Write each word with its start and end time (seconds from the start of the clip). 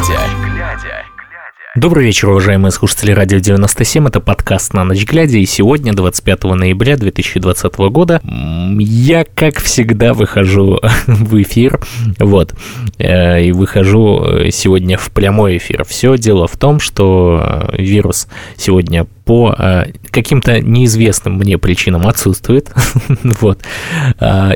глядя. 0.00 1.04
Добрый 1.76 2.06
вечер, 2.06 2.30
уважаемые 2.30 2.72
слушатели 2.72 3.12
Радио 3.12 3.38
97. 3.38 4.08
Это 4.08 4.20
подкаст 4.20 4.72
«На 4.72 4.82
ночь 4.82 5.04
глядя». 5.04 5.36
И 5.36 5.44
сегодня, 5.44 5.92
25 5.92 6.44
ноября 6.44 6.96
2020 6.96 7.76
года, 7.90 8.22
я, 8.78 9.24
как 9.24 9.58
всегда, 9.58 10.14
выхожу 10.14 10.80
в 11.06 11.42
эфир. 11.42 11.80
Вот. 12.18 12.54
Э, 12.98 13.42
и 13.42 13.52
выхожу 13.52 14.24
э, 14.24 14.50
сегодня 14.50 14.96
в 14.96 15.10
прямой 15.10 15.58
эфир. 15.58 15.84
Все 15.84 16.16
дело 16.16 16.48
в 16.48 16.56
том, 16.56 16.80
что 16.80 17.68
э, 17.70 17.82
вирус 17.82 18.26
сегодня 18.56 19.06
по 19.30 19.86
каким-то 20.10 20.60
неизвестным 20.60 21.34
мне 21.34 21.56
причинам 21.56 22.08
отсутствует. 22.08 22.72
вот. 23.22 23.60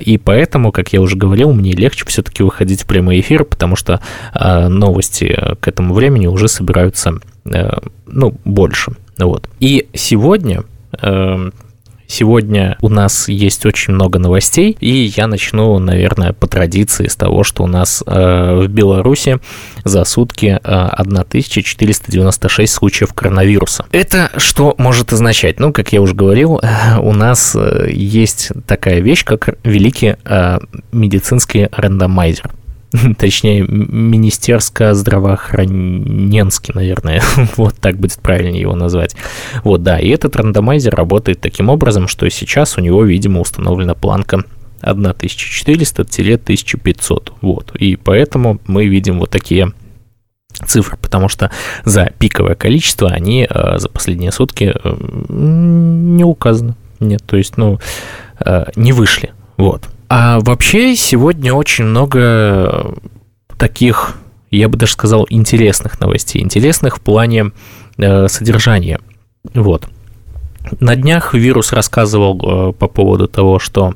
И 0.00 0.18
поэтому, 0.18 0.72
как 0.72 0.92
я 0.92 1.00
уже 1.00 1.14
говорил, 1.14 1.52
мне 1.52 1.70
легче 1.70 2.04
все-таки 2.06 2.42
выходить 2.42 2.82
в 2.82 2.86
прямой 2.88 3.20
эфир, 3.20 3.44
потому 3.44 3.76
что 3.76 4.00
новости 4.34 5.40
к 5.60 5.68
этому 5.68 5.94
времени 5.94 6.26
уже 6.26 6.48
собираются 6.48 7.20
ну, 7.44 8.34
больше. 8.44 8.94
Вот. 9.16 9.48
И 9.60 9.86
сегодня 9.94 10.64
Сегодня 12.06 12.76
у 12.80 12.88
нас 12.88 13.28
есть 13.28 13.66
очень 13.66 13.94
много 13.94 14.18
новостей, 14.18 14.76
и 14.80 15.12
я 15.16 15.26
начну, 15.26 15.78
наверное, 15.78 16.32
по 16.32 16.46
традиции 16.46 17.08
с 17.08 17.16
того, 17.16 17.44
что 17.44 17.64
у 17.64 17.66
нас 17.66 18.02
э, 18.06 18.54
в 18.54 18.68
Беларуси 18.68 19.38
за 19.84 20.04
сутки 20.04 20.58
э, 20.62 20.68
1496 21.04 22.72
случаев 22.72 23.12
коронавируса. 23.14 23.86
Это 23.92 24.30
что 24.36 24.74
может 24.78 25.12
означать? 25.12 25.58
Ну, 25.60 25.72
как 25.72 25.92
я 25.92 26.00
уже 26.02 26.14
говорил, 26.14 26.60
э, 26.62 26.98
у 26.98 27.12
нас 27.12 27.56
э, 27.56 27.88
есть 27.90 28.52
такая 28.66 29.00
вещь, 29.00 29.24
как 29.24 29.58
великий 29.64 30.16
э, 30.24 30.58
медицинский 30.92 31.68
рандомайзер. 31.72 32.50
точнее, 33.18 33.62
министерско 33.62 34.94
здравоохраненский, 34.94 36.72
наверное, 36.74 37.22
вот 37.56 37.74
так 37.76 37.96
будет 37.96 38.20
правильнее 38.20 38.60
его 38.62 38.76
назвать. 38.76 39.16
Вот, 39.64 39.82
да, 39.82 39.98
и 39.98 40.08
этот 40.08 40.36
рандомайзер 40.36 40.94
работает 40.94 41.40
таким 41.40 41.70
образом, 41.70 42.06
что 42.08 42.28
сейчас 42.30 42.78
у 42.78 42.80
него, 42.80 43.04
видимо, 43.04 43.40
установлена 43.40 43.94
планка 43.94 44.44
1400-1500, 44.82 47.32
вот, 47.40 47.74
и 47.76 47.96
поэтому 47.96 48.60
мы 48.66 48.86
видим 48.86 49.18
вот 49.18 49.30
такие 49.30 49.72
цифры, 50.66 50.96
потому 50.98 51.28
что 51.28 51.50
за 51.84 52.12
пиковое 52.18 52.54
количество 52.54 53.08
они 53.08 53.48
э, 53.48 53.78
за 53.78 53.88
последние 53.88 54.30
сутки 54.30 54.72
э, 54.72 54.96
не 55.28 56.22
указаны. 56.22 56.76
Нет, 57.00 57.24
то 57.26 57.36
есть, 57.36 57.56
ну, 57.56 57.80
э, 58.38 58.66
не 58.76 58.92
вышли. 58.92 59.32
Вот. 59.56 59.88
А 60.08 60.40
вообще 60.40 60.94
сегодня 60.96 61.52
очень 61.52 61.84
много 61.84 62.94
таких, 63.58 64.16
я 64.50 64.68
бы 64.68 64.76
даже 64.76 64.92
сказал, 64.92 65.26
интересных 65.30 66.00
новостей. 66.00 66.42
Интересных 66.42 66.98
в 66.98 67.00
плане 67.00 67.52
э, 67.96 68.28
содержания. 68.28 69.00
Вот. 69.54 69.88
На 70.80 70.96
днях 70.96 71.34
вирус 71.34 71.72
рассказывал 71.72 72.40
э, 72.70 72.72
по 72.72 72.88
поводу 72.88 73.28
того, 73.28 73.58
что 73.58 73.94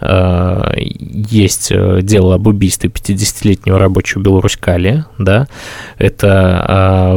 э, 0.00 0.72
есть 0.78 1.70
э, 1.70 2.00
дело 2.02 2.36
об 2.36 2.46
убийстве 2.46 2.90
50-летнего 2.90 3.78
рабочего 3.78 4.22
Беларусь-Кали, 4.22 5.04
да, 5.18 5.46
это 5.98 6.66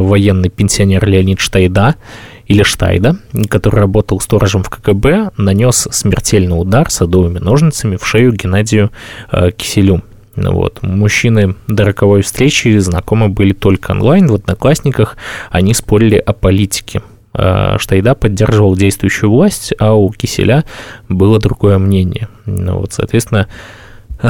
военный 0.02 0.50
пенсионер 0.50 1.06
Леонид 1.06 1.40
Штайда, 1.40 1.96
или 2.46 2.62
Штайда, 2.62 3.16
который 3.48 3.80
работал 3.80 4.20
сторожем 4.20 4.62
в 4.62 4.70
КГБ, 4.70 5.30
нанес 5.36 5.88
смертельный 5.90 6.58
удар 6.60 6.90
садовыми 6.90 7.38
ножницами 7.38 7.96
в 7.96 8.06
шею 8.06 8.32
Геннадию 8.32 8.90
э, 9.32 9.50
Киселю. 9.50 10.02
Вот. 10.36 10.82
Мужчины 10.82 11.54
до 11.68 11.84
роковой 11.84 12.22
встречи 12.22 12.76
знакомы 12.78 13.28
были 13.28 13.52
только 13.52 13.92
онлайн, 13.92 14.26
в 14.26 14.34
Одноклассниках 14.34 15.16
они 15.50 15.74
спорили 15.74 16.16
о 16.16 16.32
политике. 16.32 17.02
Э, 17.32 17.76
Штайда 17.78 18.14
поддерживал 18.14 18.76
действующую 18.76 19.30
власть, 19.30 19.72
а 19.78 19.94
у 19.94 20.10
Киселя 20.10 20.64
было 21.08 21.38
другое 21.38 21.78
мнение. 21.78 22.28
Ну, 22.46 22.78
вот, 22.78 22.92
соответственно, 22.92 23.48
э, 24.22 24.28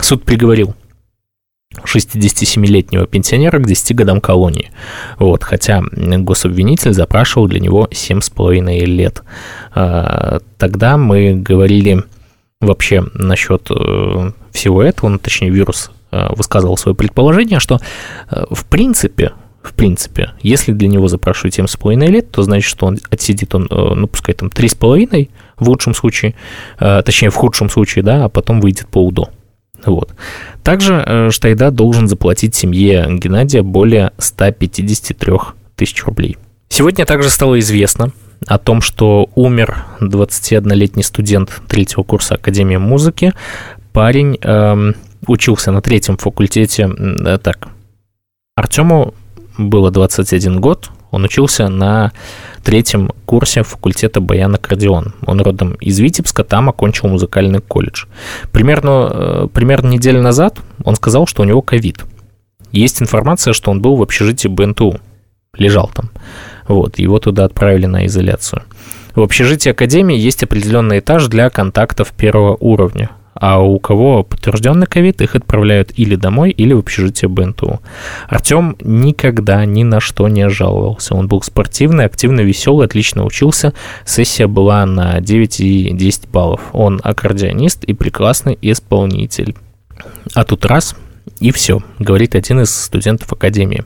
суд 0.00 0.24
приговорил 0.24 0.74
67-летнего 1.84 3.06
пенсионера 3.06 3.58
к 3.58 3.66
10 3.66 3.96
годам 3.96 4.20
колонии. 4.20 4.70
Вот, 5.18 5.44
хотя 5.44 5.82
гособвинитель 5.92 6.92
запрашивал 6.92 7.48
для 7.48 7.60
него 7.60 7.88
7,5 7.90 8.84
лет. 8.84 9.22
А, 9.74 10.40
тогда 10.58 10.96
мы 10.96 11.34
говорили 11.34 12.04
вообще 12.60 13.04
насчет 13.14 13.70
э, 13.70 14.30
всего 14.52 14.82
этого, 14.82 15.10
ну, 15.10 15.18
точнее, 15.18 15.50
вирус 15.50 15.90
э, 16.10 16.28
высказывал 16.34 16.76
свое 16.76 16.94
предположение, 16.94 17.60
что 17.60 17.80
э, 18.30 18.44
в 18.50 18.64
принципе, 18.66 19.32
в 19.62 19.74
принципе, 19.74 20.32
если 20.40 20.72
для 20.72 20.88
него 20.88 21.08
запрашивают 21.08 21.58
7,5 21.58 22.06
лет, 22.06 22.30
то 22.30 22.42
значит, 22.42 22.68
что 22.68 22.86
он 22.86 22.98
отсидит 23.10 23.54
он, 23.54 23.66
ну, 23.70 24.06
пускай 24.06 24.34
там 24.34 24.48
3,5 24.48 25.30
в 25.58 25.68
лучшем 25.68 25.94
случае, 25.94 26.34
точнее, 26.78 27.30
в 27.30 27.34
худшем 27.34 27.70
случае, 27.70 28.02
да, 28.02 28.24
а 28.24 28.28
потом 28.28 28.60
выйдет 28.60 28.88
по 28.88 29.02
УДО. 29.06 29.30
Вот. 29.86 30.14
Также 30.62 30.94
э, 30.94 31.30
Штайда 31.30 31.70
должен 31.70 32.08
заплатить 32.08 32.54
семье 32.54 33.06
Геннадия 33.10 33.62
более 33.62 34.12
153 34.18 35.32
тысяч 35.76 36.04
рублей. 36.04 36.36
Сегодня 36.68 37.04
также 37.04 37.30
стало 37.30 37.58
известно 37.60 38.12
о 38.46 38.58
том, 38.58 38.80
что 38.80 39.28
умер 39.34 39.84
21-летний 40.00 41.02
студент 41.02 41.62
третьего 41.68 42.02
курса 42.02 42.34
Академии 42.34 42.76
музыки. 42.76 43.32
Парень 43.92 44.38
эм, 44.42 44.96
учился 45.26 45.70
на 45.70 45.80
третьем 45.80 46.16
факультете. 46.16 46.90
Э, 46.98 47.38
так, 47.38 47.68
Артему 48.56 49.14
было 49.56 49.90
21 49.90 50.60
год, 50.60 50.90
он 51.14 51.24
учился 51.24 51.68
на 51.68 52.12
третьем 52.64 53.10
курсе 53.24 53.62
факультета 53.62 54.20
баян-аккордеон. 54.20 55.14
Он 55.26 55.40
родом 55.40 55.74
из 55.74 55.98
Витебска, 56.00 56.44
там 56.44 56.68
окончил 56.68 57.08
музыкальный 57.08 57.60
колледж. 57.60 58.06
Примерно, 58.50 59.10
э, 59.12 59.48
примерно 59.52 59.88
неделю 59.88 60.22
назад 60.22 60.58
он 60.82 60.96
сказал, 60.96 61.26
что 61.26 61.42
у 61.42 61.44
него 61.44 61.62
ковид. 61.62 62.04
Есть 62.72 63.00
информация, 63.00 63.52
что 63.52 63.70
он 63.70 63.80
был 63.80 63.96
в 63.96 64.02
общежитии 64.02 64.48
БНТУ, 64.48 64.98
лежал 65.56 65.90
там. 65.94 66.10
Вот, 66.66 66.98
его 66.98 67.18
туда 67.20 67.44
отправили 67.44 67.86
на 67.86 68.06
изоляцию. 68.06 68.62
В 69.14 69.20
общежитии 69.20 69.70
Академии 69.70 70.16
есть 70.16 70.42
определенный 70.42 70.98
этаж 70.98 71.28
для 71.28 71.48
контактов 71.50 72.12
первого 72.12 72.56
уровня 72.58 73.10
а 73.34 73.60
у 73.60 73.78
кого 73.78 74.22
подтвержденный 74.22 74.86
ковид, 74.86 75.20
их 75.20 75.34
отправляют 75.34 75.92
или 75.96 76.16
домой, 76.16 76.50
или 76.50 76.72
в 76.72 76.78
общежитие 76.78 77.28
БНТУ. 77.28 77.80
Артем 78.28 78.76
никогда 78.80 79.64
ни 79.64 79.82
на 79.82 80.00
что 80.00 80.28
не 80.28 80.48
жаловался. 80.48 81.14
Он 81.14 81.28
был 81.28 81.42
спортивный, 81.42 82.04
активный, 82.04 82.44
веселый, 82.44 82.86
отлично 82.86 83.24
учился. 83.24 83.72
Сессия 84.04 84.46
была 84.46 84.86
на 84.86 85.20
9 85.20 85.60
и 85.60 85.90
10 85.92 86.28
баллов. 86.28 86.60
Он 86.72 87.00
аккордеонист 87.02 87.84
и 87.84 87.92
прекрасный 87.92 88.56
исполнитель. 88.62 89.56
А 90.34 90.44
тут 90.44 90.64
раз, 90.64 90.96
и 91.40 91.50
все, 91.50 91.82
говорит 91.98 92.34
один 92.34 92.60
из 92.60 92.74
студентов 92.74 93.32
Академии. 93.32 93.84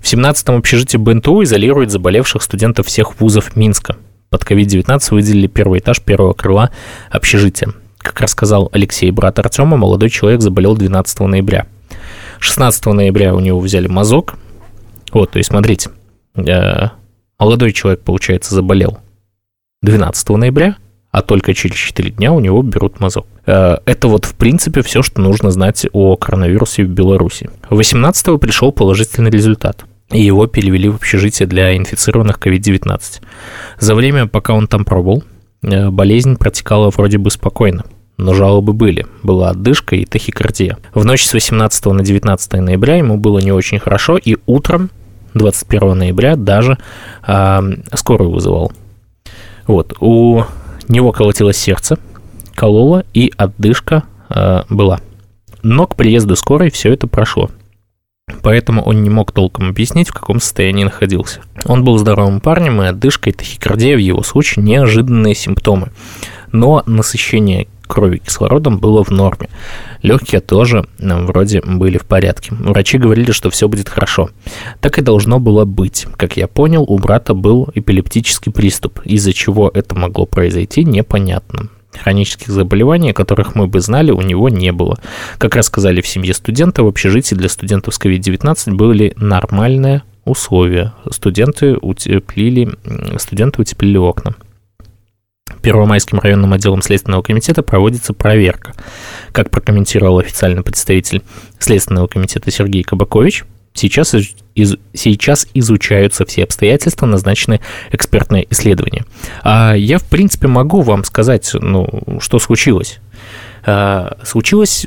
В 0.00 0.12
17-м 0.12 0.56
общежитии 0.58 0.98
БНТУ 0.98 1.44
изолируют 1.44 1.90
заболевших 1.90 2.42
студентов 2.42 2.86
всех 2.86 3.20
вузов 3.20 3.56
Минска. 3.56 3.96
Под 4.28 4.42
COVID-19 4.42 5.00
выделили 5.12 5.46
первый 5.46 5.78
этаж 5.78 6.00
первого 6.00 6.32
крыла 6.34 6.70
общежития. 7.10 7.72
Как 8.04 8.20
рассказал 8.20 8.68
Алексей, 8.72 9.10
брат 9.10 9.38
Артема, 9.38 9.78
молодой 9.78 10.10
человек 10.10 10.42
заболел 10.42 10.76
12 10.76 11.20
ноября. 11.20 11.66
16 12.38 12.84
ноября 12.84 13.34
у 13.34 13.40
него 13.40 13.58
взяли 13.58 13.88
мазок. 13.88 14.34
Вот, 15.10 15.30
то 15.30 15.38
есть, 15.38 15.48
смотрите, 15.48 15.88
э, 16.36 16.88
молодой 17.38 17.72
человек, 17.72 18.02
получается, 18.02 18.54
заболел 18.54 18.98
12 19.80 20.28
ноября, 20.36 20.76
а 21.12 21.22
только 21.22 21.54
через 21.54 21.76
4 21.76 22.10
дня 22.10 22.32
у 22.32 22.40
него 22.40 22.60
берут 22.62 23.00
мазок. 23.00 23.26
Э, 23.46 23.78
это 23.86 24.08
вот, 24.08 24.26
в 24.26 24.34
принципе, 24.34 24.82
все, 24.82 25.02
что 25.02 25.22
нужно 25.22 25.50
знать 25.50 25.86
о 25.94 26.16
коронавирусе 26.16 26.84
в 26.84 26.90
Беларуси. 26.90 27.48
18 27.70 28.38
пришел 28.38 28.70
положительный 28.70 29.30
результат 29.30 29.86
и 30.10 30.20
его 30.20 30.46
перевели 30.46 30.90
в 30.90 30.96
общежитие 30.96 31.48
для 31.48 31.74
инфицированных 31.74 32.36
COVID-19. 32.36 33.00
За 33.78 33.94
время, 33.94 34.26
пока 34.26 34.52
он 34.52 34.66
там 34.66 34.84
пробовал, 34.84 35.24
болезнь 35.90 36.36
протекала 36.36 36.90
вроде 36.90 37.18
бы 37.18 37.30
спокойно 37.30 37.84
но 38.16 38.34
жалобы 38.34 38.72
были. 38.72 39.06
Была 39.22 39.50
отдышка 39.50 39.96
и 39.96 40.04
тахикардия. 40.04 40.78
В 40.92 41.04
ночь 41.04 41.24
с 41.24 41.32
18 41.32 41.86
на 41.86 42.02
19 42.02 42.52
ноября 42.54 42.96
ему 42.96 43.16
было 43.16 43.38
не 43.38 43.52
очень 43.52 43.78
хорошо, 43.78 44.16
и 44.16 44.36
утром 44.46 44.90
21 45.34 45.98
ноября 45.98 46.36
даже 46.36 46.78
э, 47.26 47.60
скорую 47.94 48.30
вызывал. 48.30 48.72
Вот, 49.66 49.94
у 50.00 50.42
него 50.88 51.12
колотилось 51.12 51.56
сердце, 51.56 51.98
кололо, 52.54 53.04
и 53.14 53.32
отдышка 53.36 54.04
э, 54.28 54.62
была. 54.68 55.00
Но 55.62 55.86
к 55.86 55.96
приезду 55.96 56.36
скорой 56.36 56.70
все 56.70 56.92
это 56.92 57.06
прошло. 57.06 57.50
Поэтому 58.44 58.82
он 58.82 59.02
не 59.02 59.10
мог 59.10 59.32
толком 59.32 59.68
объяснить, 59.68 60.08
в 60.08 60.12
каком 60.12 60.40
состоянии 60.40 60.84
находился. 60.84 61.40
Он 61.64 61.82
был 61.82 61.98
здоровым 61.98 62.40
парнем, 62.40 62.82
и 62.82 62.86
отдышка 62.86 63.30
и 63.30 63.32
тахикардия 63.32 63.96
в 63.96 64.00
его 64.00 64.22
случае 64.22 64.64
неожиданные 64.64 65.34
симптомы. 65.34 65.92
Но 66.52 66.82
насыщение 66.86 67.68
крови 67.86 68.18
кислородом 68.18 68.78
было 68.78 69.02
в 69.04 69.10
норме. 69.10 69.48
Легкие 70.02 70.40
тоже 70.40 70.86
вроде 70.98 71.62
были 71.62 71.98
в 71.98 72.04
порядке. 72.04 72.54
Врачи 72.54 72.98
говорили, 72.98 73.32
что 73.32 73.50
все 73.50 73.68
будет 73.68 73.88
хорошо. 73.88 74.30
Так 74.80 74.98
и 74.98 75.02
должно 75.02 75.38
было 75.38 75.64
быть. 75.64 76.06
Как 76.16 76.36
я 76.36 76.46
понял, 76.46 76.82
у 76.82 76.98
брата 76.98 77.34
был 77.34 77.68
эпилептический 77.74 78.52
приступ. 78.52 79.00
Из-за 79.04 79.32
чего 79.32 79.70
это 79.72 79.94
могло 79.94 80.26
произойти, 80.26 80.84
непонятно. 80.84 81.68
Хронических 82.02 82.48
заболеваний, 82.48 83.10
о 83.10 83.14
которых 83.14 83.54
мы 83.54 83.66
бы 83.66 83.80
знали, 83.80 84.10
у 84.10 84.20
него 84.20 84.48
не 84.48 84.72
было. 84.72 84.98
Как 85.38 85.56
рассказали 85.56 86.00
в 86.00 86.06
семье 86.06 86.34
студента, 86.34 86.82
в 86.82 86.86
общежитии 86.86 87.34
для 87.34 87.48
студентов 87.48 87.94
с 87.94 88.00
COVID-19 88.00 88.72
были 88.72 89.14
нормальные 89.16 90.02
условия. 90.24 90.92
Студенты 91.10 91.76
утеплили, 91.76 92.70
студенты 93.18 93.62
утеплили 93.62 93.96
окна. 93.96 94.34
Первомайским 95.62 96.18
районным 96.18 96.52
отделом 96.52 96.82
Следственного 96.82 97.22
комитета 97.22 97.62
проводится 97.62 98.12
проверка. 98.12 98.74
Как 99.32 99.50
прокомментировал 99.50 100.18
официальный 100.18 100.62
представитель 100.62 101.22
Следственного 101.58 102.06
комитета 102.06 102.50
Сергей 102.50 102.82
Кабакович, 102.82 103.44
сейчас, 103.74 104.14
из, 104.54 104.76
сейчас 104.94 105.46
изучаются 105.52 106.24
все 106.24 106.44
обстоятельства, 106.44 107.06
назначены 107.06 107.60
экспертные 107.90 108.46
исследования. 108.50 109.04
А 109.42 109.74
я, 109.74 109.98
в 109.98 110.04
принципе, 110.04 110.46
могу 110.46 110.80
вам 110.80 111.04
сказать, 111.04 111.50
ну, 111.54 111.88
что 112.20 112.38
случилось. 112.38 113.00
А, 113.66 114.16
случилось, 114.24 114.86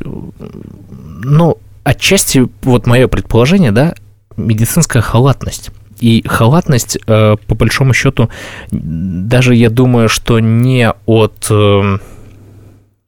ну, 1.23 1.57
отчасти, 1.83 2.47
вот 2.63 2.87
мое 2.87 3.07
предположение, 3.07 3.71
да, 3.71 3.95
медицинская 4.35 5.01
халатность. 5.01 5.71
И 5.99 6.23
халатность, 6.27 6.97
э, 7.07 7.35
по 7.47 7.55
большому 7.55 7.93
счету, 7.93 8.29
даже 8.71 9.55
я 9.55 9.71
думаю, 9.71 10.09
что 10.09 10.39
не 10.39 10.91
от, 11.07 11.47
э, 11.49 11.97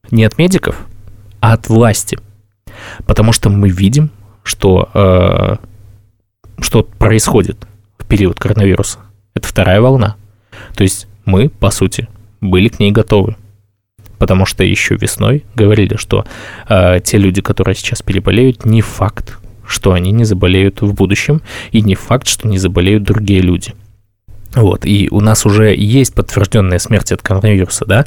не 0.10 0.24
от 0.24 0.38
медиков, 0.40 0.88
а 1.40 1.54
от 1.54 1.70
власти. 1.70 2.18
Потому 3.06 3.32
что 3.32 3.52
мы 3.52 3.70
видим, 3.70 4.10
что, 4.42 4.90
э, 4.94 5.58
что 6.62 6.84
происходит 6.84 7.58
в 7.98 8.06
период 8.06 8.40
коронавируса. 8.40 9.00
Это 9.34 9.48
вторая 9.48 9.82
волна. 9.82 10.16
То 10.76 10.84
есть 10.84 11.08
мы, 11.26 11.50
по 11.50 11.72
сути, 11.72 12.08
были 12.42 12.70
к 12.70 12.80
ней 12.80 12.92
готовы. 12.92 13.36
Потому 14.18 14.46
что 14.46 14.64
еще 14.64 14.96
весной 14.96 15.46
говорили, 15.56 15.96
что 15.96 16.26
э, 16.68 17.00
те 17.04 17.18
люди, 17.18 17.42
которые 17.42 17.76
сейчас 17.76 18.02
переболеют, 18.02 18.66
не 18.66 18.82
факт, 18.82 19.38
что 19.66 19.94
они 19.94 20.12
не 20.12 20.26
заболеют 20.26 20.82
в 20.82 20.94
будущем, 20.94 21.42
и 21.72 21.82
не 21.82 21.96
факт, 21.96 22.28
что 22.28 22.48
не 22.48 22.58
заболеют 22.58 23.04
другие 23.04 23.42
люди. 23.42 23.74
Вот, 24.56 24.84
и 24.84 25.08
у 25.12 25.22
нас 25.22 25.46
уже 25.46 25.76
есть 25.76 26.16
подтвержденная 26.16 26.80
смерть 26.80 27.12
от 27.12 27.22
коронавируса, 27.22 27.86
да, 27.86 28.06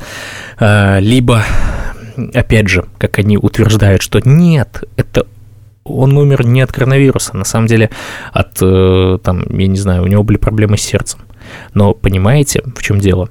а, 0.59 0.99
либо, 0.99 1.45
опять 2.35 2.69
же, 2.69 2.87
как 2.99 3.21
они 3.21 3.39
утверждают, 3.39 4.03
что 4.03 4.21
нет, 4.25 4.83
это 4.97 5.27
он 5.85 6.17
умер 6.17 6.47
не 6.47 6.61
от 6.61 6.73
коронавируса, 6.73 7.37
на 7.37 7.45
самом 7.45 7.67
деле 7.67 7.91
от, 8.33 8.59
э, 8.61 9.19
там, 9.23 9.45
я 9.59 9.67
не 9.67 9.79
знаю, 9.79 10.05
у 10.05 10.07
него 10.07 10.23
были 10.23 10.37
проблемы 10.37 10.77
с 10.77 10.83
сердцем. 10.83 11.21
Но 11.75 11.93
понимаете, 11.93 12.63
в 12.75 12.83
чем 12.83 12.99
дело? 12.99 13.29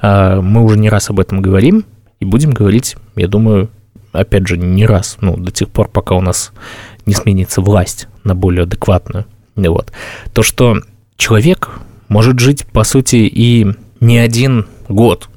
А, 0.00 0.40
мы 0.40 0.62
уже 0.62 0.78
не 0.78 0.90
раз 0.90 1.10
об 1.10 1.20
этом 1.20 1.40
говорим, 1.42 1.84
и 2.20 2.24
будем 2.24 2.50
говорить, 2.50 2.96
я 3.16 3.28
думаю, 3.28 3.70
опять 4.12 4.46
же, 4.46 4.56
не 4.56 4.86
раз, 4.86 5.18
ну, 5.20 5.36
до 5.36 5.50
тех 5.50 5.68
пор, 5.68 5.88
пока 5.88 6.14
у 6.14 6.20
нас 6.20 6.52
не 7.06 7.14
сменится 7.14 7.60
власть 7.60 8.08
на 8.24 8.34
более 8.34 8.64
адекватную. 8.64 9.24
Вот. 9.56 9.92
То, 10.32 10.42
что 10.42 10.78
человек 11.16 11.70
может 12.08 12.38
жить, 12.38 12.66
по 12.66 12.84
сути, 12.84 13.16
и 13.16 13.66
не 14.00 14.18
один 14.18 14.66
год, 14.88 15.28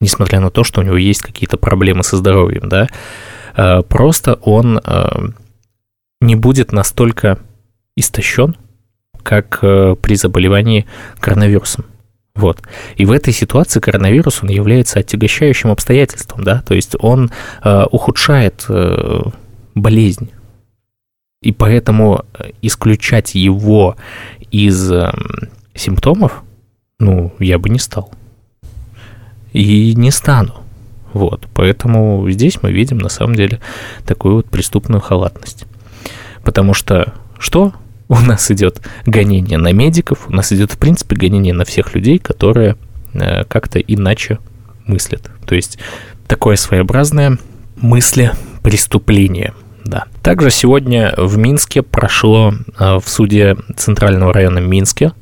несмотря 0.00 0.40
на 0.40 0.50
то, 0.50 0.64
что 0.64 0.80
у 0.80 0.84
него 0.84 0.96
есть 0.96 1.22
какие-то 1.22 1.56
проблемы 1.56 2.02
со 2.02 2.16
здоровьем, 2.16 2.68
да, 2.68 2.88
а, 3.56 3.82
просто 3.82 4.34
он 4.42 4.80
а, 4.82 5.30
не 6.24 6.36
будет 6.36 6.72
настолько 6.72 7.38
истощен, 7.96 8.56
как 9.22 9.60
а, 9.62 9.94
при 9.94 10.16
заболевании 10.16 10.86
коронавирусом. 11.20 11.86
Вот. 12.34 12.62
И 12.96 13.04
в 13.06 13.12
этой 13.12 13.32
ситуации 13.32 13.78
коронавирус, 13.78 14.42
он 14.42 14.48
является 14.48 14.98
отягощающим 14.98 15.70
обстоятельством, 15.70 16.42
да, 16.42 16.62
то 16.62 16.74
есть 16.74 16.96
он 16.98 17.30
э, 17.62 17.84
ухудшает 17.92 18.66
э, 18.68 19.22
болезнь, 19.76 20.30
и 21.44 21.52
поэтому 21.52 22.24
э, 22.32 22.50
исключать 22.60 23.36
его 23.36 23.96
из 24.50 24.90
эм, 24.90 25.50
симптомов, 25.74 26.42
ну, 26.98 27.32
я 27.38 27.58
бы 27.58 27.68
не 27.68 27.78
стал. 27.78 28.10
И 29.52 29.94
не 29.94 30.10
стану. 30.10 30.54
Вот, 31.12 31.46
поэтому 31.54 32.28
здесь 32.30 32.60
мы 32.62 32.72
видим 32.72 32.98
на 32.98 33.08
самом 33.08 33.36
деле 33.36 33.60
такую 34.04 34.36
вот 34.36 34.46
преступную 34.46 35.00
халатность. 35.00 35.66
Потому 36.44 36.74
что 36.74 37.12
что? 37.38 37.72
У 38.08 38.18
нас 38.18 38.50
идет 38.50 38.80
гонение 39.06 39.58
на 39.58 39.72
медиков, 39.72 40.28
у 40.28 40.32
нас 40.32 40.52
идет, 40.52 40.72
в 40.72 40.78
принципе, 40.78 41.16
гонение 41.16 41.54
на 41.54 41.64
всех 41.64 41.94
людей, 41.94 42.18
которые 42.18 42.76
э, 43.14 43.44
как-то 43.44 43.78
иначе 43.78 44.38
мыслят. 44.86 45.30
То 45.46 45.54
есть 45.54 45.78
такое 46.26 46.56
своеобразное 46.56 47.38
мысли 47.76 48.32
преступление– 48.62 49.54
да. 49.84 50.06
Также 50.22 50.50
сегодня 50.50 51.12
в 51.16 51.36
Минске 51.36 51.82
прошло 51.82 52.54
э, 52.78 52.98
в 52.98 53.08
суде 53.08 53.56
Центрального 53.76 54.32
района 54.32 54.58
Минске 54.58 55.12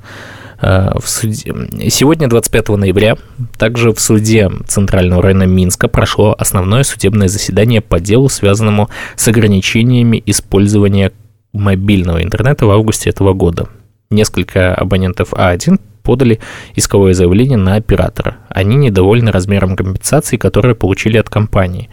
в 0.62 1.02
суде... 1.04 1.52
Сегодня, 1.90 2.28
25 2.28 2.68
ноября, 2.70 3.16
также 3.58 3.92
в 3.92 4.00
суде 4.00 4.50
Центрального 4.66 5.20
района 5.20 5.42
Минска 5.42 5.88
прошло 5.88 6.34
основное 6.38 6.84
судебное 6.84 7.28
заседание 7.28 7.80
по 7.80 7.98
делу, 7.98 8.28
связанному 8.28 8.88
с 9.16 9.26
ограничениями 9.26 10.22
использования 10.24 11.12
мобильного 11.52 12.22
интернета 12.22 12.66
в 12.66 12.70
августе 12.70 13.10
этого 13.10 13.32
года. 13.32 13.68
Несколько 14.10 14.74
абонентов 14.74 15.32
А1 15.32 15.80
подали 16.02 16.38
исковое 16.74 17.14
заявление 17.14 17.58
на 17.58 17.74
оператора. 17.74 18.36
Они 18.48 18.76
недовольны 18.76 19.32
размером 19.32 19.76
компенсации, 19.76 20.36
которые 20.36 20.74
получили 20.74 21.16
от 21.16 21.28
компании. 21.28 21.88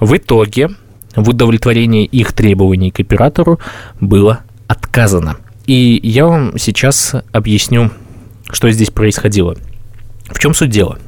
В 0.00 0.16
итоге 0.16 0.70
в 1.14 1.28
удовлетворении 1.28 2.04
их 2.04 2.32
требований 2.32 2.90
к 2.90 3.00
оператору 3.00 3.60
было 4.00 4.40
отказано. 4.66 5.36
И 5.66 6.00
я 6.02 6.26
вам 6.26 6.56
сейчас 6.58 7.14
объясню, 7.32 7.90
что 8.50 8.70
здесь 8.70 8.90
происходило. 8.90 9.56
В 10.26 10.38
чем 10.38 10.54
суть 10.54 10.70
дела? 10.70 10.98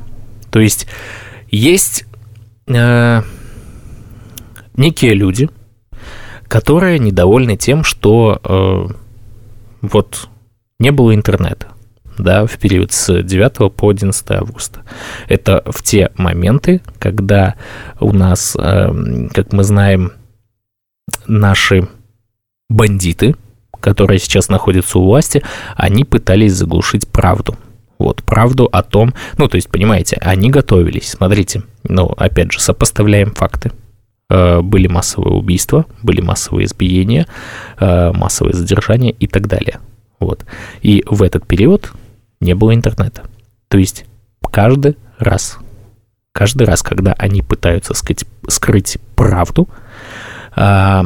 То 0.51 0.61
есть 0.61 0.87
есть 1.50 2.05
э, 2.67 3.23
некие 4.76 5.14
люди, 5.14 5.49
которые 6.49 6.99
недовольны 6.99 7.57
тем, 7.57 7.85
что 7.85 8.41
э, 8.43 8.93
вот 9.83 10.29
не 10.79 10.91
было 10.91 11.14
интернета 11.14 11.69
да, 12.19 12.47
в 12.47 12.59
период 12.59 12.93
с 12.93 13.23
9 13.23 13.73
по 13.73 13.91
11 13.91 14.31
августа. 14.33 14.83
Это 15.29 15.62
в 15.67 15.83
те 15.83 16.11
моменты, 16.17 16.83
когда 16.99 17.57
у 17.99 18.12
нас, 18.12 18.57
эм, 18.59 19.29
как 19.31 19.53
мы 19.53 19.64
знаем, 19.64 20.12
наши 21.26 21.88
бандиты, 22.69 23.37
которые 23.81 24.19
сейчас 24.19 24.49
находятся 24.49 24.99
у 24.99 25.05
власти, 25.05 25.43
они 25.77 26.05
пытались 26.05 26.55
заглушить 26.55 27.09
правду. 27.09 27.57
Вот, 27.99 28.23
правду 28.23 28.69
о 28.73 28.83
том, 28.83 29.15
ну, 29.37 29.47
то 29.47 29.57
есть, 29.57 29.69
понимаете, 29.69 30.17
они 30.23 30.51
готовились, 30.51 31.11
смотрите, 31.11 31.65
ну, 31.85 32.07
опять 32.07 32.51
же, 32.53 32.61
сопоставляем 32.61 33.33
факты. 33.33 33.73
Э, 34.31 34.61
были 34.63 34.87
массовые 34.87 35.35
убийства, 35.35 35.85
были 36.03 36.21
массовые 36.21 36.65
избиения, 36.65 37.27
э, 37.79 38.13
массовые 38.13 38.55
задержания 38.55 39.11
и 39.11 39.27
так 39.27 39.49
далее. 39.49 39.81
Вот. 40.21 40.45
И 40.83 41.05
в 41.07 41.23
этот 41.23 41.47
период 41.47 41.93
не 42.41 42.55
было 42.55 42.73
интернета. 42.75 43.25
То 43.69 43.77
есть 43.77 44.07
каждый 44.51 44.97
раз, 45.19 45.59
каждый 46.33 46.67
раз, 46.67 46.83
когда 46.83 47.13
они 47.15 47.43
пытаются 47.43 47.93
скрыть, 47.93 48.25
скрыть 48.49 48.99
правду 49.17 49.69
э, 50.57 51.03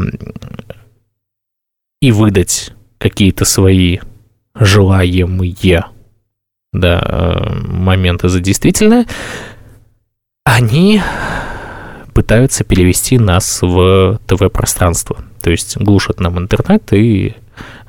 и 2.04 2.12
выдать 2.12 2.70
какие-то 2.98 3.46
свои 3.46 3.98
желаемые 4.54 5.86
да, 6.74 7.50
моменты 7.66 8.28
за 8.28 8.40
действительное, 8.40 9.06
они 10.44 11.00
пытаются 12.12 12.62
перевести 12.62 13.16
нас 13.16 13.62
в 13.62 14.20
ТВ-пространство. 14.26 15.24
То 15.40 15.50
есть 15.50 15.78
глушат 15.78 16.20
нам 16.20 16.38
интернет 16.38 16.92
и 16.92 17.36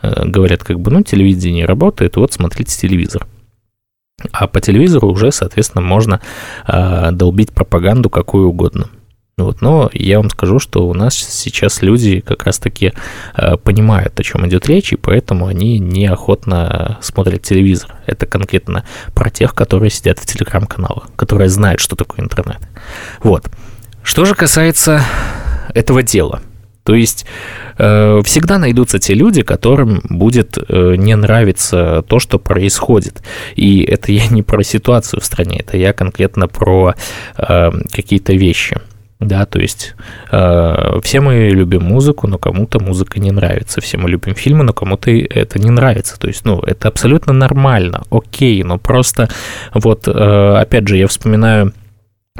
э, 0.01 0.25
говорят, 0.25 0.63
как 0.63 0.79
бы, 0.79 0.91
ну, 0.91 1.03
телевидение 1.03 1.65
работает, 1.65 2.15
вот 2.15 2.31
смотрите 2.31 2.73
телевизор. 2.73 3.27
А 4.31 4.47
по 4.47 4.61
телевизору 4.61 5.09
уже, 5.09 5.33
соответственно, 5.33 5.81
можно 5.81 6.21
э, 6.65 7.11
долбить 7.11 7.51
пропаганду 7.51 8.09
какую 8.09 8.47
угодно. 8.47 8.87
Вот, 9.37 9.59
но 9.59 9.89
я 9.91 10.19
вам 10.19 10.29
скажу, 10.29 10.59
что 10.59 10.87
у 10.87 10.93
нас 10.93 11.13
сейчас 11.13 11.81
люди 11.81 12.21
как 12.21 12.45
раз-таки 12.45 12.93
э, 13.35 13.57
понимают, 13.57 14.17
о 14.17 14.23
чем 14.23 14.47
идет 14.47 14.65
речь, 14.67 14.93
и 14.93 14.95
поэтому 14.95 15.47
они 15.47 15.77
неохотно 15.77 16.97
смотрят 17.01 17.41
телевизор. 17.41 17.95
Это 18.05 18.27
конкретно 18.27 18.85
про 19.13 19.29
тех, 19.29 19.53
которые 19.53 19.89
сидят 19.89 20.19
в 20.19 20.25
телеграм-каналах, 20.25 21.09
которые 21.17 21.49
знают, 21.49 21.81
что 21.81 21.97
такое 21.97 22.23
интернет. 22.23 22.59
Вот. 23.23 23.49
Что 24.03 24.23
же 24.23 24.35
касается 24.35 25.03
этого 25.73 26.01
дела, 26.01 26.41
то 26.83 26.95
есть 26.95 27.25
э, 27.77 28.21
всегда 28.23 28.57
найдутся 28.57 28.99
те 28.99 29.15
люди, 29.15 29.41
которым 29.41 30.01
будет 30.07 30.57
э, 30.57 30.95
не 30.95 31.13
нравиться 31.13 32.05
то, 32.07 32.19
что 32.19 32.39
происходит. 32.39 33.21
И 33.57 33.83
это 33.83 34.13
я 34.13 34.27
не 34.27 34.43
про 34.43 34.63
ситуацию 34.63 35.19
в 35.19 35.25
стране, 35.25 35.57
это 35.59 35.75
я 35.75 35.91
конкретно 35.91 36.47
про 36.47 36.95
э, 37.37 37.71
какие-то 37.91 38.31
вещи. 38.31 38.79
Да, 39.25 39.47
то 39.47 39.59
есть 39.59 39.95
э, 40.31 40.99
все 41.01 41.19
мы 41.19 41.49
любим 41.49 41.83
музыку, 41.83 42.27
но 42.27 42.37
кому-то 42.37 42.79
музыка 42.79 43.19
не 43.19 43.31
нравится. 43.31 43.81
Все 43.81 43.97
мы 43.97 44.07
любим 44.07 44.35
фильмы, 44.35 44.63
но 44.63 44.71
кому-то 44.71 45.09
это 45.09 45.57
не 45.57 45.71
нравится. 45.71 46.19
То 46.19 46.27
есть, 46.27 46.45
ну, 46.45 46.59
это 46.59 46.89
абсолютно 46.89 47.33
нормально, 47.33 48.03
окей, 48.11 48.61
но 48.61 48.77
просто 48.77 49.29
вот, 49.73 50.07
э, 50.07 50.11
опять 50.11 50.87
же, 50.87 50.97
я 50.97 51.07
вспоминаю 51.07 51.73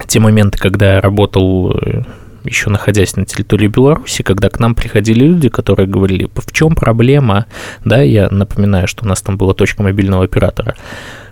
те 0.08 0.20
моменты, 0.20 0.60
когда 0.60 0.96
я 0.96 1.02
работал 1.02 1.72
э, 1.72 2.04
еще 2.44 2.70
находясь 2.70 3.16
на 3.16 3.26
территории 3.26 3.68
Беларуси, 3.68 4.22
когда 4.22 4.50
к 4.50 4.60
нам 4.60 4.76
приходили 4.76 5.26
люди, 5.26 5.50
которые 5.50 5.88
говорили, 5.88 6.30
в 6.36 6.52
чем 6.52 6.76
проблема, 6.76 7.48
да, 7.84 8.04
я 8.04 8.30
напоминаю, 8.30 8.88
что 8.88 9.06
у 9.06 9.08
нас 9.08 9.24
там 9.24 9.38
была 9.38 9.56
точка 9.56 9.82
мобильного 9.82 10.24
оператора, 10.24 10.76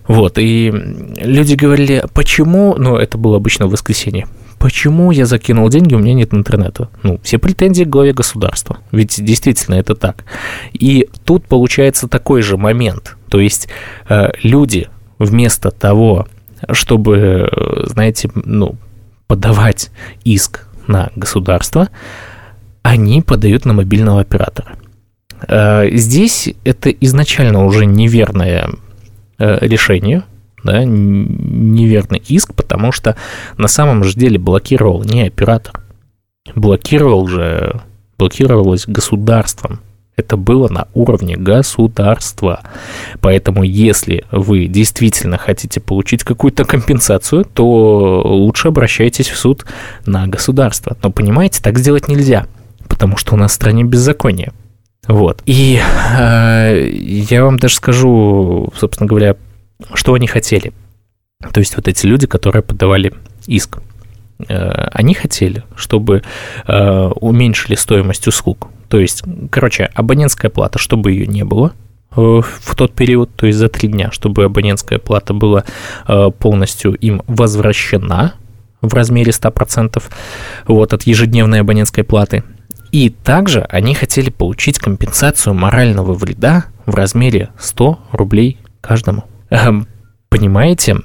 вот, 0.07 0.39
и 0.39 0.71
люди 0.71 1.53
говорили, 1.53 2.03
почему, 2.15 2.75
ну, 2.75 2.97
это 2.97 3.19
было 3.19 3.37
обычно 3.37 3.67
в 3.67 3.71
воскресенье, 3.71 4.25
почему 4.63 5.11
я 5.11 5.25
закинул 5.25 5.67
деньги, 5.67 5.93
у 5.93 5.99
меня 5.99 6.13
нет 6.13 6.33
интернета? 6.33 6.87
Ну, 7.03 7.19
все 7.21 7.37
претензии 7.37 7.83
к 7.83 7.89
главе 7.89 8.13
государства, 8.13 8.77
ведь 8.93 9.21
действительно 9.21 9.75
это 9.75 9.93
так. 9.93 10.23
И 10.71 11.09
тут 11.25 11.45
получается 11.47 12.07
такой 12.07 12.41
же 12.41 12.55
момент, 12.55 13.17
то 13.27 13.41
есть 13.41 13.67
э, 14.07 14.29
люди 14.41 14.87
вместо 15.19 15.69
того, 15.69 16.27
чтобы, 16.71 17.49
э, 17.51 17.87
знаете, 17.87 18.29
ну, 18.35 18.77
подавать 19.27 19.91
иск 20.23 20.65
на 20.87 21.09
государство, 21.17 21.89
они 22.83 23.21
подают 23.21 23.65
на 23.65 23.73
мобильного 23.73 24.21
оператора. 24.21 24.77
Э, 25.45 25.89
здесь 25.91 26.47
это 26.63 26.89
изначально 26.89 27.65
уже 27.65 27.85
неверное 27.85 28.69
э, 29.39 29.57
решение, 29.59 30.23
да, 30.63 30.83
неверный 30.83 32.21
иск, 32.27 32.53
потому 32.53 32.91
что 32.91 33.15
на 33.57 33.67
самом 33.67 34.03
же 34.03 34.15
деле 34.15 34.37
блокировал 34.37 35.03
не 35.03 35.27
оператор, 35.27 35.81
блокировал 36.55 37.27
же, 37.27 37.81
блокировалось 38.17 38.85
государством, 38.87 39.79
это 40.15 40.37
было 40.37 40.67
на 40.67 40.87
уровне 40.93 41.35
государства. 41.35 42.61
Поэтому, 43.19 43.63
если 43.63 44.25
вы 44.31 44.67
действительно 44.67 45.37
хотите 45.37 45.79
получить 45.79 46.23
какую-то 46.23 46.65
компенсацию, 46.65 47.45
то 47.45 48.21
лучше 48.23 48.67
обращайтесь 48.67 49.29
в 49.29 49.37
суд 49.37 49.65
на 50.05 50.27
государство. 50.27 50.95
Но 51.01 51.11
понимаете, 51.11 51.61
так 51.63 51.79
сделать 51.79 52.07
нельзя, 52.07 52.45
потому 52.87 53.17
что 53.17 53.33
у 53.33 53.37
нас 53.37 53.51
в 53.51 53.55
стране 53.55 53.83
беззаконие. 53.83 54.53
Вот. 55.07 55.41
И 55.45 55.81
э, 56.17 56.89
я 56.91 57.43
вам 57.43 57.57
даже 57.57 57.75
скажу, 57.75 58.71
собственно 58.77 59.07
говоря, 59.07 59.35
что 59.93 60.13
они 60.13 60.27
хотели. 60.27 60.73
То 61.51 61.59
есть 61.59 61.75
вот 61.75 61.87
эти 61.87 62.05
люди, 62.05 62.27
которые 62.27 62.61
подавали 62.61 63.13
иск. 63.47 63.79
Э, 64.47 64.87
они 64.91 65.13
хотели, 65.13 65.63
чтобы 65.75 66.23
э, 66.67 67.11
уменьшили 67.15 67.75
стоимость 67.75 68.27
услуг. 68.27 68.69
То 68.89 68.99
есть, 68.99 69.23
короче, 69.49 69.89
абонентская 69.93 70.51
плата, 70.51 70.79
чтобы 70.79 71.11
ее 71.11 71.27
не 71.27 71.43
было 71.43 71.73
э, 72.15 72.21
в 72.21 72.75
тот 72.75 72.93
период, 72.93 73.35
то 73.35 73.47
есть 73.47 73.57
за 73.57 73.69
три 73.69 73.89
дня, 73.89 74.11
чтобы 74.11 74.45
абонентская 74.45 74.99
плата 74.99 75.33
была 75.33 75.63
полностью 76.39 76.93
им 76.93 77.21
возвращена 77.27 78.33
в 78.81 78.93
размере 78.93 79.31
100% 79.31 80.03
вот, 80.67 80.93
от 80.93 81.03
ежедневной 81.03 81.61
абонентской 81.61 82.03
платы. 82.03 82.43
И 82.91 83.09
также 83.09 83.61
они 83.61 83.95
хотели 83.95 84.29
получить 84.29 84.77
компенсацию 84.77 85.55
морального 85.55 86.13
вреда 86.13 86.65
в 86.85 86.93
размере 86.93 87.49
100 87.57 87.99
рублей 88.11 88.59
каждому. 88.81 89.23
Эм, 89.53 89.87
понимаете, 90.29 90.95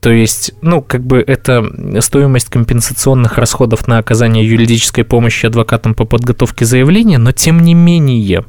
то 0.00 0.10
есть, 0.10 0.52
ну, 0.60 0.82
как 0.82 1.02
бы 1.04 1.24
это 1.26 1.64
стоимость 2.00 2.50
компенсационных 2.50 3.38
расходов 3.38 3.88
на 3.88 3.98
оказание 3.98 4.46
юридической 4.46 5.04
помощи 5.04 5.46
адвокатам 5.46 5.94
по 5.94 6.04
подготовке 6.04 6.66
заявления, 6.66 7.16
но 7.16 7.32
тем 7.32 7.60
не 7.60 7.74
менее, 7.74 8.44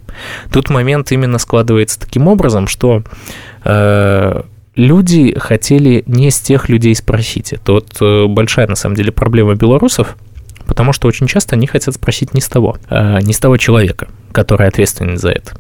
тут 0.52 0.70
момент 0.70 1.12
именно 1.14 1.38
складывается 1.38 2.00
таким 2.00 2.28
образом, 2.28 2.68
что 2.68 3.04
э, 3.64 4.42
люди 4.76 5.38
хотели 5.40 6.04
не 6.06 6.32
с 6.32 6.40
тех 6.40 6.68
людей 6.68 6.94
спросить. 6.94 7.54
Это 7.54 7.74
вот 7.74 7.96
э, 8.02 8.28
большая, 8.28 8.68
на 8.68 8.76
самом 8.76 8.96
деле, 8.96 9.14
проблема 9.14 9.56
белорусов, 9.56 10.18
потому 10.68 10.92
что 10.92 11.08
очень 11.08 11.28
часто 11.28 11.56
они 11.56 11.68
хотят 11.68 11.96
спросить 11.96 12.34
не 12.34 12.42
с 12.42 12.48
того, 12.48 12.78
э, 12.90 13.20
не 13.22 13.32
с 13.32 13.40
того 13.40 13.56
человека, 13.56 14.10
который 14.34 14.68
ответственен 14.68 15.18
за 15.18 15.32
это. 15.32 15.54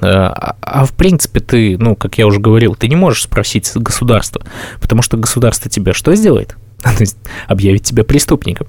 А, 0.00 0.56
а 0.60 0.84
в 0.84 0.92
принципе 0.92 1.40
ты, 1.40 1.76
ну, 1.78 1.96
как 1.96 2.18
я 2.18 2.26
уже 2.26 2.40
говорил, 2.40 2.74
ты 2.74 2.88
не 2.88 2.96
можешь 2.96 3.22
спросить 3.22 3.70
государство, 3.74 4.42
потому 4.80 5.02
что 5.02 5.16
государство 5.16 5.70
тебя 5.70 5.92
что 5.92 6.14
сделает? 6.14 6.56
То 6.82 7.00
есть 7.00 7.18
объявит 7.46 7.84
тебя 7.84 8.04
преступником. 8.04 8.68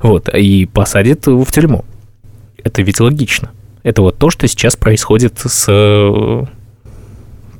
Вот, 0.00 0.28
и 0.28 0.66
посадит 0.66 1.26
в 1.26 1.46
тюрьму. 1.50 1.84
Это 2.62 2.82
ведь 2.82 3.00
логично. 3.00 3.50
Это 3.82 4.02
вот 4.02 4.18
то, 4.18 4.30
что 4.30 4.46
сейчас 4.46 4.76
происходит 4.76 5.40
с 5.44 5.66
э, 5.68 6.44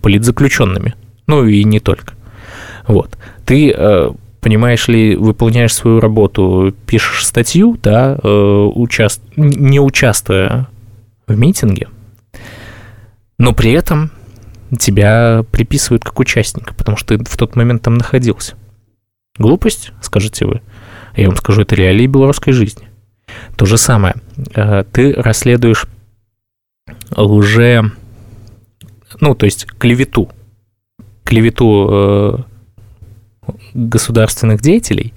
политзаключенными. 0.01 0.95
Ну 1.27 1.45
и 1.47 1.65
не 1.65 1.81
только. 1.81 2.15
Вот. 2.87 3.17
Ты, 3.45 3.73
э, 3.73 4.11
понимаешь 4.41 4.87
ли, 4.89 5.17
выполняешь 5.17 5.75
свою 5.75 6.01
работу, 6.01 6.75
пишешь 6.87 7.27
статью, 7.27 7.77
да, 7.83 8.19
э, 8.23 8.29
участ... 8.75 9.23
не 9.37 9.81
участвуя 9.81 10.69
в 11.27 11.37
митинге, 11.37 11.89
но 13.43 13.53
при 13.53 13.73
этом 13.73 14.13
тебя 14.79 15.45
приписывают 15.51 16.05
как 16.05 16.21
участника, 16.21 16.75
потому 16.75 16.97
что 16.97 17.19
ты 17.19 17.25
в 17.25 17.37
тот 17.37 17.57
момент 17.57 17.83
там 17.83 17.97
находился. 17.97 18.55
Глупость, 19.37 19.93
скажете 20.01 20.47
вы. 20.47 20.63
Я 21.17 21.27
вам 21.27 21.37
скажу, 21.37 21.63
это 21.63 21.75
реалии 21.75 22.07
белорусской 22.07 22.53
жизни. 22.53 22.89
То 23.57 23.67
же 23.67 23.79
самое. 23.79 24.15
Э, 24.55 24.85
ты 24.85 25.13
расследуешь 25.15 25.87
уже, 27.17 27.91
ну, 29.21 29.35
то 29.35 29.45
есть 29.45 29.67
клевету, 29.67 30.31
клевету 31.25 31.89
э, 31.91 33.53
государственных 33.75 34.61
деятелей 34.61 35.15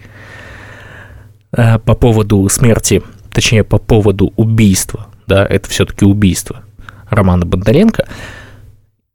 э, 1.52 1.78
по 1.78 1.94
поводу 1.94 2.50
смерти, 2.50 3.04
точнее, 3.32 3.64
по 3.64 3.78
поводу 3.78 4.34
убийства, 4.36 5.10
да, 5.28 5.46
это 5.46 5.70
все-таки 5.70 6.06
убийство, 6.06 6.65
Романа 7.16 7.46
Бондаренко. 7.46 8.06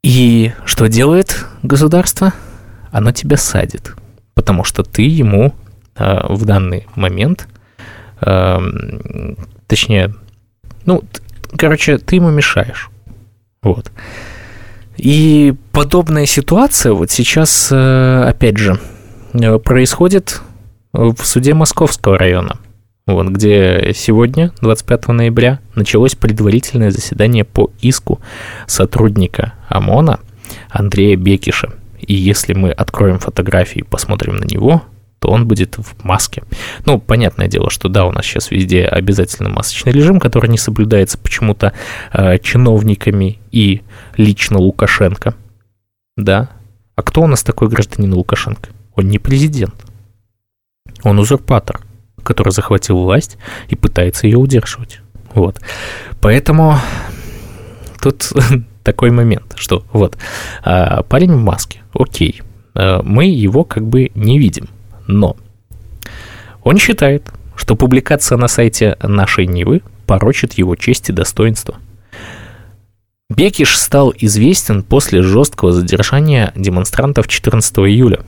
И 0.03 0.51
что 0.65 0.87
делает 0.87 1.45
государство? 1.63 2.33
Оно 2.91 3.11
тебя 3.11 3.37
садит, 3.37 3.93
потому 4.33 4.63
что 4.63 4.83
ты 4.83 5.03
ему 5.03 5.53
э, 5.95 6.27
в 6.27 6.45
данный 6.45 6.87
момент, 6.95 7.47
э, 8.21 8.59
точнее, 9.67 10.13
ну, 10.85 11.03
короче, 11.57 11.97
ты 11.97 12.15
ему 12.15 12.31
мешаешь. 12.31 12.89
Вот. 13.61 13.91
И 14.97 15.53
подобная 15.71 16.25
ситуация 16.25 16.93
вот 16.93 17.11
сейчас, 17.11 17.69
э, 17.71 18.23
опять 18.27 18.57
же, 18.57 18.79
э, 19.33 19.59
происходит 19.59 20.41
в 20.91 21.23
суде 21.23 21.53
Московского 21.53 22.17
района– 22.17 22.57
вот, 23.13 23.27
где 23.27 23.91
сегодня, 23.95 24.51
25 24.61 25.09
ноября, 25.09 25.59
началось 25.75 26.15
предварительное 26.15 26.91
заседание 26.91 27.43
по 27.43 27.71
иску 27.81 28.19
сотрудника 28.67 29.53
ОМОНа 29.69 30.19
Андрея 30.69 31.15
Бекиша. 31.15 31.73
И 31.99 32.13
если 32.13 32.53
мы 32.53 32.71
откроем 32.71 33.19
фотографии 33.19 33.79
и 33.79 33.83
посмотрим 33.83 34.37
на 34.37 34.45
него, 34.45 34.83
то 35.19 35.29
он 35.29 35.47
будет 35.47 35.77
в 35.77 36.03
маске. 36.03 36.43
Ну, 36.85 36.99
понятное 36.99 37.47
дело, 37.47 37.69
что 37.69 37.89
да, 37.89 38.05
у 38.05 38.11
нас 38.11 38.25
сейчас 38.25 38.49
везде 38.49 38.85
обязательно 38.85 39.49
масочный 39.49 39.91
режим, 39.91 40.19
который 40.19 40.49
не 40.49 40.57
соблюдается 40.57 41.19
почему-то 41.19 41.73
э, 42.11 42.39
чиновниками 42.39 43.37
и 43.51 43.83
лично 44.17 44.57
Лукашенко. 44.57 45.35
Да. 46.17 46.49
А 46.95 47.03
кто 47.03 47.21
у 47.21 47.27
нас 47.27 47.43
такой 47.43 47.69
гражданин 47.69 48.13
Лукашенко? 48.13 48.69
Он 48.95 49.07
не 49.09 49.19
президент. 49.19 49.75
Он 51.03 51.19
узурпатор 51.19 51.81
который 52.23 52.51
захватил 52.51 52.97
власть 52.97 53.37
и 53.69 53.75
пытается 53.75 54.27
ее 54.27 54.37
удерживать. 54.37 55.01
Вот. 55.33 55.59
Поэтому 56.19 56.77
тут 58.01 58.31
такой 58.83 59.11
момент, 59.11 59.53
что 59.55 59.83
вот 59.93 60.17
а, 60.63 61.03
парень 61.03 61.33
в 61.33 61.41
маске, 61.41 61.81
окей, 61.93 62.41
а, 62.73 63.01
мы 63.03 63.25
его 63.25 63.63
как 63.63 63.85
бы 63.87 64.11
не 64.15 64.39
видим, 64.39 64.69
но 65.07 65.37
он 66.63 66.77
считает, 66.77 67.23
что 67.55 67.75
публикация 67.75 68.37
на 68.37 68.47
сайте 68.47 68.97
нашей 69.01 69.45
Нивы 69.45 69.81
порочит 70.05 70.53
его 70.53 70.75
честь 70.75 71.09
и 71.09 71.13
достоинство. 71.13 71.75
Бекиш 73.29 73.77
стал 73.77 74.13
известен 74.17 74.83
после 74.83 75.21
жесткого 75.21 75.71
задержания 75.71 76.51
демонстрантов 76.55 77.29
14 77.29 77.77
июля. 77.77 78.19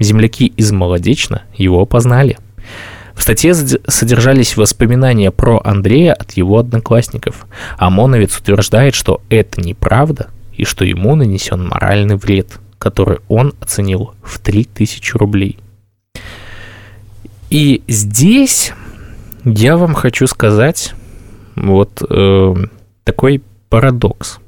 Земляки 0.00 0.46
из 0.46 0.72
Молодечно 0.72 1.42
его 1.54 1.80
опознали– 1.80 2.38
В 3.18 3.22
статье 3.22 3.52
содержались 3.52 4.56
воспоминания 4.56 5.32
про 5.32 5.60
Андрея 5.64 6.14
от 6.14 6.32
его 6.34 6.56
одноклассников. 6.56 7.46
ОМОНовец 7.76 8.38
утверждает, 8.38 8.94
что 8.94 9.20
это 9.28 9.60
неправда 9.60 10.28
и 10.52 10.64
что 10.64 10.84
ему 10.84 11.16
нанесен 11.16 11.66
моральный 11.66 12.14
вред, 12.14 12.60
который 12.78 13.18
он 13.26 13.54
оценил 13.60 14.14
в 14.22 14.38
3000 14.38 15.16
рублей. 15.16 15.58
И 17.50 17.82
здесь 17.88 18.72
я 19.44 19.76
вам 19.76 19.94
хочу 19.94 20.28
сказать 20.28 20.94
вот 21.56 22.00
э, 22.08 22.54
такой 23.02 23.42
парадокс. 23.68 24.38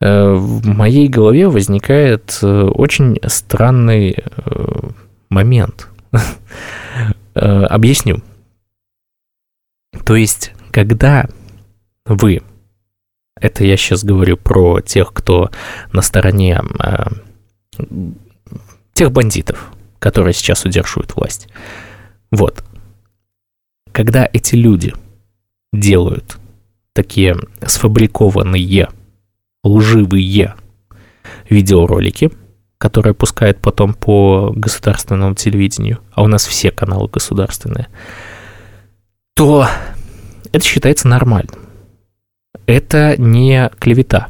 Э, 0.00 0.32
в 0.32 0.66
моей 0.66 1.08
голове 1.08 1.48
возникает 1.48 2.38
э, 2.40 2.62
очень 2.62 3.18
странный 3.26 4.16
э, 4.16 4.88
момент. 5.28 5.90
Объясню. 7.34 8.22
То 10.04 10.16
есть, 10.16 10.52
когда 10.70 11.28
вы, 12.04 12.42
это 13.40 13.64
я 13.64 13.76
сейчас 13.76 14.04
говорю 14.04 14.36
про 14.36 14.80
тех, 14.80 15.12
кто 15.12 15.50
на 15.92 16.02
стороне 16.02 16.60
тех 18.92 19.10
бандитов, 19.10 19.72
которые 19.98 20.34
сейчас 20.34 20.64
удерживают 20.64 21.16
власть. 21.16 21.48
Вот. 22.30 22.64
Когда 23.92 24.28
эти 24.32 24.54
люди 24.54 24.92
делают 25.72 26.38
такие 26.92 27.36
сфабрикованные 27.66 28.88
лживые 29.64 30.54
видеоролики, 31.48 32.30
которые 32.78 33.14
пускают 33.14 33.58
потом 33.60 33.94
по 33.94 34.52
государственному 34.54 35.34
телевидению, 35.34 36.00
а 36.12 36.22
у 36.22 36.26
нас 36.26 36.46
все 36.46 36.70
каналы 36.70 37.08
государственные, 37.08 37.88
то 39.34 39.66
это 40.52 40.64
считается 40.64 41.08
нормальным. 41.08 41.60
Это 42.66 43.16
не 43.18 43.70
клевета. 43.78 44.28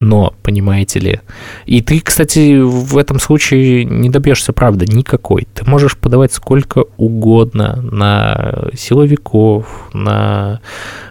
Но, 0.00 0.34
понимаете 0.42 0.98
ли, 0.98 1.20
и 1.64 1.80
ты, 1.80 2.00
кстати, 2.00 2.60
в 2.60 2.98
этом 2.98 3.18
случае 3.18 3.84
не 3.84 4.10
добьешься 4.10 4.52
правды 4.52 4.86
никакой. 4.86 5.46
Ты 5.54 5.64
можешь 5.64 5.96
подавать 5.96 6.32
сколько 6.32 6.84
угодно 6.98 7.80
на 7.80 8.68
силовиков, 8.74 9.88
на 9.94 10.60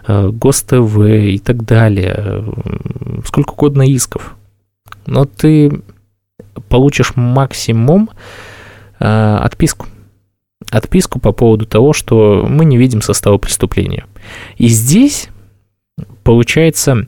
э, 0.06 0.28
ГосТВ 0.28 0.98
и 0.98 1.38
так 1.38 1.64
далее, 1.64 2.44
сколько 3.26 3.54
угодно 3.54 3.82
исков. 3.82 4.36
Но 5.06 5.24
ты 5.24 5.82
получишь 6.68 7.16
максимум 7.16 8.10
э, 8.98 9.36
отписку. 9.36 9.86
Отписку 10.70 11.20
по 11.20 11.32
поводу 11.32 11.66
того, 11.66 11.92
что 11.92 12.46
мы 12.48 12.64
не 12.64 12.76
видим 12.76 13.02
состава 13.02 13.38
преступления. 13.38 14.06
И 14.56 14.68
здесь 14.68 15.28
получается 16.22 17.06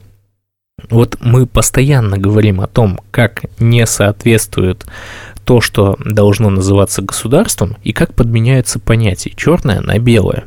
вот 0.90 1.16
мы 1.20 1.46
постоянно 1.46 2.18
говорим 2.18 2.60
о 2.60 2.66
том, 2.66 3.00
как 3.10 3.46
не 3.58 3.86
соответствует 3.86 4.86
то, 5.44 5.60
что 5.60 5.96
должно 6.04 6.50
называться 6.50 7.02
государством, 7.02 7.76
и 7.82 7.92
как 7.92 8.14
подменяются 8.14 8.78
понятия 8.78 9.32
черное 9.34 9.80
на 9.80 9.98
белое. 9.98 10.44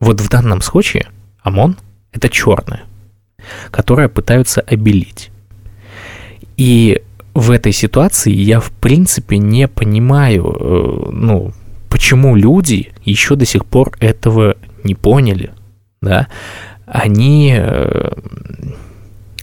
Вот 0.00 0.20
в 0.20 0.28
данном 0.28 0.62
случае 0.62 1.08
ОМОН– 1.42 1.76
это 2.12 2.28
черное, 2.28 2.84
которое 3.70 4.08
пытаются 4.08 4.60
обелить. 4.60 5.30
И 6.56 7.02
в 7.34 7.50
этой 7.50 7.72
ситуации 7.72 8.32
я 8.32 8.60
в 8.60 8.70
принципе 8.72 9.38
не 9.38 9.68
понимаю, 9.68 10.54
э, 10.58 11.10
ну, 11.12 11.52
почему 11.88 12.36
люди 12.36 12.92
еще 13.04 13.36
до 13.36 13.46
сих 13.46 13.64
пор 13.64 13.92
этого 14.00 14.56
не 14.84 14.94
поняли, 14.94 15.52
да, 16.00 16.28
они, 16.86 17.54
э, 17.56 18.12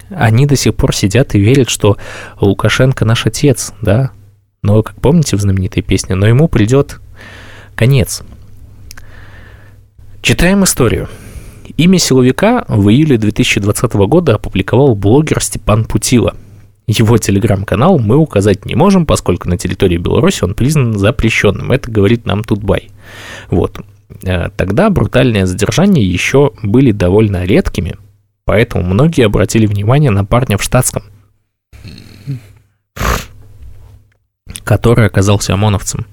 они 0.10 0.46
до 0.46 0.56
сих 0.56 0.76
пор 0.76 0.94
сидят 0.94 1.34
и 1.36 1.40
верят, 1.40 1.70
что 1.70 1.98
Лукашенко 2.40 3.06
наш 3.06 3.26
отец, 3.26 3.74
да, 3.82 4.12
но, 4.62 4.84
как 4.84 4.96
помните 4.96 5.36
в 5.36 5.42
знаменитой 5.42 5.82
песне, 5.82 6.16
но 6.16 6.28
ему 6.28 6.48
придет 6.48 7.00
конец. 7.76 8.24
Читаем 10.22 10.64
историю. 10.64 11.08
Имя 11.78 11.98
силовика 11.98 12.66
в 12.68 12.90
июле 12.90 13.18
2020 13.18 13.94
года 13.94 14.36
опубликовал 14.36 14.96
блогер 14.96 15.42
Степан 15.42 15.86
Путила. 15.86 16.36
Его 16.90 17.20
телеграм-канал 17.20 18.00
мы 18.00 18.18
указать 18.18 18.66
не 18.66 18.74
можем, 18.74 19.06
поскольку 19.06 19.48
на 19.48 19.60
территории 19.60 19.98
Беларуси 19.98 20.44
он 20.44 20.56
признан 20.56 20.98
запрещенным. 20.98 21.72
Это 21.72 21.92
говорит 21.92 22.26
нам 22.26 22.44
Тутбай. 22.44 22.90
Вот. 23.52 23.80
Э, 24.24 24.50
тогда 24.58 24.90
брутальные 24.90 25.46
задержания 25.46 26.02
еще 26.02 26.52
были 26.64 26.92
довольно 26.92 27.44
редкими, 27.44 27.96
поэтому 28.44 28.84
многие 28.84 29.28
обратили 29.28 29.68
внимание 29.68 30.10
на 30.10 30.26
парня 30.26 30.58
в 30.58 30.64
штатском, 30.64 31.04
который 34.64 35.06
оказался 35.06 35.54
ОМОНовцем. 35.54 36.08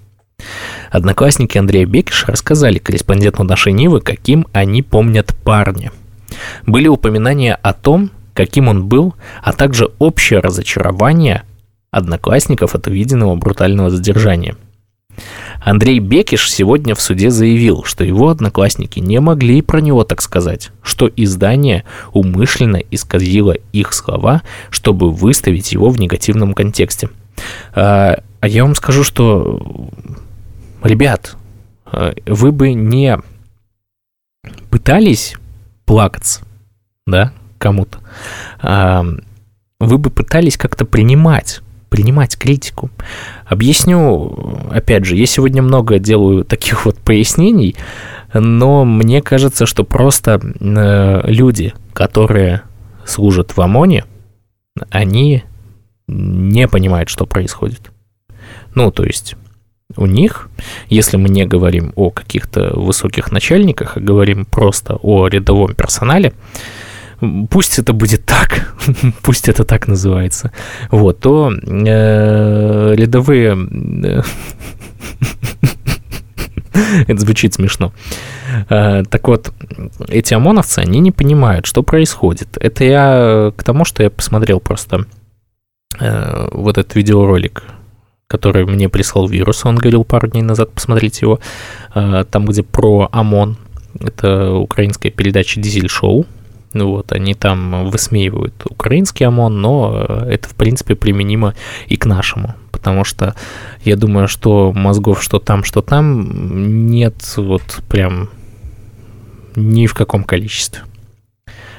Одноклассники 0.91 1.57
Андрея 1.57 1.87
Бекиша 1.87 2.27
рассказали 2.27 2.77
корреспонденту 2.77 3.45
нашей 3.45 3.73
Нивы, 3.73 4.03
каким 4.03 4.47
они 4.53 4.83
помнят 4.83 5.35
парня. 5.43 5.91
Были 6.67 6.89
упоминания 6.89 7.55
о 7.55 7.73
том, 7.73 8.11
каким 8.37 8.69
он 8.69 8.87
был, 8.87 9.15
а 9.43 9.53
также 9.53 9.91
общее 9.99 10.39
разочарование 10.39 11.43
одноклассников 11.91 12.75
от 12.75 12.87
увиденного 12.87 13.35
брутального 13.35 13.91
задержания– 13.91 14.57
Андрей 15.61 15.99
Бекиш 15.99 16.51
сегодня 16.51 16.95
в 16.95 17.01
суде 17.01 17.31
заявил, 17.31 17.85
что 17.85 18.05
его 18.05 18.29
одноклассники 18.29 19.01
не 19.01 19.21
могли 19.21 19.63
про 19.63 19.81
него 19.81 20.05
так 20.05 20.23
сказать, 20.23 20.71
что 20.83 21.11
издание 21.15 21.85
умышленно 22.13 22.81
исказило 22.91 23.57
их 23.73 23.93
слова, 23.93 24.43
чтобы 24.71 25.11
выставить 25.11 25.73
его 25.73 25.91
в 25.91 25.99
негативном 25.99 26.55
контексте. 26.55 27.09
А, 27.75 28.21
а 28.41 28.49
я 28.49 28.65
вам 28.65 28.75
скажу, 28.75 29.03
что, 29.03 29.91
ребят, 30.83 31.37
а, 31.85 32.15
вы 32.27 32.53
бы 32.53 32.73
не 32.73 33.19
пытались 34.71 35.35
плакаться, 35.85 36.43
да, 37.07 37.33
кому-то, 37.59 37.99
вы 39.79 39.99
бы 39.99 40.11
пытались 40.11 40.57
как-то 40.57 40.85
принимать 40.85 41.61
принимать 41.89 42.37
критику. 42.37 42.91
Объясню, 43.47 44.59
опять 44.71 45.05
же, 45.05 45.17
я 45.17 45.25
сегодня 45.25 45.63
много 45.63 45.99
делаю 45.99 46.45
таких 46.45 46.85
вот 46.85 46.99
пояснений, 46.99 47.77
но 48.35 48.85
мне 48.85 49.23
кажется, 49.23 49.67
что 49.67 49.85
просто 49.85 50.41
э, 50.43 51.31
люди, 51.31 51.75
которые 51.93 52.63
служат 53.05 53.57
в 53.57 53.61
ОМОНе, 53.61 54.05
они 54.91 55.45
не 56.07 56.69
понимают, 56.69 57.09
что 57.09 57.25
происходит. 57.25 57.93
Ну, 58.75 58.91
то 58.91 59.05
есть 59.05 59.37
у 59.97 60.07
них, 60.07 60.49
если 60.89 61.17
мы 61.17 61.29
не 61.29 61.47
говорим 61.47 61.93
о 61.97 62.11
каких-то 62.11 62.79
высоких 62.79 63.33
начальниках, 63.33 63.97
а 63.97 64.01
говорим 64.01 64.45
просто 64.45 64.97
о 64.97 65.29
рядовом 65.29 65.75
персонале, 65.75 66.33
пусть 67.51 67.79
это 67.79 67.93
будет 67.93 68.25
так, 68.25 68.75
пусть 69.23 69.49
это 69.49 69.65
так 69.65 69.89
называется, 69.89 70.53
вот, 70.91 71.21
то 71.21 71.51
э, 71.53 72.95
рядовые... 72.95 73.57
Э, 74.05 74.23
это 77.07 77.21
звучит 77.21 77.55
смешно. 77.55 77.93
Э, 78.69 79.03
так 79.09 79.29
вот, 79.29 79.53
эти 80.09 80.35
ОМОНовцы, 80.35 80.81
они 80.81 81.01
не 81.01 81.13
понимают, 81.13 81.67
что 81.67 81.83
происходит. 81.83 82.59
Это 82.61 82.85
я 82.85 83.53
к 83.57 83.63
тому, 83.63 83.85
что 83.85 84.03
я 84.03 84.11
посмотрел 84.11 84.61
просто 84.61 85.07
э, 86.01 86.49
вот 86.53 86.79
этот 86.79 86.95
видеоролик, 86.95 87.65
который 88.29 88.67
мне 88.67 88.89
прислал 88.89 89.29
вирус, 89.29 89.65
он 89.65 89.77
говорил 89.77 90.05
пару 90.05 90.29
дней 90.29 90.43
назад, 90.43 90.73
посмотрите 90.73 91.27
его, 91.27 91.39
там, 91.95 92.45
где 92.45 92.63
про 92.65 93.09
ОМОН, 93.13 93.57
это 94.01 94.53
украинская 94.53 95.13
передача 95.13 95.61
«Дизель-шоу», 95.61 96.27
ну 96.73 96.91
вот, 96.91 97.13
они 97.13 97.35
там 97.35 97.89
высмеивают 97.89 98.55
украинский 98.69 99.27
ОМОН, 99.27 99.61
но 99.61 100.07
э, 100.09 100.31
это, 100.33 100.49
в 100.49 100.55
принципе, 100.55 100.95
применимо 100.95 101.55
и 101.87 101.97
к 101.97 102.07
нашему. 102.07 102.55
Потому 102.71 103.05
что 103.05 103.35
я 103.83 103.97
думаю, 103.97 104.29
что 104.29 104.73
мозгов 104.73 105.23
что 105.23 105.39
там, 105.39 105.65
что 105.65 105.83
там 105.83 106.87
нет 106.89 107.35
вот 107.37 107.83
прям 107.89 108.29
ни 109.57 109.87
в 109.87 109.95
каком 109.95 110.25
количестве. 110.25 110.83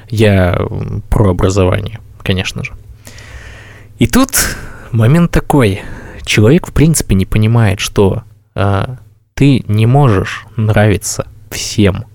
Я 0.09 0.59
про 1.09 1.31
образование, 1.31 1.99
конечно 2.23 2.63
же. 2.63 2.73
И 3.99 4.07
тут 4.07 4.31
момент 4.91 5.31
такой. 5.31 5.81
Человек, 6.23 6.67
в 6.67 6.73
принципе, 6.73 7.15
не 7.15 7.25
понимает, 7.25 7.79
что 7.79 8.23
а, 8.53 8.97
ты 9.33 9.63
не 9.67 9.85
можешь 9.85 10.45
нравиться 10.55 11.27
всем. 11.49 12.05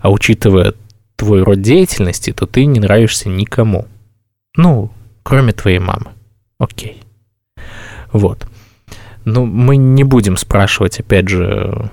А 0.00 0.10
учитывая 0.10 0.74
твой 1.20 1.42
род 1.42 1.60
деятельности, 1.60 2.32
то 2.32 2.46
ты 2.46 2.64
не 2.64 2.80
нравишься 2.80 3.28
никому. 3.28 3.86
Ну, 4.56 4.90
кроме 5.22 5.52
твоей 5.52 5.78
мамы. 5.78 6.12
Окей. 6.58 7.02
Вот. 8.10 8.48
Ну, 9.26 9.44
мы 9.44 9.76
не 9.76 10.02
будем 10.02 10.38
спрашивать, 10.38 10.98
опять 10.98 11.28
же, 11.28 11.90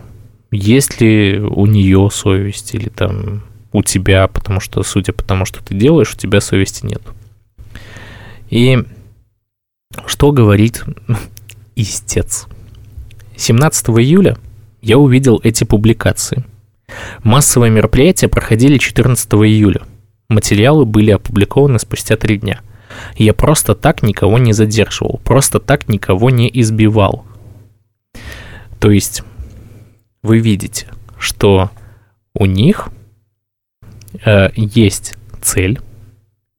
есть 0.50 1.02
ли 1.02 1.40
у 1.42 1.66
нее 1.66 2.10
совесть 2.10 2.74
или 2.74 2.88
там 2.88 3.44
у 3.74 3.84
тебя, 3.84 4.30
потому 4.30 4.62
что, 4.62 4.82
судя 4.84 5.12
по 5.12 5.26
тому, 5.26 5.44
что 5.44 5.62
ты 5.62 5.76
делаешь, 5.76 6.14
у 6.14 6.18
тебя 6.18 6.40
совести 6.40 6.86
нет. 6.86 7.02
И 8.50 8.82
что 10.06 10.32
говорит 10.32 10.86
истец? 11.76 12.48
17 13.36 13.90
июля 13.90 14.38
я 14.82 14.98
увидел 14.98 15.42
эти 15.44 15.66
публикации. 15.66 16.46
Массовые 17.24 17.72
мероприятия 17.72 18.28
проходили 18.28 18.78
14 18.78 19.32
июля. 19.34 19.82
Материалы 20.30 20.86
были 20.86 21.12
опубликованы 21.12 21.80
спустя 21.80 22.16
три 22.18 22.38
дня. 22.38 22.62
Я 23.16 23.34
просто 23.34 23.76
так 23.76 24.04
никого 24.04 24.38
не 24.38 24.54
задерживал, 24.54 25.20
просто 25.24 25.60
так 25.60 25.88
никого 25.88 26.30
не 26.30 26.50
избивал. 26.62 27.26
То 28.80 28.92
есть 28.92 29.24
вы 30.24 30.40
видите, 30.40 30.88
что 31.18 31.72
у 32.34 32.46
них 32.46 32.90
э, 34.26 34.50
есть 34.56 35.16
цель, 35.42 35.80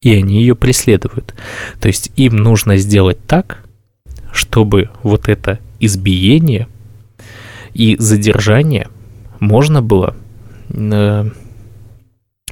и 0.00 0.14
они 0.14 0.40
ее 0.40 0.54
преследуют. 0.54 1.34
То 1.80 1.88
есть 1.88 2.12
им 2.16 2.36
нужно 2.36 2.76
сделать 2.76 3.18
так, 3.26 3.64
чтобы 4.32 4.90
вот 5.02 5.28
это 5.28 5.58
избиение 5.80 6.68
и 7.74 7.96
задержание 7.98 8.88
можно 9.40 9.82
было 9.82 10.14
э, 10.70 11.30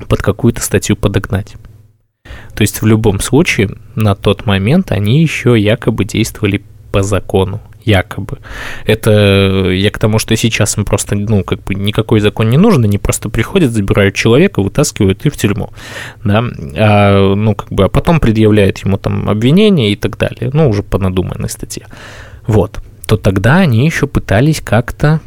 под 0.08 0.22
какую-то 0.22 0.60
статью 0.60 0.96
подогнать. 0.96 1.56
То 2.54 2.62
есть 2.62 2.82
в 2.82 2.86
любом 2.86 3.20
случае 3.20 3.70
на 3.94 4.14
тот 4.14 4.46
момент 4.46 4.92
они 4.92 5.20
еще 5.20 5.58
якобы 5.58 6.04
действовали 6.04 6.62
по 6.92 7.02
закону 7.02 7.60
якобы. 7.86 8.38
Это 8.84 9.70
я 9.70 9.90
к 9.90 9.98
тому, 9.98 10.18
что 10.18 10.36
сейчас 10.36 10.76
им 10.76 10.84
просто, 10.84 11.14
ну, 11.14 11.44
как 11.44 11.62
бы 11.62 11.74
никакой 11.74 12.20
закон 12.20 12.50
не 12.50 12.58
нужен, 12.58 12.84
они 12.84 12.98
просто 12.98 13.28
приходят, 13.28 13.70
забирают 13.70 14.14
человека, 14.16 14.60
вытаскивают 14.60 15.24
и 15.24 15.30
в 15.30 15.36
тюрьму, 15.36 15.70
да, 16.24 16.44
а, 16.76 17.34
ну, 17.34 17.54
как 17.54 17.70
бы, 17.70 17.84
а 17.84 17.88
потом 17.88 18.18
предъявляют 18.18 18.78
ему 18.78 18.98
там 18.98 19.28
обвинения 19.28 19.92
и 19.92 19.96
так 19.96 20.18
далее, 20.18 20.50
ну, 20.52 20.68
уже 20.68 20.82
по 20.82 20.98
надуманной 20.98 21.48
статье. 21.48 21.86
Вот. 22.46 22.80
То 23.06 23.16
тогда 23.16 23.58
они 23.58 23.86
еще 23.86 24.08
пытались 24.08 24.60
как-то 24.60 25.20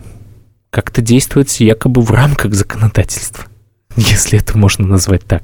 как-то 0.69 1.01
действовать 1.01 1.59
якобы 1.59 2.01
в 2.01 2.11
рамках 2.11 2.53
законодательства, 2.53 3.45
если 3.95 4.39
это 4.39 4.57
можно 4.57 4.87
назвать 4.87 5.25
так. 5.25 5.43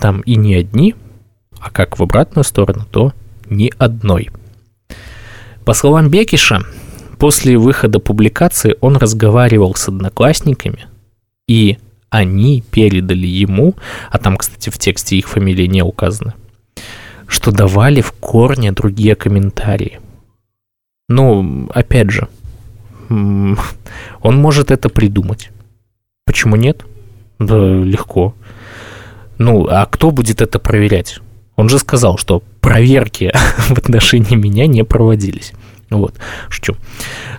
там 0.00 0.20
и 0.22 0.36
не 0.36 0.54
одни, 0.54 0.94
а 1.60 1.70
как 1.70 1.98
в 1.98 2.02
обратную 2.02 2.44
сторону, 2.44 2.86
то 2.90 3.12
ни 3.48 3.72
одной. 3.78 4.30
По 5.64 5.74
словам 5.74 6.08
Бекиша, 6.08 6.62
после 7.18 7.56
выхода 7.56 8.00
публикации 8.00 8.76
он 8.80 8.96
разговаривал 8.96 9.74
с 9.74 9.88
одноклассниками, 9.88 10.86
и 11.46 11.78
они 12.10 12.64
передали 12.70 13.26
ему, 13.26 13.74
а 14.10 14.18
там, 14.18 14.36
кстати, 14.36 14.70
в 14.70 14.78
тексте 14.78 15.16
их 15.16 15.28
фамилии 15.28 15.66
не 15.66 15.82
указаны, 15.82 16.34
что 17.32 17.50
давали 17.50 18.02
в 18.02 18.12
корне 18.12 18.72
другие 18.72 19.14
комментарии. 19.14 20.00
Ну, 21.08 21.66
опять 21.72 22.10
же, 22.10 22.28
он 23.08 23.56
может 24.22 24.70
это 24.70 24.90
придумать. 24.90 25.50
Почему 26.26 26.56
нет? 26.56 26.84
Да, 27.38 27.56
легко. 27.56 28.34
Ну, 29.38 29.66
а 29.66 29.86
кто 29.86 30.10
будет 30.10 30.42
это 30.42 30.58
проверять? 30.58 31.20
Он 31.56 31.70
же 31.70 31.78
сказал, 31.78 32.18
что 32.18 32.42
проверки 32.60 33.32
в 33.56 33.78
отношении 33.78 34.36
меня 34.36 34.66
не 34.66 34.84
проводились. 34.84 35.52
Вот, 35.88 36.14
шучу. 36.50 36.76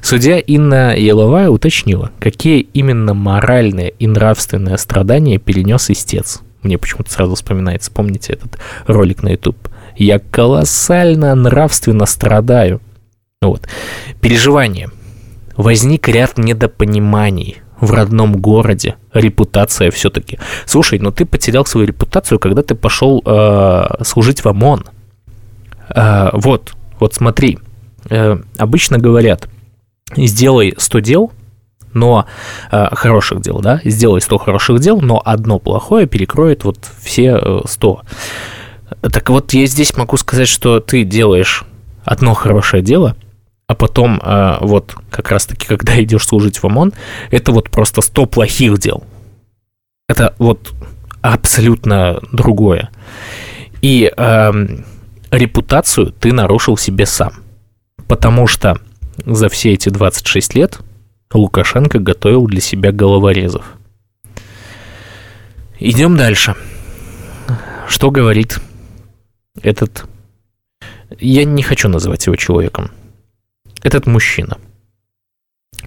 Судья 0.02 0.40
Инна 0.40 0.98
Еловая 0.98 1.50
уточнила, 1.50 2.12
какие 2.20 2.62
именно 2.62 3.14
моральные 3.14 3.94
и 4.00 4.08
нравственные 4.08 4.80
страдания 4.80 5.38
перенес 5.38 5.92
истец. 5.92 6.42
Мне 6.64 6.80
почему-то 6.80 7.12
сразу 7.12 7.36
вспоминается, 7.36 7.92
помните 7.92 8.34
этот 8.34 8.58
ролик 8.88 9.22
на 9.22 9.30
YouTube? 9.30 9.70
Я 9.96 10.20
колоссально 10.20 11.36
нравственно 11.36 12.06
страдаю. 12.06 12.82
Вот. 13.42 13.68
Переживание– 14.22 14.90
возник 15.56 16.08
ряд 16.08 16.38
недопониманий 16.38 17.62
в 17.80 17.92
родном 17.92 18.38
городе, 18.38 18.96
репутация 19.14 19.92
все-таки. 19.92 20.40
Слушай, 20.66 21.00
ну 21.00 21.12
ты 21.12 21.26
потерял 21.26 21.66
свою 21.66 21.88
репутацию, 21.88 22.40
когда 22.40 22.62
ты 22.62 22.76
пошел 22.76 23.22
э, 23.26 24.04
служить 24.04 24.44
в 24.44 24.48
ОМОН. 24.48 24.86
Э, 25.90 26.30
вот, 26.34 26.74
вот 27.00 27.14
смотри, 27.14 27.60
э, 28.10 28.38
обычно 28.58 29.00
говорят, 29.00 29.50
сделай 30.16 30.74
100 30.78 31.00
дел, 31.00 31.32
но 31.94 32.26
э, 32.72 32.88
хороших 32.94 33.42
дел, 33.42 33.60
да, 33.60 33.82
сделай 33.84 34.22
100 34.22 34.38
хороших 34.38 34.80
дел, 34.80 35.02
но 35.02 35.22
одно 35.24 35.60
плохое 35.60 36.08
перекроет 36.08 36.64
вот 36.64 36.78
все 37.02 37.62
100. 37.66 38.02
Так 39.02 39.30
вот, 39.30 39.54
я 39.54 39.66
здесь 39.66 39.96
могу 39.96 40.18
сказать, 40.18 40.48
что 40.48 40.80
ты 40.80 41.04
делаешь 41.04 41.64
одно 42.04 42.34
хорошее 42.34 42.84
дело, 42.84 43.16
а 43.68 43.76
потом 43.76 44.20
э, 44.22 44.58
вот 44.62 44.96
как 45.10 45.32
раз-таки, 45.32 45.68
когда 45.68 46.00
идешь 46.04 46.26
служить 46.26 46.58
в 46.58 46.66
ОМОН, 46.66 46.94
это 47.32 47.52
вот 47.52 47.70
просто 47.70 48.02
100 48.02 48.26
плохих 48.28 48.78
дел. 48.80 49.04
Это 50.08 50.36
вот 50.38 50.74
абсолютно 51.22 52.20
другое. 52.32 52.90
И 53.82 54.12
э, 54.16 54.52
репутацию 55.32 56.12
ты 56.12 56.34
нарушил 56.34 56.78
себе 56.78 57.06
сам. 57.06 57.34
Потому 58.08 58.48
что 58.48 58.78
за 59.26 59.50
все 59.50 59.74
эти 59.74 59.90
26 59.90 60.56
лет 60.56 60.80
Лукашенко 61.34 62.00
готовил 62.00 62.46
для 62.46 62.62
себя 62.62 62.92
головорезов. 62.92 63.66
Идем 65.80 66.16
дальше. 66.16 66.56
Что 67.88 68.12
говорит 68.12 68.60
этот... 69.64 70.06
Я 71.20 71.46
не 71.46 71.64
хочу 71.64 71.90
называть 71.90 72.26
его 72.26 72.36
человеком 72.36 72.92
этот 73.84 74.08
мужчина. 74.08 74.58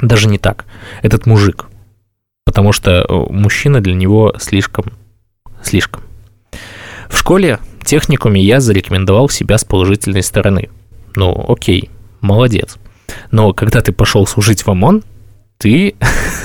Даже 0.00 0.28
не 0.28 0.38
так. 0.38 0.66
Этот 1.02 1.26
мужик. 1.26 1.66
Потому 2.44 2.72
что 2.72 2.90
э, 2.90 3.32
мужчина 3.32 3.80
для 3.80 3.94
него 3.94 4.34
слишком... 4.38 4.92
Слишком. 5.62 6.02
В 7.08 7.18
школе, 7.18 7.58
техникуме 7.84 8.40
я 8.40 8.60
зарекомендовал 8.60 9.28
себя 9.28 9.58
с 9.58 9.64
положительной 9.64 10.22
стороны. 10.22 10.68
Ну, 11.16 11.44
окей, 11.48 11.90
молодец. 12.20 12.76
Но 13.30 13.52
когда 13.52 13.80
ты 13.80 13.92
пошел 13.92 14.26
служить 14.26 14.66
в 14.66 14.70
ОМОН, 14.70 15.02
ты 15.58 15.94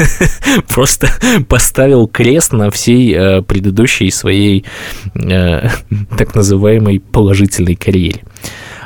просто 0.70 1.10
поставил 1.48 2.08
крест 2.08 2.54
на 2.54 2.72
всей 2.72 3.14
э, 3.14 3.42
предыдущей 3.42 4.10
своей 4.12 4.66
э, 5.16 5.70
так 6.18 6.36
называемой 6.36 7.00
положительной 7.00 7.76
карьере. 7.76 8.24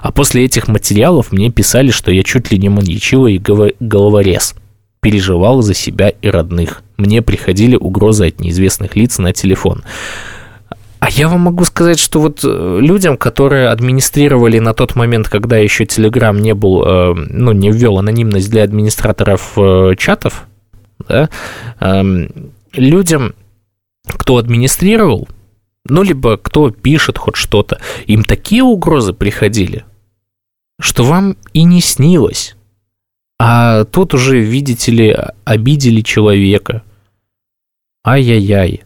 А 0.01 0.11
после 0.11 0.45
этих 0.45 0.67
материалов 0.67 1.31
мне 1.31 1.49
писали, 1.49 1.89
что 1.89 2.11
я 2.11 2.23
чуть 2.23 2.51
ли 2.51 2.59
не 2.59 2.69
маньячила 2.69 3.27
и 3.27 3.39
головорез. 3.39 4.55
Переживал 5.01 5.61
за 5.61 5.73
себя 5.73 6.09
и 6.09 6.27
родных. 6.27 6.83
Мне 6.97 7.21
приходили 7.21 7.75
угрозы 7.75 8.27
от 8.27 8.39
неизвестных 8.39 8.95
лиц 8.95 9.17
на 9.17 9.33
телефон. 9.33 9.83
А 10.99 11.09
я 11.09 11.27
вам 11.27 11.41
могу 11.41 11.65
сказать, 11.65 11.99
что 11.99 12.19
вот 12.19 12.41
э, 12.43 12.79
людям, 12.81 13.17
которые 13.17 13.69
администрировали 13.69 14.59
на 14.59 14.73
тот 14.73 14.95
момент, 14.95 15.29
когда 15.29 15.57
еще 15.57 15.83
Telegram 15.83 16.39
не 16.39 16.53
был, 16.53 16.83
э, 16.83 17.13
ну, 17.13 17.51
не 17.51 17.69
ввел 17.69 17.99
анонимность 17.99 18.49
для 18.49 18.63
администраторов 18.63 19.53
э, 19.57 19.95
чатов, 19.97 20.47
да, 21.07 21.29
эм, 21.79 22.53
людям, 22.73 23.35
кто 24.07 24.37
администрировал, 24.37 25.27
ну, 25.83 26.01
либо 26.01 26.37
кто 26.37 26.71
пишет 26.71 27.17
хоть 27.17 27.35
что-то, 27.35 27.79
им 28.07 28.23
такие 28.23 28.63
угрозы 28.63 29.13
приходили, 29.13 29.85
что 30.79 31.03
вам 31.03 31.37
и 31.53 31.63
не 31.63 31.81
снилось. 31.81 32.55
А 33.37 33.83
тут 33.83 34.13
уже, 34.13 34.39
видите 34.39 34.91
ли, 34.91 35.17
обидели 35.43 36.01
человека. 36.01 36.83
Ай-яй-яй. 38.05 38.84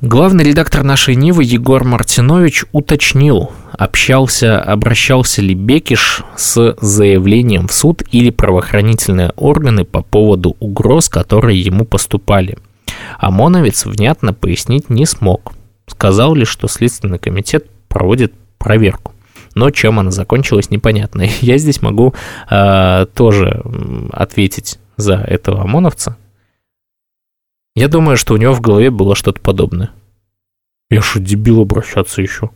Главный 0.00 0.44
редактор 0.44 0.84
нашей 0.84 1.16
Нивы 1.16 1.42
Егор 1.42 1.82
Мартинович 1.82 2.66
уточнил, 2.70 3.50
общался, 3.72 4.62
обращался 4.62 5.42
ли 5.42 5.54
Бекиш 5.54 6.22
с 6.36 6.76
заявлением 6.80 7.66
в 7.66 7.72
суд 7.72 8.04
или 8.12 8.30
правоохранительные 8.30 9.32
органы 9.34 9.84
по 9.84 10.02
поводу 10.02 10.56
угроз, 10.60 11.08
которые 11.08 11.60
ему 11.60 11.84
поступали. 11.84 12.58
ОМОНовец 13.18 13.86
внятно 13.86 14.32
пояснить 14.32 14.88
не 14.88 15.04
смог. 15.04 15.52
Сказал 15.88 16.36
лишь, 16.36 16.48
что 16.48 16.68
Следственный 16.68 17.18
комитет 17.18 17.66
проводит 17.88 18.32
проверку. 18.58 19.14
Но 19.56 19.70
чем 19.70 19.98
она 19.98 20.12
закончилась, 20.12 20.70
непонятно. 20.70 21.22
Я 21.40 21.58
здесь 21.58 21.82
могу 21.82 22.14
э, 22.48 23.06
тоже 23.16 23.64
ответить 24.12 24.78
за 24.96 25.14
этого 25.14 25.62
ОМОНовца, 25.62 26.16
я 27.78 27.88
думаю, 27.88 28.16
что 28.16 28.34
у 28.34 28.36
него 28.36 28.54
в 28.54 28.60
голове 28.60 28.90
было 28.90 29.14
что-то 29.14 29.40
подобное. 29.40 29.90
Я 30.90 31.00
что, 31.00 31.20
дебил 31.20 31.60
обращаться 31.60 32.20
еще? 32.20 32.50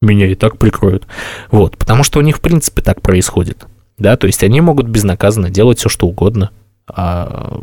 Меня 0.00 0.26
и 0.26 0.34
так 0.34 0.58
прикроют. 0.58 1.06
Вот, 1.50 1.76
потому 1.76 2.04
что 2.04 2.20
у 2.20 2.22
них, 2.22 2.36
в 2.36 2.40
принципе, 2.40 2.82
так 2.82 3.02
происходит. 3.02 3.66
Да, 3.96 4.16
то 4.16 4.26
есть 4.28 4.44
они 4.44 4.60
могут 4.60 4.86
безнаказанно 4.86 5.50
делать 5.50 5.78
все, 5.78 5.88
что 5.88 6.06
угодно. 6.06 6.50
А, 6.86 7.60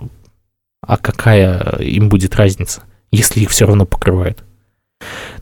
а 0.81 0.97
какая 0.97 1.77
им 1.79 2.09
будет 2.09 2.35
разница, 2.35 2.83
если 3.11 3.39
их 3.39 3.49
все 3.49 3.65
равно 3.65 3.85
покрывают? 3.85 4.43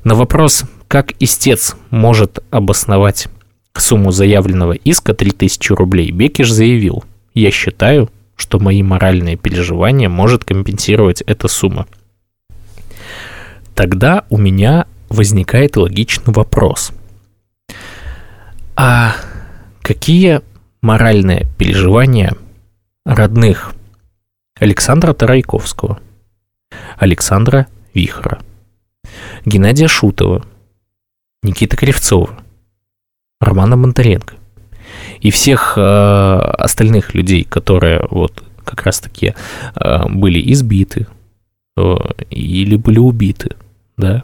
На 0.03 0.13
вопрос, 0.13 0.65
как 0.88 1.13
истец 1.19 1.75
может 1.89 2.43
обосновать 2.51 3.27
сумму 3.75 4.12
заявленного 4.12 4.73
иска 4.73 5.13
3000 5.13 5.73
рублей, 5.73 6.12
Бекиш 6.12 6.51
заявил, 6.51 7.03
я 7.33 7.49
считаю, 7.49 8.09
что 8.35 8.59
мои 8.59 8.83
моральные 8.83 9.35
переживания 9.35 10.09
может 10.09 10.43
компенсировать 10.43 11.21
эта 11.21 11.47
сумма. 11.47 11.87
Тогда 13.75 14.25
у 14.29 14.37
меня 14.37 14.85
возникает 15.09 15.77
логичный 15.77 16.33
вопрос. 16.33 16.91
А 18.75 19.15
какие 19.81 20.41
моральные 20.81 21.47
переживания 21.57 22.35
родных 23.05 23.73
Александра 24.59 25.13
Тарайковского, 25.13 25.99
Александра 26.97 27.67
Вихра, 27.93 28.41
Геннадия 29.45 29.87
Шутова, 29.87 30.45
Никиты 31.43 31.75
Кривцова, 31.75 32.39
Романа 33.39 33.77
Бондаренко 33.77 34.35
и 35.19 35.32
всех 35.32 35.77
э, 35.77 35.82
остальных 35.82 37.13
людей, 37.13 37.43
которые 37.43 38.06
вот 38.10 38.43
как 38.63 38.84
раз-таки 38.84 39.36
э, 39.75 40.10
были 40.10 40.51
избиты 40.53 41.08
э, 41.77 41.95
или 42.29 42.75
были 42.75 42.99
убиты, 42.99 43.56
да, 43.97 44.23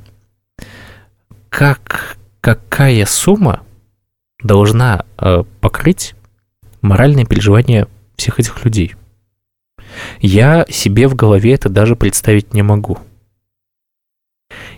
как, 1.49 2.17
какая 2.41 3.05
сумма 3.05 3.61
должна 4.41 5.03
покрыть 5.59 6.15
моральные 6.81 7.25
переживания 7.25 7.87
всех 8.15 8.39
этих 8.39 8.63
людей? 8.63 8.95
Я 10.21 10.65
себе 10.69 11.07
в 11.07 11.15
голове 11.15 11.53
это 11.53 11.69
даже 11.69 11.95
представить 11.95 12.53
не 12.53 12.61
могу. 12.61 12.99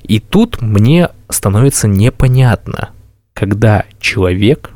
И 0.04 0.20
тут 0.20 0.62
мне 0.62 1.10
становится 1.30 1.88
непонятно, 1.88 2.90
когда 3.34 3.86
человек, 4.00 4.72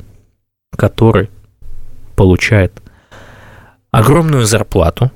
который 0.76 1.30
получает 2.16 2.82
огромную 3.92 4.46
зарплату, 4.46 5.12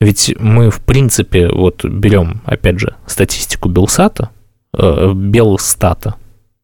ведь 0.00 0.34
мы, 0.38 0.70
в 0.70 0.80
принципе, 0.80 1.48
вот 1.48 1.84
берем, 1.84 2.42
опять 2.44 2.80
же, 2.80 2.96
статистику 3.06 3.68
Белсата, 3.68 4.30
э, 4.76 5.12
Белстата, 5.14 6.16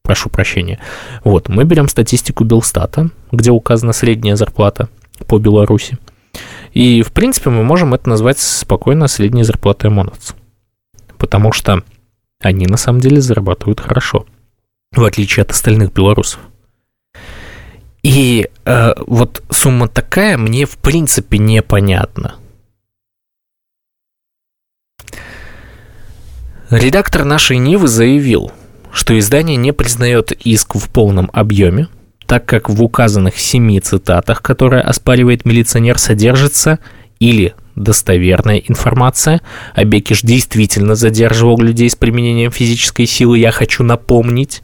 прошу 0.02 0.28
прощения. 0.28 0.80
Вот, 1.22 1.48
мы 1.48 1.64
берем 1.64 1.88
статистику 1.88 2.44
Белстата, 2.44 3.10
где 3.30 3.50
указана 3.50 3.92
средняя 3.92 4.34
зарплата 4.36 4.88
по 5.26 5.38
Беларуси. 5.38 5.98
И, 6.72 7.02
в 7.02 7.12
принципе, 7.12 7.50
мы 7.50 7.62
можем 7.62 7.94
это 7.94 8.08
назвать 8.08 8.38
спокойно 8.38 9.06
средней 9.06 9.44
зарплатой 9.44 9.90
ОМОНовцев. 9.90 10.36
Потому 11.16 11.52
что 11.52 11.82
они, 12.40 12.66
на 12.66 12.76
самом 12.76 13.00
деле, 13.00 13.20
зарабатывают 13.20 13.80
хорошо, 13.80 14.26
в 14.92 15.04
отличие 15.04 15.42
от 15.42 15.50
остальных 15.50 15.92
белорусов. 15.92 16.40
И 18.08 18.48
э, 18.64 18.94
вот 19.06 19.42
сумма 19.50 19.86
такая 19.86 20.38
мне 20.38 20.64
в 20.64 20.78
принципе 20.78 21.36
непонятна. 21.36 22.36
Редактор 26.70 27.26
нашей 27.26 27.58
Нивы 27.58 27.86
заявил, 27.86 28.50
что 28.92 29.18
издание 29.18 29.56
не 29.56 29.74
признает 29.74 30.32
иск 30.32 30.76
в 30.76 30.88
полном 30.88 31.28
объеме, 31.34 31.88
так 32.24 32.46
как 32.46 32.70
в 32.70 32.82
указанных 32.82 33.38
семи 33.38 33.78
цитатах, 33.78 34.40
которые 34.40 34.80
оспаривает 34.80 35.44
милиционер, 35.44 35.98
содержится 35.98 36.78
или 37.20 37.54
достоверная 37.74 38.56
информация, 38.56 39.42
а 39.74 39.84
Бекиш 39.84 40.22
действительно 40.22 40.94
задерживал 40.94 41.60
людей 41.60 41.90
с 41.90 41.94
применением 41.94 42.52
физической 42.52 43.04
силы, 43.04 43.38
я 43.38 43.50
хочу 43.50 43.84
напомнить, 43.84 44.62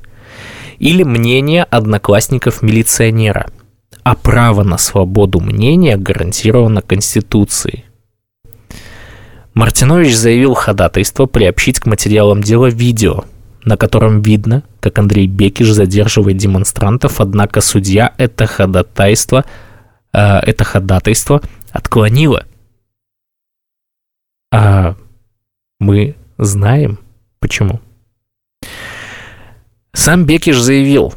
или 0.78 1.02
мнение 1.02 1.64
одноклассников-милиционера. 1.64 3.50
А 4.02 4.14
право 4.14 4.62
на 4.62 4.76
свободу 4.76 5.40
мнения 5.40 5.96
гарантировано 5.96 6.82
Конституцией. 6.82 7.84
Мартинович 9.54 10.14
заявил 10.14 10.54
ходатайство 10.54 11.26
приобщить 11.26 11.78
к 11.78 11.86
материалам 11.86 12.42
дела 12.42 12.66
видео, 12.66 13.24
на 13.64 13.76
котором 13.76 14.20
видно, 14.20 14.64
как 14.80 14.98
Андрей 14.98 15.28
Бекиш 15.28 15.70
задерживает 15.70 16.36
демонстрантов, 16.36 17.20
однако 17.20 17.60
судья 17.60 18.12
это 18.18 18.46
ходатайство, 18.46 19.44
э, 20.12 20.18
это 20.18 20.64
ходатайство 20.64 21.40
отклонила. 21.70 22.44
А 24.52 24.96
мы 25.78 26.16
знаем 26.36 26.98
почему. 27.38 27.80
Сам 29.94 30.24
Бекиш 30.26 30.58
заявил, 30.58 31.14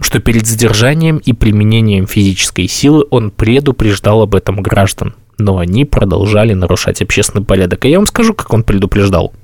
что 0.00 0.18
перед 0.18 0.46
задержанием 0.46 1.18
и 1.18 1.34
применением 1.34 2.06
физической 2.06 2.66
силы 2.66 3.04
он 3.10 3.30
предупреждал 3.30 4.22
об 4.22 4.34
этом 4.34 4.62
граждан, 4.62 5.14
но 5.38 5.58
они 5.58 5.84
продолжали 5.84 6.54
нарушать 6.54 7.02
общественный 7.02 7.44
порядок. 7.44 7.84
А 7.84 7.88
я 7.88 7.98
вам 7.98 8.06
скажу, 8.06 8.34
как 8.34 8.52
он 8.52 8.64
предупреждал. 8.64 9.34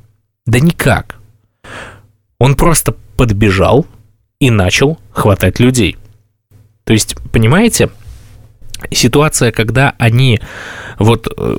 Да 0.47 0.59
никак. 0.61 1.17
Он 2.39 2.57
просто 2.57 2.97
подбежал 3.17 3.87
и 4.41 4.51
начал 4.51 4.99
хватать 5.13 5.61
людей. 5.61 5.97
То 6.85 6.95
есть, 6.95 7.17
понимаете, 7.33 7.91
ситуация, 8.91 9.53
когда 9.53 9.95
они 9.99 10.41
вот 10.99 11.29
э, 11.37 11.57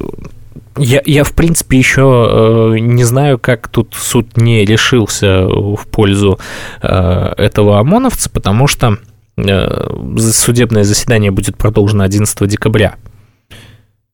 я, 0.78 1.02
я, 1.06 1.24
в 1.24 1.34
принципе, 1.34 1.78
еще 1.78 2.74
э, 2.76 2.80
не 2.80 3.04
знаю, 3.04 3.40
как 3.40 3.68
тут 3.68 3.94
суд 3.94 4.38
не 4.38 4.66
решился 4.66 5.46
в 5.48 5.88
пользу 5.88 6.40
э, 6.82 7.34
этого 7.38 7.80
ОМОНовца, 7.80 8.30
потому 8.30 8.68
что 8.68 8.98
э, 9.38 10.18
судебное 10.18 10.84
заседание 10.84 11.32
будет 11.32 11.58
продолжено 11.58 12.04
11 12.04 12.48
декабря. 12.48 12.96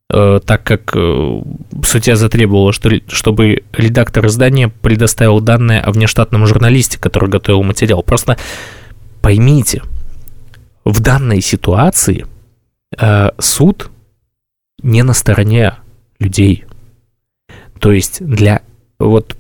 Э, 0.10 0.40
так 0.44 0.64
как 0.64 0.96
э, 0.96 1.42
судья 1.84 2.16
затребовала, 2.16 2.72
что, 2.72 2.90
чтобы 3.08 3.64
редактор 3.74 4.26
издания 4.28 4.70
предоставил 4.70 5.42
данные 5.42 5.82
о 5.82 5.92
внештатном 5.92 6.48
журналисте, 6.48 6.98
который 6.98 7.30
готовил 7.30 7.62
материал. 7.64 8.04
Просто 8.04 8.38
поймите, 9.22 9.84
в 10.86 11.02
данной 11.02 11.42
ситуации 11.42 12.26
э, 12.98 13.30
суд 13.38 13.90
не 14.82 15.04
на 15.04 15.14
стороне 15.14 15.74
людей. 16.20 16.66
То 17.80 17.92
есть 17.92 18.26
для... 18.26 18.62
Вот 19.00 19.36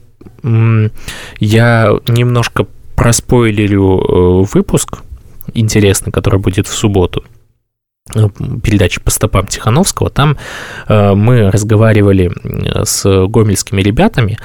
я 1.39 1.91
немножко 2.07 2.67
проспойлерю 2.95 3.99
э, 3.99 4.45
выпуск 4.53 4.99
интересный, 5.53 6.11
который 6.11 6.39
будет 6.39 6.67
в 6.67 6.73
субботу 6.73 7.23
э, 8.13 8.27
передачи 8.63 8.99
по 8.99 9.11
стопам 9.11 9.47
Тихановского, 9.47 10.09
там 10.09 10.37
э, 10.87 11.13
мы 11.13 11.51
разговаривали 11.51 12.31
с 12.83 13.27
гомельскими 13.27 13.81
ребятами. 13.81 14.37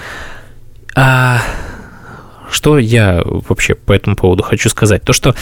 А 0.95 1.41
что 2.51 2.79
я 2.79 3.23
вообще 3.25 3.75
по 3.75 3.93
этому 3.93 4.17
поводу 4.17 4.43
хочу 4.43 4.69
сказать? 4.69 5.03
То, 5.03 5.15
что 5.15 5.35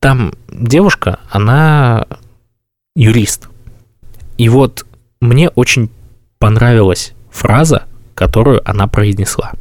там 0.00 0.34
девушка, 0.50 1.20
она 1.30 2.06
юрист. 2.96 3.48
И 4.36 4.48
вот 4.48 4.84
мне 5.24 5.48
очень 5.48 5.90
понравилась 6.38 7.14
фраза, 7.30 7.84
которую 8.14 8.68
она 8.68 8.86
произнесла. 8.86 9.52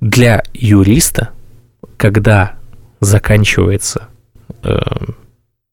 Для 0.00 0.42
юриста, 0.52 1.30
когда 1.96 2.56
заканчивается 3.00 4.08
э, 4.62 4.78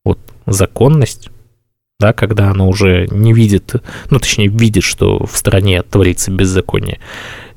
вот 0.05 0.19
законность, 0.45 1.29
да, 1.99 2.13
когда 2.13 2.49
она 2.49 2.65
уже 2.65 3.07
не 3.11 3.33
видит, 3.33 3.75
ну, 4.09 4.19
точнее, 4.19 4.47
видит, 4.47 4.83
что 4.83 5.25
в 5.25 5.37
стране 5.37 5.83
творится 5.83 6.31
беззаконие, 6.31 6.99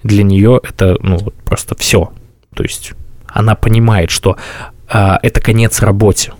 для 0.03 0.23
нее 0.23 0.61
это, 0.62 0.97
ну, 1.01 1.19
просто 1.45 1.75
все. 1.77 2.12
То 2.55 2.62
есть 2.62 2.92
она 3.27 3.55
понимает, 3.55 4.11
что 4.11 4.37
а, 4.88 5.19
это 5.23 5.40
конец 5.40 5.81
работе. 5.81 6.33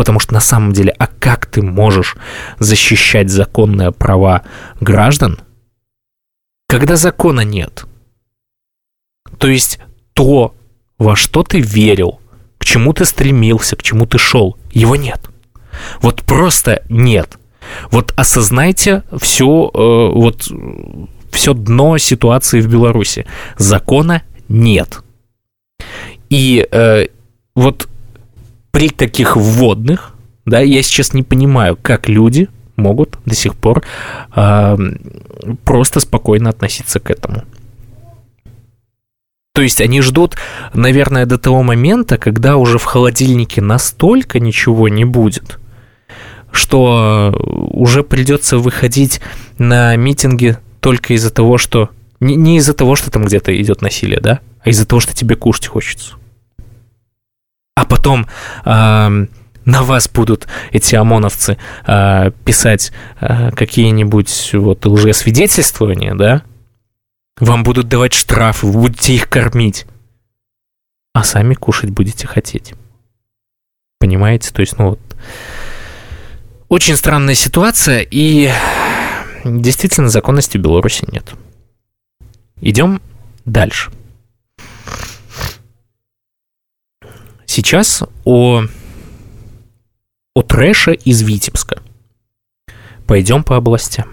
Потому 0.00 0.18
что 0.18 0.32
на 0.32 0.40
самом 0.40 0.72
деле, 0.72 0.94
а 0.98 1.08
как 1.08 1.44
ты 1.44 1.60
можешь 1.60 2.16
защищать 2.58 3.28
законные 3.28 3.92
права 3.92 4.44
граждан, 4.80 5.40
когда 6.70 6.96
закона 6.96 7.42
нет? 7.42 7.84
То 9.36 9.46
есть 9.46 9.78
то, 10.14 10.54
во 10.96 11.16
что 11.16 11.42
ты 11.42 11.60
верил, 11.60 12.18
к 12.56 12.64
чему 12.64 12.94
ты 12.94 13.04
стремился, 13.04 13.76
к 13.76 13.82
чему 13.82 14.06
ты 14.06 14.16
шел, 14.16 14.56
его 14.70 14.96
нет. 14.96 15.28
Вот 16.00 16.22
просто 16.22 16.82
нет. 16.88 17.36
Вот 17.90 18.14
осознайте 18.16 19.02
все, 19.20 19.70
э, 19.74 20.12
вот 20.14 20.50
все 21.30 21.52
дно 21.52 21.98
ситуации 21.98 22.62
в 22.62 22.68
Беларуси. 22.68 23.26
Закона 23.58 24.22
нет. 24.48 25.00
И 26.30 26.66
э, 26.72 27.08
вот 27.54 27.86
при 28.70 28.88
таких 28.88 29.36
вводных, 29.36 30.14
да, 30.46 30.60
я 30.60 30.82
сейчас 30.82 31.12
не 31.12 31.22
понимаю, 31.22 31.78
как 31.80 32.08
люди 32.08 32.48
могут 32.76 33.18
до 33.24 33.34
сих 33.34 33.54
пор 33.54 33.84
э, 34.34 34.76
просто 35.64 36.00
спокойно 36.00 36.50
относиться 36.50 36.98
к 37.00 37.10
этому. 37.10 37.42
То 39.52 39.62
есть 39.62 39.80
они 39.80 40.00
ждут, 40.00 40.36
наверное, 40.74 41.26
до 41.26 41.36
того 41.36 41.62
момента, 41.62 42.18
когда 42.18 42.56
уже 42.56 42.78
в 42.78 42.84
холодильнике 42.84 43.60
настолько 43.60 44.38
ничего 44.38 44.88
не 44.88 45.04
будет, 45.04 45.58
что 46.52 47.34
уже 47.36 48.02
придется 48.02 48.58
выходить 48.58 49.20
на 49.58 49.96
митинги 49.96 50.56
только 50.80 51.14
из-за 51.14 51.30
того, 51.30 51.58
что... 51.58 51.90
Не, 52.20 52.36
не 52.36 52.58
из-за 52.58 52.74
того, 52.74 52.96
что 52.96 53.10
там 53.10 53.24
где-то 53.24 53.54
идет 53.60 53.82
насилие, 53.82 54.20
да? 54.20 54.40
А 54.62 54.70
из-за 54.70 54.86
того, 54.86 55.00
что 55.00 55.14
тебе 55.14 55.36
кушать 55.36 55.66
хочется. 55.66 56.14
А 57.80 57.86
потом 57.86 58.26
э, 58.66 59.26
на 59.64 59.82
вас 59.82 60.06
будут 60.10 60.46
эти 60.70 60.96
ОМОНовцы 60.96 61.56
э, 61.86 62.30
писать 62.44 62.92
э, 63.22 63.52
какие-нибудь 63.52 64.50
вот 64.52 64.84
лжесвидетельствования, 64.84 66.14
да? 66.14 66.42
Вам 67.38 67.62
будут 67.62 67.88
давать 67.88 68.12
штрафы, 68.12 68.66
вы 68.66 68.82
будете 68.82 69.14
их 69.14 69.30
кормить. 69.30 69.86
А 71.14 71.24
сами 71.24 71.54
кушать 71.54 71.88
будете 71.88 72.26
хотеть. 72.26 72.74
Понимаете? 73.98 74.52
То 74.52 74.60
есть, 74.60 74.78
ну 74.78 74.90
вот... 74.90 75.00
Очень 76.68 76.96
странная 76.96 77.34
ситуация, 77.34 78.06
и 78.08 78.50
действительно 79.42 80.10
законности 80.10 80.58
в 80.58 80.60
Беларуси 80.60 81.06
нет. 81.10 81.32
Идем 82.60 83.00
дальше. 83.46 83.90
Сейчас 87.52 88.04
о, 88.24 88.62
о 90.36 90.42
трэше 90.42 90.94
из 90.94 91.20
Витебска. 91.22 91.82
Пойдем 93.08 93.42
по 93.42 93.56
областям. 93.56 94.06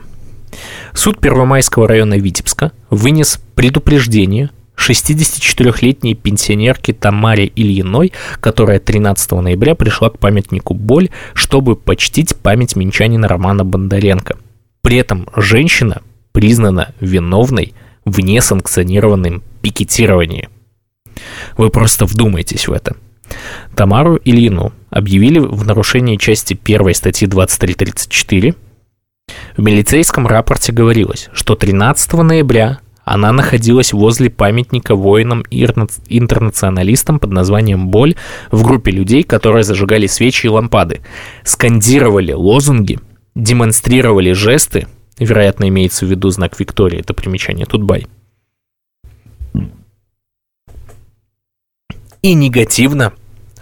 Суд 0.95 1.19
Первомайского 1.19 1.88
района 1.88 2.15
Витебска 2.15 2.71
вынес 2.89 3.39
предупреждение 3.54 4.50
64-летней 4.76 6.15
пенсионерке 6.15 6.93
Тамаре 6.93 7.45
Ильиной, 7.45 8.12
которая 8.39 8.80
13 8.80 9.32
ноября 9.34 9.76
пришла 9.76 10.10
к 10.10 10.17
памятнику 10.17 10.73
Боль, 10.73 11.12
чтобы 11.36 11.76
почтить 11.76 12.36
память 12.38 12.76
минчанина 12.76 13.28
Романа 13.28 13.63
Бондаренко. 13.63 14.36
При 14.82 14.97
этом 14.97 15.30
женщина 15.36 16.02
признана 16.32 16.95
виновной 17.00 17.76
в 18.04 18.19
несанкционированном 18.19 19.43
пикетировании. 19.62 20.50
Вы 21.56 21.69
просто 21.69 22.08
вдумайтесь 22.08 22.67
в 22.67 22.73
это. 22.73 22.95
Тамару 23.76 24.20
Ильину 24.24 24.74
объявили 24.90 25.40
в 25.40 25.66
нарушении 25.66 26.18
части 26.18 26.58
1 26.62 26.94
статьи 26.94 27.28
2334. 27.28 28.56
В 29.56 29.62
милицейском 29.62 30.28
рапорте 30.28 30.72
говорилось, 30.72 31.30
что 31.34 31.56
13 31.56 32.13
ноября 32.13 32.80
она 33.08 33.32
находилась 33.32 33.94
возле 33.94 34.30
памятника 34.30 34.94
воинам-интернационалистам 34.94 37.20
под 37.20 37.32
названием 37.32 37.88
«Боль» 37.88 38.16
в 38.52 38.66
группе 38.66 38.92
людей, 38.92 39.24
которые 39.24 39.63
зажигали 39.63 40.08
свечи 40.08 40.48
и 40.48 40.50
лампады, 40.50 41.00
скандировали 41.46 42.34
лозунги, 42.34 43.00
демонстрировали 43.34 44.34
жесты, 44.34 44.88
вероятно, 45.18 45.70
имеется 45.70 46.06
в 46.06 46.10
виду 46.10 46.30
знак 46.32 46.60
Виктории, 46.60 47.00
это 47.00 47.13
примечание. 47.13 47.66
Тутбай, 47.66 48.08
и 52.32 52.34
негативно 52.34 53.13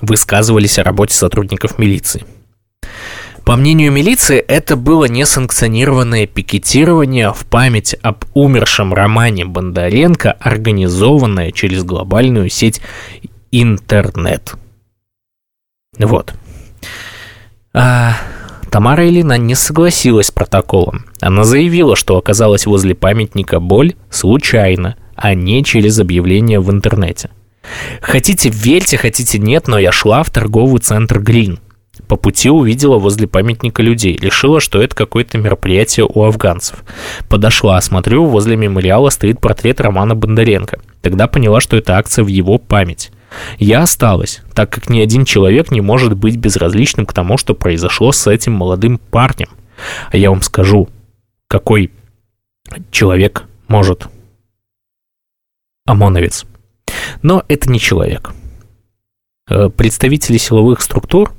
высказывались 0.01 0.79
о 0.79 0.83
работе 0.83 1.15
сотрудников 1.15 1.79
милиции. 1.79 2.25
По 3.45 3.55
мнению 3.55 3.91
милиции, 3.91 4.39
это 4.39 4.75
было 4.75 5.05
несанкционированное 5.05 6.25
пикетирование 6.25 7.31
в 7.31 7.45
память 7.45 7.95
об 8.01 8.25
умершем 8.33 8.91
Романе 8.91 9.45
Бондаренко, 9.45 10.31
организованное 10.31 11.51
через 11.51 11.83
глобальную 11.83 12.49
сеть 12.49 12.81
интернет. 13.51 14.55
Вот. 15.99 16.33
А, 17.73 18.17
Тамара 18.71 19.07
Ильина 19.07 19.37
не 19.37 19.53
согласилась 19.53 20.27
с 20.27 20.31
протоколом. 20.31 21.05
Она 21.21 21.43
заявила, 21.43 21.95
что 21.95 22.17
оказалась 22.17 22.65
возле 22.65 22.95
памятника 22.95 23.59
«Боль» 23.59 23.93
случайно, 24.09 24.95
а 25.15 25.35
не 25.35 25.63
через 25.63 25.99
объявление 25.99 26.59
в 26.59 26.71
интернете. 26.71 27.29
Хотите 28.01 28.49
верьте, 28.49 28.97
хотите 28.97 29.39
нет, 29.39 29.67
но 29.67 29.77
я 29.77 29.91
шла 29.91 30.23
в 30.23 30.29
торговый 30.29 30.79
центр 30.79 31.19
«Грин», 31.19 31.59
по 32.07 32.17
пути 32.17 32.49
увидела 32.49 32.97
возле 32.97 33.27
памятника 33.27 33.81
людей. 33.81 34.17
Решила, 34.17 34.59
что 34.59 34.81
это 34.81 34.95
какое-то 34.95 35.37
мероприятие 35.37 36.05
у 36.07 36.23
афганцев. 36.23 36.83
Подошла, 37.29 37.79
смотрю, 37.81 38.25
возле 38.25 38.55
мемориала 38.55 39.09
стоит 39.09 39.39
портрет 39.39 39.81
Романа 39.81 40.13
Бондаренко. 40.15 40.79
Тогда 41.01 41.27
поняла, 41.27 41.61
что 41.61 41.77
это 41.77 41.97
акция 41.97 42.23
в 42.23 42.27
его 42.27 42.57
память. 42.57 43.11
Я 43.57 43.81
осталась, 43.81 44.41
так 44.53 44.69
как 44.69 44.89
ни 44.89 44.99
один 44.99 45.25
человек 45.25 45.71
не 45.71 45.81
может 45.81 46.15
быть 46.15 46.37
безразличным 46.37 47.05
к 47.05 47.13
тому, 47.13 47.37
что 47.37 47.53
произошло 47.53 48.11
с 48.11 48.27
этим 48.27 48.53
молодым 48.53 48.97
парнем. 48.97 49.49
А 50.11 50.17
я 50.17 50.29
вам 50.29 50.41
скажу, 50.41 50.89
какой 51.47 51.91
человек 52.91 53.43
может. 53.67 54.07
ОМОНовец. 55.85 56.45
Но 57.21 57.43
это 57.47 57.69
не 57.69 57.79
человек. 57.79 58.33
Э, 59.49 59.69
представители 59.69 60.37
силовых 60.37 60.81
структур 60.81 61.33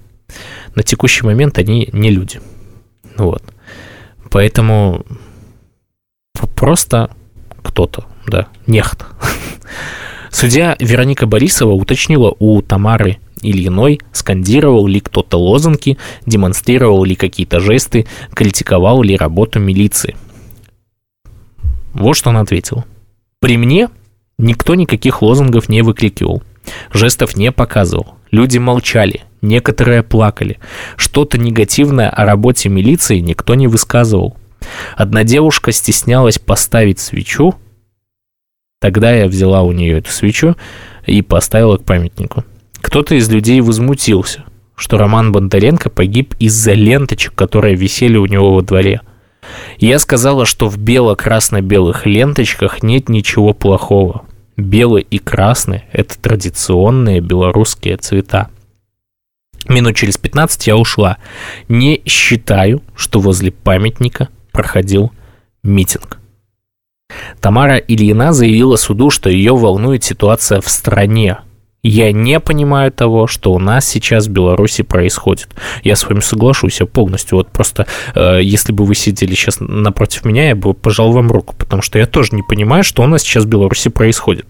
на 0.74 0.82
текущий 0.82 1.24
момент 1.24 1.58
они 1.58 1.88
не 1.92 2.10
люди. 2.10 2.40
Вот. 3.16 3.42
Поэтому 4.30 5.04
просто 6.54 7.10
кто-то, 7.62 8.04
да, 8.26 8.48
нехт. 8.66 9.04
Судья 10.30 10.76
Вероника 10.78 11.26
Борисова 11.26 11.72
уточнила 11.72 12.34
у 12.38 12.60
Тамары 12.62 13.18
Ильиной, 13.42 14.00
скандировал 14.12 14.86
ли 14.86 15.00
кто-то 15.00 15.38
лозунги, 15.38 15.98
демонстрировал 16.26 17.04
ли 17.04 17.14
какие-то 17.14 17.60
жесты, 17.60 18.06
критиковал 18.34 19.02
ли 19.02 19.16
работу 19.16 19.60
милиции. 19.60 20.16
Вот 21.92 22.14
что 22.14 22.30
он 22.30 22.36
ответил. 22.36 22.84
При 23.40 23.56
мне 23.56 23.88
никто 24.38 24.74
никаких 24.74 25.22
лозунгов 25.22 25.68
не 25.68 25.82
выкрикивал, 25.82 26.42
жестов 26.92 27.36
не 27.36 27.52
показывал. 27.52 28.16
Люди 28.30 28.58
молчали, 28.58 29.22
некоторые 29.40 30.02
плакали. 30.02 30.58
Что-то 30.96 31.38
негативное 31.38 32.10
о 32.10 32.24
работе 32.24 32.68
милиции 32.68 33.18
никто 33.18 33.54
не 33.54 33.68
высказывал. 33.68 34.36
Одна 34.96 35.24
девушка 35.24 35.72
стеснялась 35.72 36.38
поставить 36.38 36.98
свечу. 36.98 37.54
Тогда 38.80 39.12
я 39.12 39.26
взяла 39.26 39.62
у 39.62 39.72
нее 39.72 39.98
эту 39.98 40.10
свечу 40.10 40.56
и 41.06 41.22
поставила 41.22 41.76
к 41.76 41.84
памятнику. 41.84 42.44
Кто-то 42.80 43.14
из 43.14 43.30
людей 43.30 43.60
возмутился, 43.60 44.44
что 44.74 44.98
Роман 44.98 45.32
Бондаренко 45.32 45.88
погиб 45.88 46.34
из-за 46.38 46.72
ленточек, 46.72 47.34
которые 47.34 47.74
висели 47.74 48.16
у 48.16 48.26
него 48.26 48.54
во 48.54 48.62
дворе. 48.62 49.00
Я 49.78 49.98
сказала, 49.98 50.46
что 50.46 50.68
в 50.68 50.78
бело-красно-белых 50.78 52.06
ленточках 52.06 52.82
нет 52.82 53.08
ничего 53.08 53.52
плохого. 53.52 54.24
Белый 54.56 55.02
и 55.02 55.18
красный– 55.18 55.84
это 55.92 56.18
традиционные 56.18 57.20
белорусские 57.20 57.96
цвета. 57.98 58.48
Минут 59.68 59.96
через 59.96 60.16
15 60.16 60.66
я 60.68 60.76
ушла. 60.76 61.18
Не 61.68 62.00
считаю, 62.06 62.82
что 62.94 63.20
возле 63.20 63.50
памятника 63.50 64.28
проходил 64.52 65.12
митинг. 65.62 66.18
Тамара 67.40 67.76
Ильина 67.76 68.32
заявила 68.32 68.76
суду, 68.76 69.10
что 69.10 69.28
ее 69.28 69.56
волнует 69.56 70.04
ситуация 70.04 70.60
в 70.60 70.68
стране. 70.68 71.38
Я 71.88 72.10
не 72.10 72.40
понимаю 72.40 72.90
того, 72.90 73.28
что 73.28 73.52
у 73.52 73.60
нас 73.60 73.86
сейчас 73.86 74.26
в 74.26 74.30
Беларуси 74.30 74.82
происходит. 74.82 75.54
Я 75.84 75.94
с 75.94 76.04
вами 76.08 76.18
соглашусь, 76.18 76.80
я 76.80 76.86
полностью. 76.86 77.38
Вот 77.38 77.52
просто, 77.52 77.86
э, 78.16 78.40
если 78.42 78.72
бы 78.72 78.84
вы 78.84 78.96
сидели 78.96 79.36
сейчас 79.36 79.58
напротив 79.60 80.24
меня, 80.24 80.48
я 80.48 80.56
бы 80.56 80.74
пожал 80.74 81.12
вам 81.12 81.30
руку, 81.30 81.54
потому 81.56 81.82
что 81.82 82.00
я 82.00 82.06
тоже 82.06 82.30
не 82.32 82.42
понимаю, 82.42 82.82
что 82.82 83.04
у 83.04 83.06
нас 83.06 83.22
сейчас 83.22 83.44
в 83.44 83.48
Беларуси 83.48 83.88
происходит. 83.88 84.46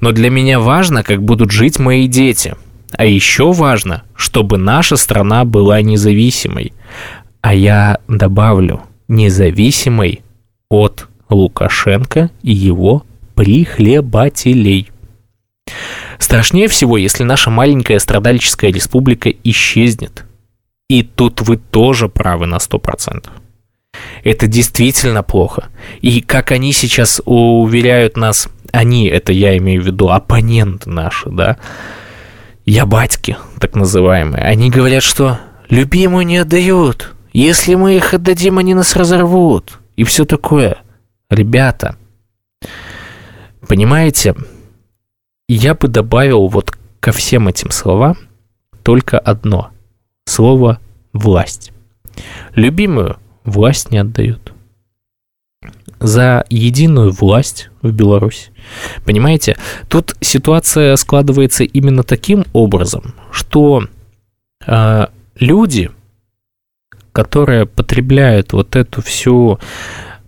Но 0.00 0.12
для 0.12 0.28
меня 0.28 0.60
важно, 0.60 1.02
как 1.02 1.22
будут 1.22 1.50
жить 1.50 1.78
мои 1.78 2.06
дети. 2.08 2.54
А 2.92 3.06
еще 3.06 3.50
важно, 3.50 4.02
чтобы 4.14 4.58
наша 4.58 4.96
страна 4.96 5.46
была 5.46 5.80
независимой. 5.80 6.74
А 7.40 7.54
я 7.54 8.00
добавлю, 8.06 8.82
независимой 9.08 10.20
от 10.68 11.08
Лукашенко 11.30 12.30
и 12.42 12.52
его 12.52 13.06
прихлебателей. 13.34 14.90
Страшнее 16.18 16.68
всего, 16.68 16.96
если 16.96 17.24
наша 17.24 17.50
маленькая 17.50 17.98
страдальческая 17.98 18.72
республика 18.72 19.30
исчезнет. 19.30 20.24
И 20.88 21.02
тут 21.02 21.40
вы 21.40 21.56
тоже 21.56 22.08
правы 22.08 22.46
на 22.46 22.56
100%. 22.56 23.28
Это 24.22 24.46
действительно 24.46 25.22
плохо. 25.22 25.68
И 26.00 26.20
как 26.20 26.50
они 26.50 26.72
сейчас 26.72 27.20
уверяют 27.24 28.16
нас, 28.16 28.48
они, 28.72 29.06
это 29.06 29.32
я 29.32 29.56
имею 29.58 29.82
в 29.82 29.86
виду, 29.86 30.10
оппоненты 30.10 30.90
наши, 30.90 31.30
да, 31.30 31.58
я 32.64 32.86
батьки, 32.86 33.36
так 33.60 33.74
называемые, 33.74 34.42
они 34.42 34.70
говорят, 34.70 35.02
что 35.02 35.38
любимую 35.68 36.26
не 36.26 36.38
отдают. 36.38 37.14
Если 37.32 37.74
мы 37.74 37.96
их 37.96 38.14
отдадим, 38.14 38.58
они 38.58 38.74
нас 38.74 38.96
разорвут. 38.96 39.78
И 39.96 40.04
все 40.04 40.24
такое. 40.24 40.78
Ребята, 41.30 41.96
понимаете, 43.66 44.34
я 45.48 45.74
бы 45.74 45.88
добавил 45.88 46.48
вот 46.48 46.76
ко 47.00 47.12
всем 47.12 47.48
этим 47.48 47.70
словам 47.70 48.16
только 48.82 49.18
одно. 49.18 49.70
Слово 50.26 50.78
«власть». 51.12 51.72
Любимую 52.54 53.18
власть 53.44 53.90
не 53.90 53.98
отдают. 53.98 54.52
За 56.00 56.44
единую 56.48 57.10
власть 57.12 57.70
в 57.82 57.90
Беларуси. 57.90 58.52
Понимаете, 59.04 59.56
тут 59.88 60.16
ситуация 60.20 60.96
складывается 60.96 61.64
именно 61.64 62.02
таким 62.02 62.44
образом, 62.52 63.14
что 63.30 63.86
э, 64.66 65.06
люди, 65.38 65.90
которые 67.12 67.66
потребляют 67.66 68.52
вот 68.52 68.76
эту 68.76 69.02
всю 69.02 69.58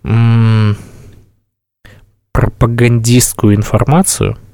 м- 0.03 0.77
пропагандистскую 2.31 3.55
информацию– 3.55 4.37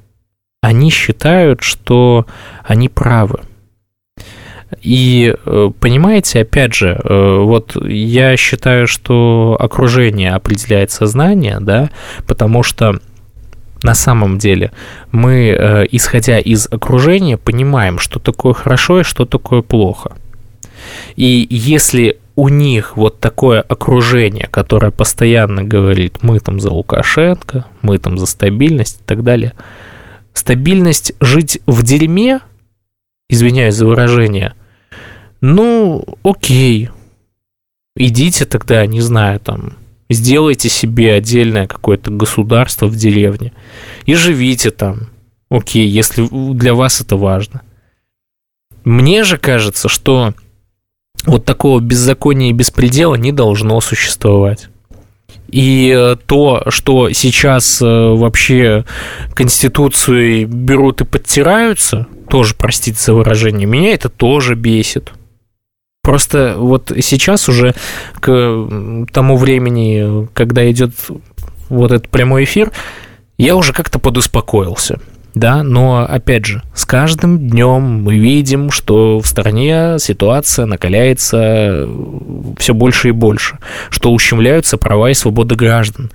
они 0.64 0.88
считают, 0.88 1.62
что 1.62 2.26
они 2.64 2.88
правы. 2.88 3.40
И 4.80 5.34
э, 5.34 5.70
понимаете, 5.78 6.40
опять 6.40 6.74
же, 6.74 6.98
э, 7.04 7.38
вот 7.42 7.76
я 7.86 8.34
считаю, 8.38 8.86
что 8.86 9.58
окружение 9.60 10.32
определяет 10.32 10.90
сознание, 10.90 11.58
да, 11.60 11.90
потому 12.26 12.62
что 12.62 12.98
на 13.82 13.94
самом 13.94 14.38
деле 14.38 14.72
мы, 15.12 15.50
э, 15.50 15.86
исходя 15.90 16.38
из 16.38 16.66
окружения, 16.70 17.36
понимаем, 17.36 17.98
что 17.98 18.18
такое 18.18 18.54
хорошо 18.54 19.00
и 19.00 19.04
что 19.04 19.26
такое 19.26 19.60
плохо. 19.60 20.12
И 21.14 21.46
если 21.50 22.16
у 22.36 22.48
них 22.48 22.96
вот 22.96 23.20
такое 23.20 23.60
окружение, 23.60 24.48
которое 24.50 24.90
постоянно 24.90 25.62
говорит, 25.62 26.22
мы 26.22 26.40
там 26.40 26.58
за 26.58 26.70
Лукашенко, 26.70 27.66
мы 27.82 27.98
там 27.98 28.16
за 28.16 28.24
стабильность 28.24 29.00
и 29.02 29.04
так 29.04 29.22
далее– 29.22 29.52
стабильность 30.34 31.12
жить 31.20 31.60
в 31.66 31.82
дерьме, 31.82 32.40
извиняюсь 33.30 33.74
за 33.74 33.86
выражение, 33.86 34.54
ну, 35.40 36.04
окей, 36.22 36.90
идите 37.96 38.44
тогда, 38.44 38.84
не 38.86 39.00
знаю, 39.00 39.40
там, 39.40 39.76
сделайте 40.10 40.68
себе 40.68 41.14
отдельное 41.14 41.66
какое-то 41.66 42.10
государство 42.10 42.86
в 42.86 42.96
деревне 42.96 43.52
и 44.04 44.14
живите 44.14 44.70
там, 44.70 45.08
окей, 45.48 45.86
если 45.86 46.28
для 46.54 46.74
вас 46.74 47.00
это 47.00 47.16
важно. 47.16 47.62
Мне 48.84 49.24
же 49.24 49.38
кажется, 49.38 49.88
что 49.88 50.34
вот 51.24 51.46
такого 51.46 51.80
беззакония 51.80 52.50
и 52.50 52.52
беспредела 52.52 53.14
не 53.14 53.32
должно 53.32 53.80
существовать. 53.80 54.68
И 55.48 55.94
э, 55.96 56.16
то, 56.26 56.64
что 56.68 57.10
сейчас 57.12 57.80
э, 57.80 57.84
вообще 57.84 58.84
Конституции 59.34 60.44
берут 60.44 61.00
и 61.00 61.04
подтираются, 61.04 62.06
тоже, 62.28 62.54
простите 62.56 62.98
за 63.00 63.14
выражение, 63.14 63.66
меня 63.66 63.94
это 63.94 64.08
тоже 64.08 64.54
бесит. 64.54 65.12
Просто 66.02 66.54
вот 66.58 66.92
сейчас 67.00 67.48
уже 67.48 67.74
к 68.20 69.06
тому 69.12 69.36
времени, 69.36 70.28
когда 70.34 70.70
идет 70.70 70.92
вот 71.68 71.92
этот 71.92 72.08
прямой 72.08 72.44
эфир, 72.44 72.72
я 73.38 73.56
уже 73.56 73.72
как-то 73.72 73.98
подуспокоился 73.98 75.00
да, 75.34 75.64
но 75.64 76.06
опять 76.08 76.46
же, 76.46 76.62
с 76.74 76.84
каждым 76.84 77.38
днем 77.48 78.04
мы 78.04 78.18
видим, 78.18 78.70
что 78.70 79.18
в 79.18 79.26
стране 79.26 79.96
ситуация 79.98 80.64
накаляется 80.64 81.88
все 82.56 82.72
больше 82.72 83.08
и 83.08 83.12
больше, 83.12 83.58
что 83.90 84.12
ущемляются 84.12 84.78
права 84.78 85.10
и 85.10 85.14
свободы 85.14 85.56
граждан. 85.56 86.12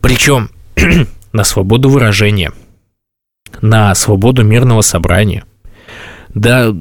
Причем 0.00 0.48
на 1.32 1.44
свободу 1.44 1.90
выражения, 1.90 2.52
на 3.60 3.94
свободу 3.94 4.42
мирного 4.42 4.80
собрания, 4.80 5.44
да 6.34 6.74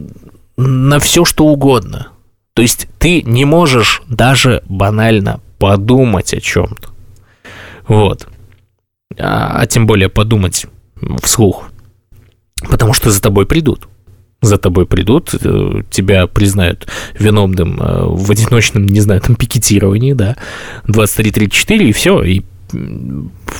на 0.56 1.00
все 1.00 1.26
что 1.26 1.46
угодно. 1.46 2.08
То 2.54 2.62
есть 2.62 2.88
ты 3.00 3.22
не 3.22 3.44
можешь 3.44 4.02
даже 4.08 4.64
банально 4.70 5.42
подумать 5.60 6.34
о 6.34 6.40
чем-то. 6.40 6.90
Вот. 7.90 8.30
А, 9.20 9.60
а 9.60 9.68
тем 9.68 9.86
более 9.86 10.08
подумать 10.08 10.68
вслух. 11.22 11.70
Потому 12.70 12.94
что 12.94 13.12
за 13.12 13.22
тобой 13.22 13.46
придут. 13.46 13.88
За 14.42 14.58
тобой 14.58 14.86
придут, 14.86 15.34
э, 15.34 15.82
тебя 15.90 16.28
признают 16.28 16.88
виновным 17.18 17.82
э, 17.82 18.06
в 18.06 18.30
одиночном, 18.30 18.86
не 18.86 19.00
знаю, 19.00 19.22
там, 19.22 19.36
пикетировании, 19.36 20.14
да, 20.14 20.36
23-34, 20.88 21.84
и 21.84 21.92
все, 21.92 22.24
и 22.24 22.44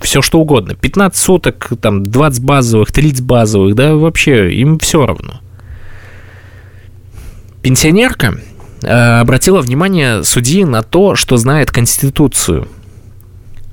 все 0.02 0.22
что 0.22 0.40
угодно. 0.40 0.76
15 0.76 1.18
суток, 1.18 1.72
там, 1.82 2.04
20 2.04 2.44
базовых, 2.44 2.92
30 2.92 3.24
базовых, 3.24 3.76
да, 3.76 3.96
вообще 3.96 4.54
им 4.54 4.78
все 4.78 5.06
равно. 5.06 5.40
Пенсионерка 7.62 8.40
э, 8.84 8.88
обратила 8.88 9.62
внимание 9.62 10.24
судьи 10.24 10.66
на 10.66 10.84
то, 10.84 11.16
что 11.16 11.38
знает 11.38 11.72
Конституцию. 11.72 12.68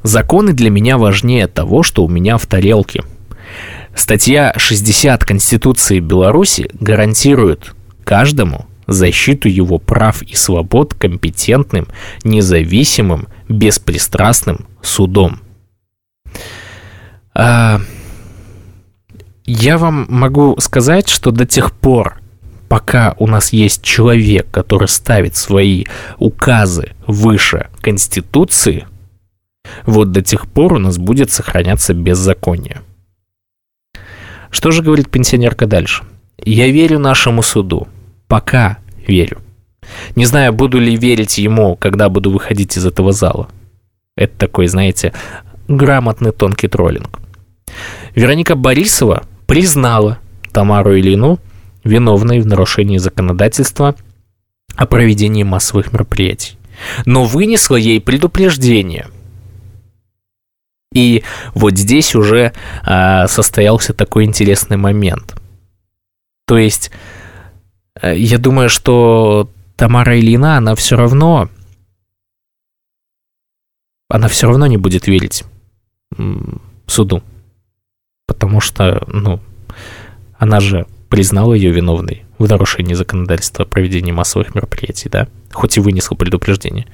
Законы 0.02 0.52
для 0.52 0.70
меня 0.70 0.96
важнее 0.98 1.46
того, 1.46 1.82
что 1.82 2.04
у 2.04 2.08
меня 2.08 2.38
в 2.38 2.46
тарелке– 2.46 3.02
Статья 3.95 4.55
60 4.57 5.24
Конституции 5.24 6.01
Беларуси 6.01 6.70
гарантирует 6.74 7.74
каждому 8.05 8.66
защиту 8.86 9.49
его 9.49 9.78
прав 9.78 10.22
и 10.22 10.34
свобод 10.34 10.95
компетентным, 10.95 11.86
независимым, 12.24 13.28
беспристрастным 13.49 14.66
судом. 14.82 15.40
А, 17.34 17.80
я 19.45 19.78
вам 19.78 20.07
могу 20.09 20.57
сказать, 20.59 21.09
что 21.09 21.30
до 21.30 21.47
тех 21.47 21.72
пор, 21.72 22.20
пока 22.68 23.14
у 23.18 23.26
нас 23.26 23.53
есть 23.53 23.82
человек, 23.82 24.51
который 24.51 24.88
ставит 24.88 25.36
свои 25.36 25.84
указы 26.18 26.93
выше 27.07 27.68
Конституции, 27.80 28.86
вот 29.84 30.12
до 30.12 30.22
тех 30.22 30.51
пор 30.51 30.74
у 30.74 30.78
нас 30.78 30.99
будет 30.99 31.30
сохраняться 31.30 31.95
беззаконие. 31.95 32.82
Что 34.53 34.70
же 34.70 34.82
говорит 34.82 35.11
пенсионерка 35.11 35.66
дальше? 35.66 36.05
Я 36.36 36.68
верю 36.68 36.98
нашему 36.98 37.42
суду. 37.42 37.88
Пока 38.28 38.78
верю. 39.07 39.38
Не 40.14 40.26
знаю, 40.26 40.53
буду 40.53 40.78
ли 40.78 40.94
верить 40.94 41.38
ему, 41.38 41.74
когда 41.74 42.09
буду 42.11 42.30
выходить 42.30 42.76
из 42.76 42.86
этого 42.86 43.12
зала. 43.12 43.48
Это 44.14 44.38
такой, 44.38 44.68
знаете, 44.68 45.14
грамотный 45.68 46.32
тонкий 46.32 46.68
троллинг. 46.68 47.18
Вероника 48.14 48.55
Борисова 48.55 49.24
признала 49.46 50.18
Тамару 50.53 50.98
Ильину 50.98 51.40
виновной 51.82 52.40
в 52.40 52.46
нарушении 52.46 52.98
законодательства 52.98 53.96
о 54.76 54.86
проведении 54.86 55.44
массовых 55.44 55.92
мероприятий, 55.94 56.59
но 57.07 57.24
вынесла 57.24 57.76
ей 57.76 58.00
предупреждение– 58.03 59.07
и 60.95 61.24
вот 61.55 61.76
здесь 61.76 62.14
уже 62.14 62.53
а, 62.84 63.26
состоялся 63.28 63.95
такой 63.95 64.24
интересный 64.24 64.76
момент. 64.76 65.34
То 66.47 66.59
есть, 66.59 66.90
э, 68.01 68.16
я 68.18 68.38
думаю, 68.38 68.68
что 68.68 69.51
Тамара 69.76 70.18
Ильина, 70.18 70.57
она 70.59 70.74
все 70.74 70.97
равно, 70.97 71.49
она 74.09 74.28
все 74.28 74.47
равно 74.47 74.66
не 74.66 74.76
будет 74.76 75.07
верить 75.07 75.45
суду. 76.86 77.22
Потому 78.26 78.61
что, 78.61 79.03
ну, 79.09 79.40
Она 80.38 80.59
же 80.61 80.86
признала 81.09 81.55
ее 81.55 81.70
виновной 81.70 82.24
в 82.38 82.49
нарушении 82.49 82.95
законодательства 82.95 83.64
о 83.64 83.68
проведении 83.68 84.11
массовых 84.11 84.55
мероприятий, 84.57 85.09
да, 85.09 85.28
хоть 85.53 85.76
и 85.76 85.80
вынесла 85.80 86.16
предупреждение. 86.16 86.86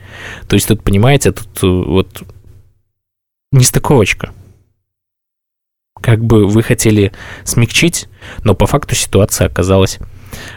То 0.48 0.54
есть 0.54 0.68
тут, 0.68 0.82
понимаете, 0.82 1.32
тут 1.32 1.48
э, 1.62 1.66
вот 1.66 2.22
нестыковочка. 3.52 4.32
Как 6.00 6.24
бы 6.24 6.46
вы 6.46 6.62
хотели 6.62 7.12
смягчить, 7.44 8.08
но 8.44 8.54
по 8.54 8.66
факту 8.66 8.94
ситуация 8.94 9.46
оказалась 9.46 9.98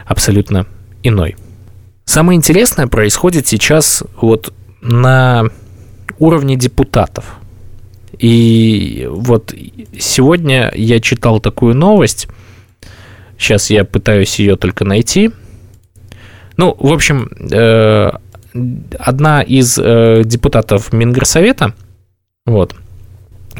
абсолютно 0.06 0.66
иной. 1.02 1.36
Самое 2.04 2.36
интересное 2.36 2.86
происходит 2.86 3.46
сейчас 3.46 4.04
вот 4.20 4.52
на 4.80 5.44
уровне 6.18 6.56
депутатов. 6.56 7.36
И 8.18 9.08
вот 9.10 9.54
сегодня 9.98 10.72
я 10.74 11.00
читал 11.00 11.40
такую 11.40 11.74
новость. 11.74 12.28
Сейчас 13.36 13.70
я 13.70 13.84
пытаюсь 13.84 14.38
ее 14.38 14.56
только 14.56 14.84
найти. 14.84 15.30
Ну, 16.56 16.76
в 16.78 16.92
общем, 16.92 17.30
э, 17.50 18.10
одна 18.98 19.42
из 19.42 19.78
э, 19.78 20.22
депутатов 20.24 20.92
Мингорсовета, 20.92 21.74
вот, 22.46 22.74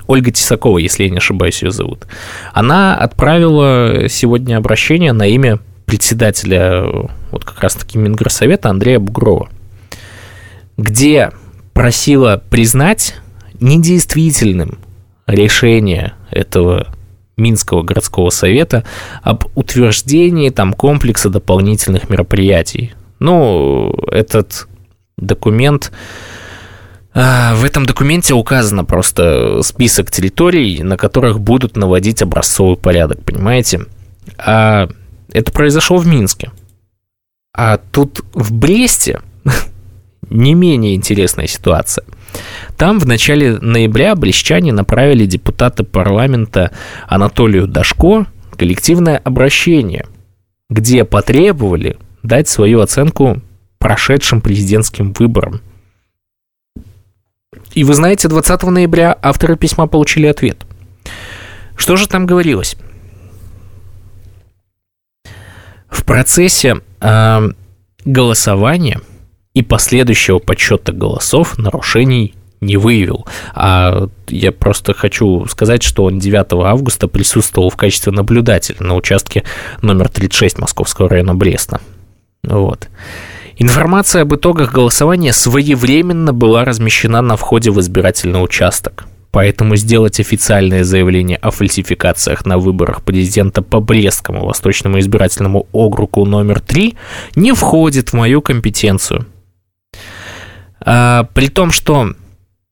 Ольга 0.07 0.31
Тисакова, 0.31 0.79
если 0.79 1.05
я 1.05 1.11
не 1.11 1.19
ошибаюсь, 1.19 1.63
ее 1.63 1.71
зовут, 1.71 2.07
она 2.53 2.97
отправила 2.97 4.09
сегодня 4.09 4.57
обращение 4.57 5.13
на 5.13 5.27
имя 5.27 5.59
председателя 5.87 6.85
вот 7.31 7.45
как 7.45 7.61
раз-таки 7.61 7.99
Мингорсовета 7.99 8.71
Андрея 8.71 8.99
Бугрова, 8.99 9.51
где 10.77 11.31
просила 11.73 12.43
признать 12.51 13.15
недействительным 13.61 14.79
решение 15.27 16.15
этого 16.31 16.89
Минского 17.37 17.83
городского 17.83 18.31
совета 18.31 18.85
об 19.23 19.45
утверждении 19.55 20.51
там 20.51 20.73
комплекса 20.73 21.31
дополнительных 21.31 22.11
мероприятий. 22.11 22.93
Ну, 23.19 23.95
этот 24.11 24.67
документ 25.17 25.93
в 27.15 27.65
этом 27.65 27.85
документе 27.85 28.33
указано 28.33 28.85
просто 28.85 29.61
список 29.63 30.11
территорий, 30.11 30.83
на 30.83 30.97
которых 30.97 31.41
будут 31.41 31.77
наводить 31.77 32.23
образцовый 32.23 32.77
порядок, 32.77 33.23
понимаете? 33.23 33.87
А 34.39 34.89
это 35.31 35.53
произошло 35.53 35.99
в 35.99 36.07
Минске. 36.07 36.51
А 37.55 37.77
тут 37.77 38.25
в 38.33 38.55
Бресте 38.55 39.21
не 40.31 40.55
менее 40.55 40.95
интересная 40.95 41.47
ситуация. 41.47 42.05
Там 42.79 42.99
в 42.99 43.07
начале 43.07 43.59
ноября 43.59 44.15
брещане 44.15 44.73
направили 44.73 45.27
депутаты 45.27 45.85
парламента 45.85 46.71
Анатолию 47.07 47.67
Дашко 47.67 48.27
коллективное 48.57 49.19
обращение, 49.19 50.07
где 50.71 51.05
потребовали 51.05 51.99
дать 52.23 52.49
свою 52.49 52.81
оценку 52.81 53.43
прошедшим 53.79 54.41
президентским 54.41 55.13
выборам– 55.13 55.61
и 57.75 57.85
вы 57.85 57.95
знаете, 57.95 58.29
20 58.29 58.63
ноября 58.65 59.17
авторы 59.23 59.57
письма 59.57 59.87
получили 59.87 60.27
ответ. 60.27 60.67
Что 61.77 61.97
же 61.97 62.09
там 62.09 62.27
говорилось? 62.27 62.77
В 65.89 66.05
процессе 66.05 66.81
э, 67.01 67.49
голосования 68.05 69.01
и 69.55 69.63
последующего 69.63 70.39
подсчета 70.39 70.93
голосов 70.93 71.59
нарушений 71.59 72.35
не 72.61 72.77
выявил. 72.77 73.27
А 73.55 74.09
я 74.29 74.53
просто 74.53 74.95
хочу 74.95 75.47
сказать, 75.47 75.83
что 75.83 76.05
он 76.05 76.19
9 76.19 76.53
августа 76.65 77.09
присутствовал 77.09 77.69
в 77.69 77.77
качестве 77.77 78.13
наблюдателя 78.13 78.77
на 78.81 78.95
участке 78.95 79.45
номер 79.83 80.09
36 80.09 80.59
Московского 80.59 81.09
района 81.09 81.35
Бреста. 81.35 81.81
Вот. 82.45 82.89
Информация 83.63 84.23
об 84.23 84.35
итогах 84.35 84.73
голосования 84.73 85.33
своевременно 85.33 86.33
была 86.33 86.65
размещена 86.65 87.23
на 87.23 87.37
входе 87.37 87.71
в 87.71 87.79
избирательный 87.79 88.43
участок. 88.43 89.05
Поэтому 89.31 89.77
сделать 89.77 90.19
официальное 90.19 90.83
заявление 90.83 91.37
о 91.37 91.53
фальсификациях 91.53 92.45
на 92.45 92.59
выборах 92.59 93.05
президента 93.05 93.63
по 93.63 93.79
Брестскому 93.79 94.47
Восточному 94.47 94.99
избирательному 94.99 95.69
округу 95.71 96.25
номер 96.25 96.59
3 96.59 96.97
не 97.37 97.53
входит 97.53 98.09
в 98.09 98.15
мою 98.15 98.43
компетенцию. 98.43 99.27
А, 100.85 101.29
при 101.33 101.47
том, 101.47 101.71
что 101.71 102.15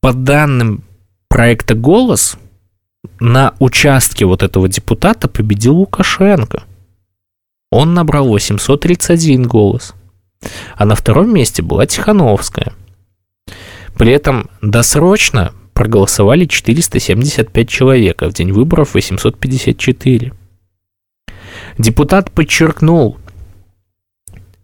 по 0.01 0.13
данным 0.13 0.83
проекта 1.29 1.77
«Голос» 1.77 2.37
на 3.21 3.55
участке 3.61 4.25
вот 4.25 4.43
этого 4.43 4.69
депутата 4.69 5.29
победил 5.29 5.77
Лукашенко. 5.77 6.65
Он 7.71 7.95
набрал 7.95 8.27
831 8.27 9.45
голос– 9.45 9.95
а 10.77 10.85
на 10.85 10.95
втором 10.95 11.33
месте 11.33 11.63
была 11.63 11.87
Тихановская. 11.87 12.73
При 13.97 14.13
этом 14.13 14.49
досрочно 14.63 15.53
проголосовали 15.75 16.47
475 16.47 17.69
человек, 17.69 18.23
а 18.23 18.31
в 18.31 18.33
день 18.33 18.53
выборов 18.53 18.95
854. 18.95 20.33
Депутат 21.79 22.31
подчеркнул, 22.31 23.19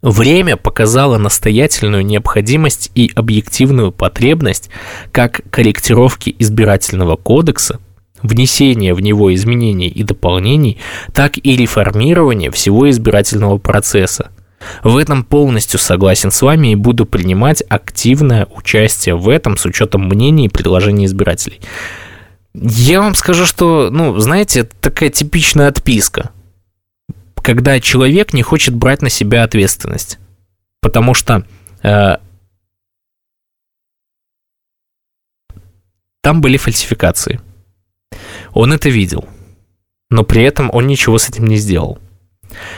Время 0.03 0.57
показало 0.57 1.17
настоятельную 1.17 2.05
необходимость 2.05 2.91
и 2.93 3.11
объективную 3.15 3.91
потребность 3.91 4.69
как 5.11 5.41
корректировки 5.49 6.35
избирательного 6.37 7.15
кодекса, 7.15 7.79
внесения 8.21 8.93
в 8.93 9.01
него 9.01 9.33
изменений 9.33 9.87
и 9.87 10.03
дополнений, 10.03 10.77
так 11.13 11.37
и 11.37 11.55
реформирования 11.55 12.51
всего 12.51 12.89
избирательного 12.89 13.57
процесса– 13.57 14.31
в 14.83 14.97
этом 14.97 15.23
полностью 15.23 15.79
согласен 15.79 16.31
с 16.31 16.41
вами 16.41 16.71
и 16.71 16.75
буду 16.75 17.05
принимать 17.05 17.63
активное 17.69 18.47
участие 18.51 19.15
в 19.15 19.29
этом 19.29 19.57
с 19.57 19.65
учетом 19.65 20.07
мнений 20.07 20.45
и 20.45 20.49
предложений 20.49 21.05
избирателей. 21.05 21.61
Я 22.53 23.01
вам 23.01 23.13
скажу, 23.13 23.45
что, 23.45 23.89
ну, 23.91 24.17
знаете, 24.19 24.61
это 24.61 24.75
такая 24.81 25.09
типичная 25.09 25.67
отписка, 25.67 26.31
когда 27.35 27.79
человек 27.79 28.33
не 28.33 28.41
хочет 28.41 28.73
брать 28.73 29.01
на 29.01 29.09
себя 29.09 29.43
ответственность, 29.43 30.17
потому 30.81 31.13
что 31.13 31.45
э, 31.83 32.17
там 36.21 36.41
были 36.41 36.57
фальсификации. 36.57 37.39
Он 38.53 38.73
это 38.73 38.89
видел, 38.89 39.25
но 40.09 40.23
при 40.23 40.43
этом 40.43 40.69
он 40.73 40.87
ничего 40.87 41.17
с 41.17 41.29
этим 41.29 41.45
не 41.45 41.57
сделал. 41.57 41.99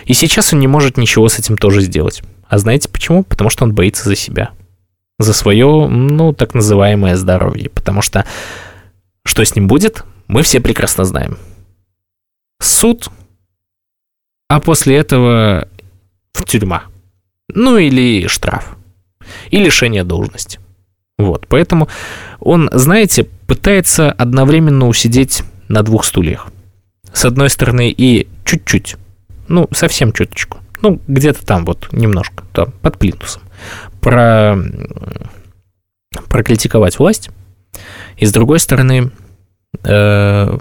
И 0.06 0.14
сейчас 0.14 0.54
он 0.54 0.60
не 0.60 0.68
может 0.68 0.98
ничего 0.98 1.28
с 1.28 1.40
этим 1.40 1.58
тоже 1.58 1.82
сделать. 1.82 2.22
А 2.48 2.58
знаете 2.58 2.90
почему? 2.90 3.24
Потому 3.24 3.50
что 3.50 3.64
он 3.64 3.74
боится 3.74 4.08
за 4.08 4.16
себя. 4.16 4.52
За 5.18 5.34
свое, 5.34 5.88
ну, 5.88 6.34
так 6.34 6.54
называемое 6.54 7.16
здоровье. 7.16 7.70
Потому 7.70 8.02
что 8.02 8.26
что 9.26 9.44
с 9.44 9.56
ним 9.56 9.68
будет, 9.68 10.04
мы 10.28 10.42
все 10.42 10.60
прекрасно 10.60 11.06
знаем. 11.06 11.38
Суд, 12.62 13.10
а 14.48 14.60
после 14.60 14.98
этого 14.98 15.68
в 16.34 16.46
тюрьма. 16.46 16.84
Ну 17.54 17.78
или 17.78 18.28
штраф. 18.28 18.76
И 19.52 19.58
лишение 19.58 20.04
должности. 20.04 20.60
Вот, 21.18 21.48
поэтому 21.48 21.90
он, 22.40 22.70
знаете, 22.72 23.26
пытается 23.46 24.12
одновременно 24.12 24.88
усидеть 24.88 25.44
на 25.68 25.84
двух 25.84 26.06
стульях. 26.06 26.48
С 27.14 27.26
одной 27.26 27.50
стороны 27.50 27.90
и 27.90 28.28
чуть-чуть 28.46 28.96
ну, 29.50 29.68
совсем 29.72 30.14
чуточку. 30.14 30.60
Ну, 30.82 31.02
где-то 31.08 31.45
там 31.45 31.66
вот 31.66 31.91
немножко, 31.91 32.45
там, 32.54 32.72
под 32.82 32.97
плинтусом. 32.97 33.41
Про... 34.00 34.58
Прокритиковать 36.30 36.97
власть. 37.00 37.30
И 38.18 38.26
с 38.26 38.32
другой 38.32 38.60
стороны, 38.60 39.12
э, 39.84 40.58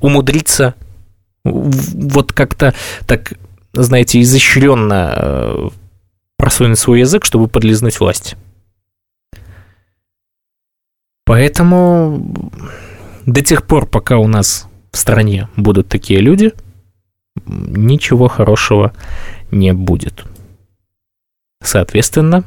умудриться 0.00 0.74
вот 1.44 2.32
как-то 2.32 2.74
так, 3.06 3.34
знаете, 3.72 4.20
изощренно 4.20 5.12
э, 5.16 5.68
просунуть 6.36 6.78
свой 6.78 7.00
язык, 7.00 7.24
чтобы 7.24 7.48
подлизнуть 7.48 8.00
власть. 8.00 8.36
Поэтому 11.26 12.50
до 13.26 13.42
тех 13.42 13.66
пор, 13.66 13.86
пока 13.86 14.18
у 14.18 14.26
нас 14.26 14.68
в 14.90 14.96
стране 14.96 15.48
будут 15.56 15.88
такие 15.88 16.20
люди– 16.20 16.52
ничего 17.46 18.28
хорошего 18.28 18.92
не 19.50 19.72
будет. 19.72 20.24
Соответственно, 21.62 22.44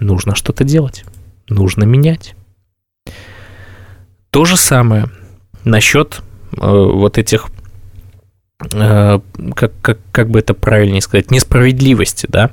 нужно 0.00 0.34
что-то 0.34 0.64
делать, 0.64 1.04
нужно 1.48 1.84
менять. 1.84 2.34
То 4.30 4.44
же 4.44 4.56
самое 4.56 5.06
насчет 5.64 6.22
э, 6.52 6.56
вот 6.60 7.18
этих, 7.18 7.48
э, 8.72 9.20
как, 9.54 9.72
как, 9.80 9.98
как 10.12 10.30
бы 10.30 10.38
это 10.38 10.54
правильнее 10.54 11.00
сказать, 11.00 11.30
несправедливости, 11.30 12.26
да. 12.28 12.50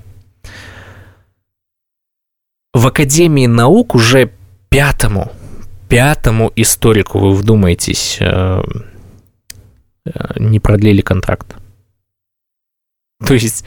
В 2.73 2.87
Академии 2.87 3.45
наук 3.45 3.95
уже 3.95 4.31
пятому, 4.69 5.31
пятому 5.89 6.51
историку, 6.55 7.19
вы 7.19 7.35
вдумаетесь, 7.35 8.17
э, 8.19 8.63
э 10.05 10.39
не 10.39 10.59
продлили 10.59 11.01
контракт. 11.01 11.55
То 13.27 13.33
есть 13.33 13.63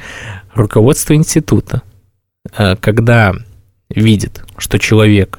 руководство 0.54 1.14
института, 1.14 1.82
э, 2.56 2.76
когда 2.76 3.34
видит, 3.88 4.44
что 4.58 4.78
человек 4.78 5.38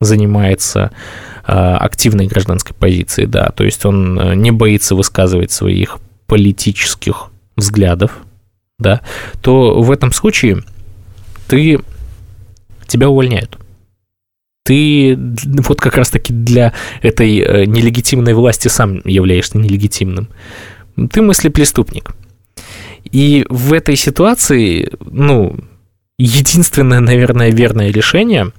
занимается 0.00 0.90
э, 1.46 1.52
активной 1.52 2.26
гражданской 2.26 2.74
позицией, 2.74 3.26
да, 3.26 3.50
то 3.50 3.62
есть 3.64 3.84
он 3.84 4.18
э, 4.18 4.34
не 4.34 4.50
боится 4.50 4.96
высказывать 4.96 5.52
своих 5.52 5.98
политических 6.26 7.30
взглядов, 7.56 8.12
да, 8.78 9.00
то 9.42 9.80
в 9.80 9.90
этом 9.92 10.12
случае 10.12 10.64
ты 11.46 11.80
тебя 12.88 13.08
увольняют. 13.08 13.58
Ты 14.64 15.16
вот 15.66 15.80
как 15.80 15.96
раз-таки 15.96 16.32
для 16.32 16.72
этой 17.00 17.66
нелегитимной 17.66 18.32
власти 18.32 18.68
сам 18.68 19.02
являешься 19.04 19.58
нелегитимным. 19.58 20.28
Ты 21.10 21.20
мыслепреступник. 21.20 22.14
И 23.10 23.44
в 23.48 23.72
этой 23.72 23.96
ситуации, 23.96 24.90
ну, 25.00 25.56
единственное, 26.18 27.00
наверное, 27.00 27.50
верное 27.50 27.90
решение 27.90 28.52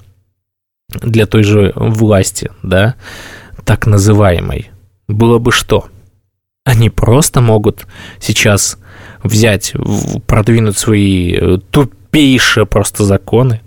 для 0.89 1.25
той 1.25 1.43
же 1.43 1.73
власти, 1.75 2.51
да, 2.61 2.95
так 3.63 3.87
называемой, 3.87 4.69
было 5.07 5.39
бы 5.39 5.51
что? 5.51 5.87
Они 6.65 6.89
просто 6.89 7.41
могут 7.41 7.87
сейчас 8.19 8.77
взять, 9.23 9.73
продвинуть 10.27 10.77
свои 10.77 11.33
э, 11.33 11.57
тупейшие 11.71 12.65
просто 12.65 13.03
законы, 13.03 13.61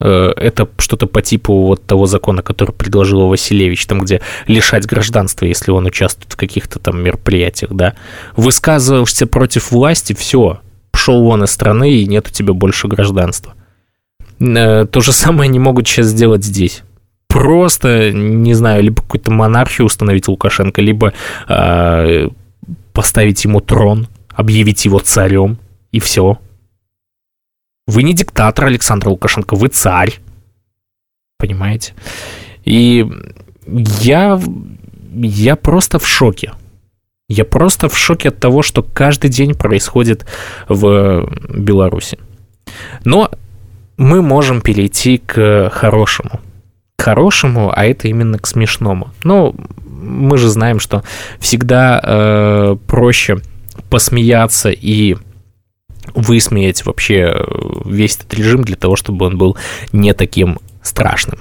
это 0.00 0.68
что-то 0.78 1.06
по 1.06 1.22
типу 1.22 1.66
вот 1.66 1.84
того 1.84 2.06
закона, 2.06 2.42
который 2.42 2.72
предложил 2.72 3.28
Василевич, 3.28 3.86
там, 3.86 4.00
где 4.00 4.20
лишать 4.46 4.86
гражданства, 4.86 5.44
если 5.44 5.70
он 5.70 5.86
участвует 5.86 6.32
в 6.32 6.36
каких-то 6.36 6.78
там 6.78 7.02
мероприятиях, 7.02 7.72
да. 7.72 7.94
Высказываешься 8.36 9.26
против 9.26 9.70
власти, 9.70 10.14
все, 10.14 10.60
пошел 10.90 11.22
вон 11.22 11.44
из 11.44 11.50
страны, 11.50 11.92
и 11.92 12.06
нет 12.06 12.28
у 12.28 12.30
тебя 12.30 12.52
больше 12.52 12.88
гражданства. 12.88 13.54
Э, 14.40 14.86
то 14.86 15.00
же 15.00 15.12
самое 15.12 15.48
они 15.48 15.58
могут 15.58 15.86
сейчас 15.86 16.06
сделать 16.06 16.44
здесь. 16.44 16.82
Просто, 17.28 18.10
не 18.10 18.54
знаю, 18.54 18.82
либо 18.82 19.02
какую-то 19.02 19.30
монархию 19.30 19.86
установить 19.86 20.26
Лукашенко, 20.26 20.82
либо 20.82 21.12
э, 21.48 22.28
поставить 22.92 23.44
ему 23.44 23.60
трон, 23.60 24.08
объявить 24.34 24.84
его 24.84 24.98
царем, 24.98 25.58
и 25.92 26.00
все. 26.00 26.38
Вы 27.90 28.04
не 28.04 28.14
диктатор, 28.14 28.66
Александр 28.66 29.08
Лукашенко, 29.08 29.56
вы 29.56 29.66
царь. 29.66 30.20
Понимаете? 31.38 31.94
И 32.64 33.04
я, 33.66 34.40
я 35.12 35.56
просто 35.56 35.98
в 35.98 36.06
шоке. 36.06 36.52
Я 37.28 37.44
просто 37.44 37.88
в 37.88 37.98
шоке 37.98 38.28
от 38.28 38.38
того, 38.38 38.62
что 38.62 38.84
каждый 38.84 39.28
день 39.28 39.54
происходит 39.54 40.24
в 40.68 41.28
Беларуси. 41.48 42.18
Но 43.04 43.32
мы 43.96 44.22
можем 44.22 44.60
перейти 44.60 45.18
к 45.18 45.70
хорошему. 45.70 46.40
К 46.96 47.02
хорошему, 47.02 47.72
а 47.74 47.84
это 47.86 48.06
именно 48.06 48.38
к 48.38 48.46
смешному. 48.46 49.10
Ну, 49.24 49.56
мы 49.84 50.38
же 50.38 50.48
знаем, 50.48 50.78
что 50.78 51.02
всегда 51.40 52.00
э, 52.00 52.76
проще 52.86 53.38
посмеяться 53.88 54.70
и 54.70 55.16
высмеять 56.14 56.84
вообще 56.84 57.32
э, 57.34 57.44
весь 57.84 58.16
этот 58.16 58.34
режим 58.34 58.62
для 58.62 58.76
того, 58.76 58.96
чтобы 58.96 59.26
он 59.26 59.38
был 59.38 59.56
не 59.92 60.12
таким 60.14 60.58
страшным. 60.82 61.40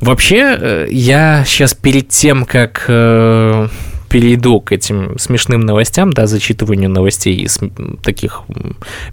Вообще, 0.00 0.56
э, 0.58 0.86
я 0.90 1.44
сейчас 1.46 1.74
перед 1.74 2.08
тем, 2.08 2.44
как 2.44 2.84
э, 2.88 3.68
перейду 4.08 4.60
к 4.60 4.72
этим 4.72 5.18
смешным 5.18 5.60
новостям, 5.60 6.12
да, 6.12 6.26
зачитыванию 6.26 6.90
новостей 6.90 7.36
из 7.36 7.58
таких 8.02 8.42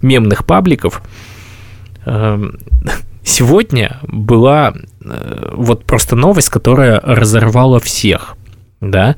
мемных 0.02 0.44
пабликов, 0.44 1.02
сегодня 3.22 3.98
была 4.02 4.74
вот 5.00 5.84
просто 5.84 6.16
новость, 6.16 6.48
которая 6.48 6.98
разорвала 7.00 7.78
всех, 7.78 8.36
да, 8.80 9.16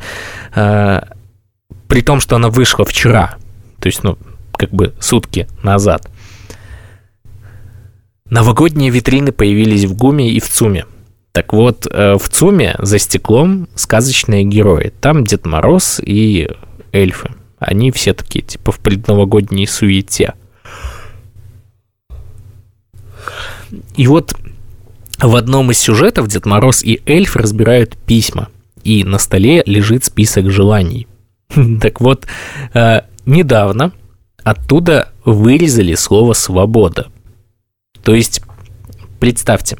при 0.52 2.00
том, 2.02 2.20
что 2.20 2.36
она 2.36 2.48
вышла 2.48 2.84
вчера, 2.84 3.36
то 3.80 3.86
есть, 3.86 4.02
ну, 4.02 4.18
как 4.56 4.70
бы 4.70 4.94
сутки 5.00 5.48
назад. 5.62 6.08
Новогодние 8.32 8.90
витрины 8.90 9.30
появились 9.30 9.84
в 9.84 9.94
ГУМе 9.94 10.30
и 10.30 10.40
в 10.40 10.48
ЦУМе. 10.48 10.86
Так 11.32 11.52
вот, 11.52 11.86
э, 11.90 12.14
в 12.14 12.28
ЦУМе 12.28 12.76
за 12.78 12.98
стеклом 12.98 13.68
сказочные 13.74 14.44
герои. 14.44 14.92
Там 15.00 15.24
Дед 15.24 15.46
Мороз 15.46 16.00
и 16.02 16.48
эльфы. 16.92 17.30
Они 17.58 17.90
все 17.90 18.12
такие, 18.12 18.42
типа, 18.42 18.72
в 18.72 18.80
предновогодней 18.80 19.66
суете. 19.66 20.34
И 23.96 24.06
вот 24.06 24.34
в 25.18 25.36
одном 25.36 25.70
из 25.70 25.78
сюжетов 25.78 26.28
Дед 26.28 26.44
Мороз 26.46 26.82
и 26.82 27.00
эльф 27.06 27.36
разбирают 27.36 27.96
письма. 27.96 28.48
И 28.82 29.04
на 29.04 29.18
столе 29.18 29.62
лежит 29.66 30.04
список 30.04 30.50
желаний. 30.50 31.06
Так 31.80 32.00
вот, 32.00 32.26
э, 32.74 33.02
недавно 33.26 33.92
оттуда 34.44 35.08
вырезали 35.24 35.94
слово 35.94 36.32
«свобода». 36.32 37.08
То 38.02 38.14
есть, 38.14 38.42
представьте, 39.20 39.78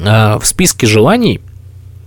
а, 0.00 0.38
в 0.38 0.46
списке 0.46 0.86
желаний 0.86 1.40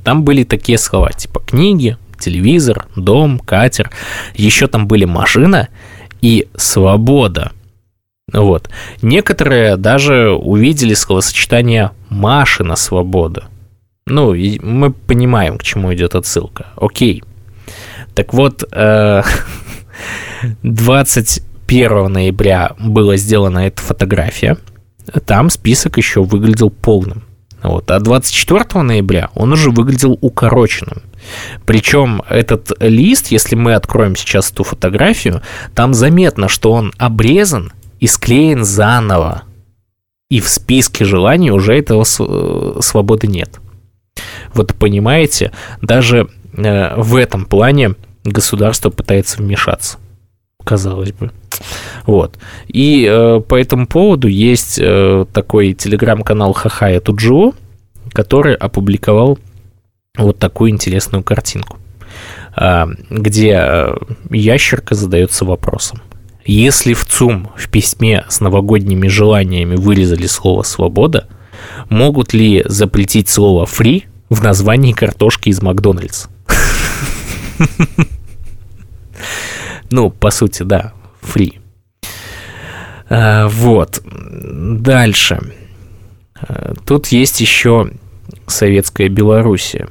там 0.04 0.24
были 0.24 0.44
такие 0.44 0.78
слова, 0.78 1.12
типа 1.12 1.40
книги, 1.40 1.98
телевизор, 2.20 2.88
дом, 2.96 3.40
катер, 3.40 3.92
еще 4.36 4.68
там 4.68 4.88
были 4.88 5.06
машина 5.06 5.70
и 6.22 6.48
свобода. 6.56 7.52
Вот. 8.32 8.70
Некоторые 9.02 9.78
даже 9.78 10.32
увидели 10.32 10.94
словосочетание 10.94 11.92
«машина 12.10 12.76
свобода». 12.76 13.46
Ну, 14.08 14.34
и 14.34 14.60
мы 14.60 14.92
понимаем, 14.92 15.58
к 15.58 15.64
чему 15.64 15.94
идет 15.94 16.16
отсылка. 16.16 16.68
Окей. 16.76 17.24
Так 18.14 18.34
вот, 18.34 18.64
21 20.64 22.12
ноября 22.12 22.76
была 22.80 23.18
сделана 23.18 23.60
эта 23.60 23.82
фотография. 23.82 24.58
Там 25.26 25.50
список 25.50 25.98
еще 25.98 26.24
выглядел 26.24 26.70
полным. 26.70 27.24
Вот. 27.62 27.90
А 27.90 28.00
24 28.00 28.82
ноября 28.84 29.30
он 29.34 29.54
уже 29.54 29.72
выглядел 29.72 30.18
укороченным. 30.22 31.02
Причем 31.66 32.22
этот 32.30 32.72
лист, 32.80 33.28
если 33.28 33.56
мы 33.56 33.74
откроем 33.74 34.16
сейчас 34.16 34.52
эту 34.52 34.64
фотографию, 34.64 35.42
там 35.74 35.94
заметно, 35.94 36.48
что 36.48 36.72
он 36.72 36.94
обрезан 36.98 37.74
и 38.00 38.08
склеен 38.08 38.64
заново. 38.64 39.44
И 40.30 40.40
в 40.42 40.50
списке 40.50 41.06
желаний 41.06 41.52
уже 41.52 41.78
этого 41.78 42.04
свободы 42.04 43.28
нет. 43.28 43.60
Вот 44.54 44.76
понимаете, 44.76 45.52
даже 45.82 46.30
э, 46.54 46.96
в 47.02 47.16
этом 47.16 47.46
плане 47.46 47.96
государство 48.26 48.90
пытается 48.90 49.38
вмешаться 49.38 49.98
казалось 50.66 51.14
бы. 51.14 51.32
Вот. 52.06 52.38
И 52.68 53.08
э, 53.10 53.40
по 53.40 53.56
этому 53.56 53.88
поводу 53.88 54.28
есть 54.28 54.78
э, 54.82 55.26
такой 55.32 55.74
телеграм-канал 55.74 56.52
Хахая 56.52 57.00
Туджио, 57.00 57.54
который 58.12 58.56
опубликовал 58.56 59.40
вот 60.18 60.40
такую 60.40 60.72
интересную 60.72 61.24
картинку, 61.24 61.78
э, 62.58 62.86
где 63.10 63.88
ящерка 64.30 64.96
задается 64.96 65.46
вопросом. 65.46 66.02
Если 66.44 66.94
в 66.94 67.06
ЦУМ 67.06 67.50
в 67.56 67.70
письме 67.70 68.26
с 68.28 68.40
новогодними 68.40 69.08
желаниями 69.08 69.76
вырезали 69.76 70.28
слово 70.28 70.64
«свобода», 70.64 71.28
могут 71.90 72.34
ли 72.34 72.64
запретить 72.66 73.30
слово 73.30 73.66
«фри» 73.66 74.06
в 74.30 74.44
названии 74.44 74.92
картошки 74.92 75.50
из 75.50 75.62
Макдональдс? 75.62 76.28
Ну, 79.92 80.10
по 80.10 80.32
сути, 80.32 80.64
да, 80.64 80.94
фри. 81.22 81.60
А, 83.10 83.48
вот. 83.48 84.02
Дальше. 84.04 85.54
А, 86.36 86.74
тут 86.86 87.08
есть 87.08 87.40
еще 87.40 87.92
Советская 88.48 89.10
Белоруссия. 89.10 89.88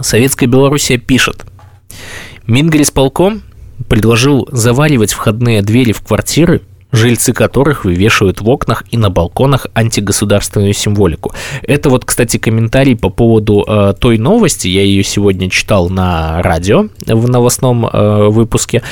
Советская 0.00 0.48
Белоруссия 0.48 0.98
пишет. 0.98 1.44
Мингрисполком 2.46 3.42
предложил 3.88 4.48
заваривать 4.50 5.12
входные 5.12 5.62
двери 5.62 5.92
в 5.92 6.02
квартиры 6.02 6.62
жильцы 6.96 7.32
которых 7.32 7.84
вывешивают 7.84 8.40
в 8.40 8.48
окнах 8.48 8.84
и 8.90 8.96
на 8.96 9.10
балконах 9.10 9.66
антигосударственную 9.74 10.72
символику. 10.72 11.32
Это 11.62 11.90
вот, 11.90 12.04
кстати, 12.04 12.38
комментарий 12.38 12.96
по 12.96 13.10
поводу 13.10 13.64
э, 13.66 13.94
той 13.98 14.18
новости, 14.18 14.68
я 14.68 14.82
ее 14.82 15.02
сегодня 15.02 15.50
читал 15.50 15.88
на 15.88 16.42
радио 16.42 16.88
в 17.06 17.28
новостном 17.28 17.86
э, 17.86 18.28
выпуске, 18.28 18.82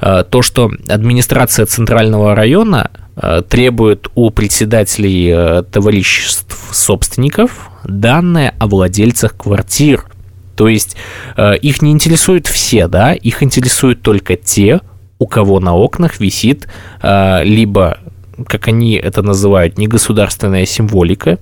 э, 0.00 0.24
то, 0.28 0.42
что 0.42 0.70
администрация 0.88 1.66
Центрального 1.66 2.34
района 2.34 2.90
э, 3.16 3.42
требует 3.48 4.08
у 4.14 4.30
председателей 4.30 5.30
э, 5.32 5.62
товариществ 5.70 6.70
собственников 6.72 7.70
данные 7.84 8.54
о 8.58 8.66
владельцах 8.66 9.36
квартир. 9.36 10.04
То 10.56 10.68
есть 10.68 10.96
э, 11.36 11.56
их 11.56 11.82
не 11.82 11.92
интересуют 11.92 12.46
все, 12.46 12.88
да, 12.88 13.14
их 13.14 13.42
интересуют 13.42 14.02
только 14.02 14.36
те, 14.36 14.80
у 15.22 15.26
кого 15.28 15.60
на 15.60 15.74
окнах 15.76 16.18
висит 16.18 16.68
э, 17.00 17.44
либо, 17.44 17.98
как 18.48 18.66
они 18.66 18.94
это 18.94 19.22
называют, 19.22 19.78
негосударственная 19.78 20.66
символика, 20.66 21.38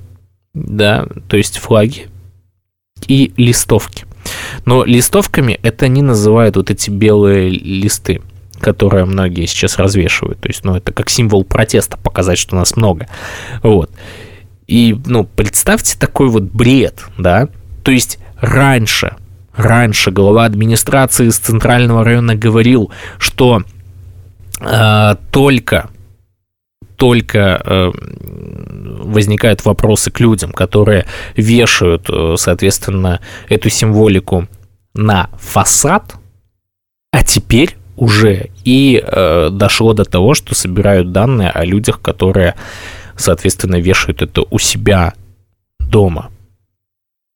да, 0.52 1.06
то 1.28 1.38
есть 1.38 1.56
флаги 1.56 2.08
и 3.06 3.32
листовки. 3.38 4.04
Но 4.66 4.84
листовками 4.84 5.58
это 5.62 5.88
не 5.88 6.02
называют 6.02 6.56
вот 6.56 6.70
эти 6.70 6.90
белые 6.90 7.48
листы, 7.48 8.20
которые 8.60 9.06
многие 9.06 9.46
сейчас 9.46 9.78
развешивают. 9.78 10.40
То 10.40 10.48
есть, 10.48 10.62
ну, 10.62 10.76
это 10.76 10.92
как 10.92 11.08
символ 11.08 11.42
протеста, 11.42 11.96
показать, 11.96 12.38
что 12.38 12.56
нас 12.56 12.76
много. 12.76 13.08
Вот. 13.62 13.90
И, 14.66 14.94
ну, 15.06 15.24
представьте 15.24 15.98
такой 15.98 16.28
вот 16.28 16.42
бред, 16.42 17.06
да? 17.16 17.48
То 17.82 17.90
есть 17.90 18.18
раньше, 18.36 19.16
раньше 19.60 20.10
глава 20.10 20.44
администрации 20.44 21.26
из 21.26 21.38
Центрального 21.38 22.04
района 22.04 22.34
говорил, 22.34 22.90
что 23.18 23.62
э, 24.60 25.14
только 25.30 25.90
только 26.96 27.62
э, 27.64 27.92
возникают 29.02 29.64
вопросы 29.64 30.10
к 30.10 30.20
людям, 30.20 30.52
которые 30.52 31.06
вешают, 31.34 32.10
э, 32.10 32.34
соответственно, 32.36 33.20
эту 33.48 33.70
символику 33.70 34.48
на 34.92 35.30
фасад, 35.38 36.16
а 37.10 37.24
теперь 37.24 37.76
уже 37.96 38.50
и 38.64 39.02
э, 39.02 39.48
дошло 39.50 39.94
до 39.94 40.04
того, 40.04 40.34
что 40.34 40.54
собирают 40.54 41.10
данные 41.10 41.50
о 41.50 41.64
людях, 41.64 42.02
которые, 42.02 42.54
соответственно, 43.16 43.76
вешают 43.76 44.20
это 44.20 44.42
у 44.50 44.58
себя 44.58 45.14
дома. 45.78 46.30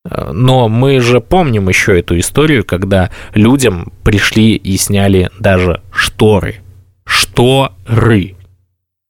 Но 0.05 0.69
мы 0.69 1.01
же 1.01 1.21
помним 1.21 1.69
еще 1.69 1.99
эту 1.99 2.19
историю, 2.19 2.65
когда 2.65 3.11
людям 3.33 3.93
пришли 4.03 4.55
и 4.55 4.77
сняли 4.77 5.31
даже 5.41 5.81
шторы. 5.91 6.57
Шторы. 7.05 8.37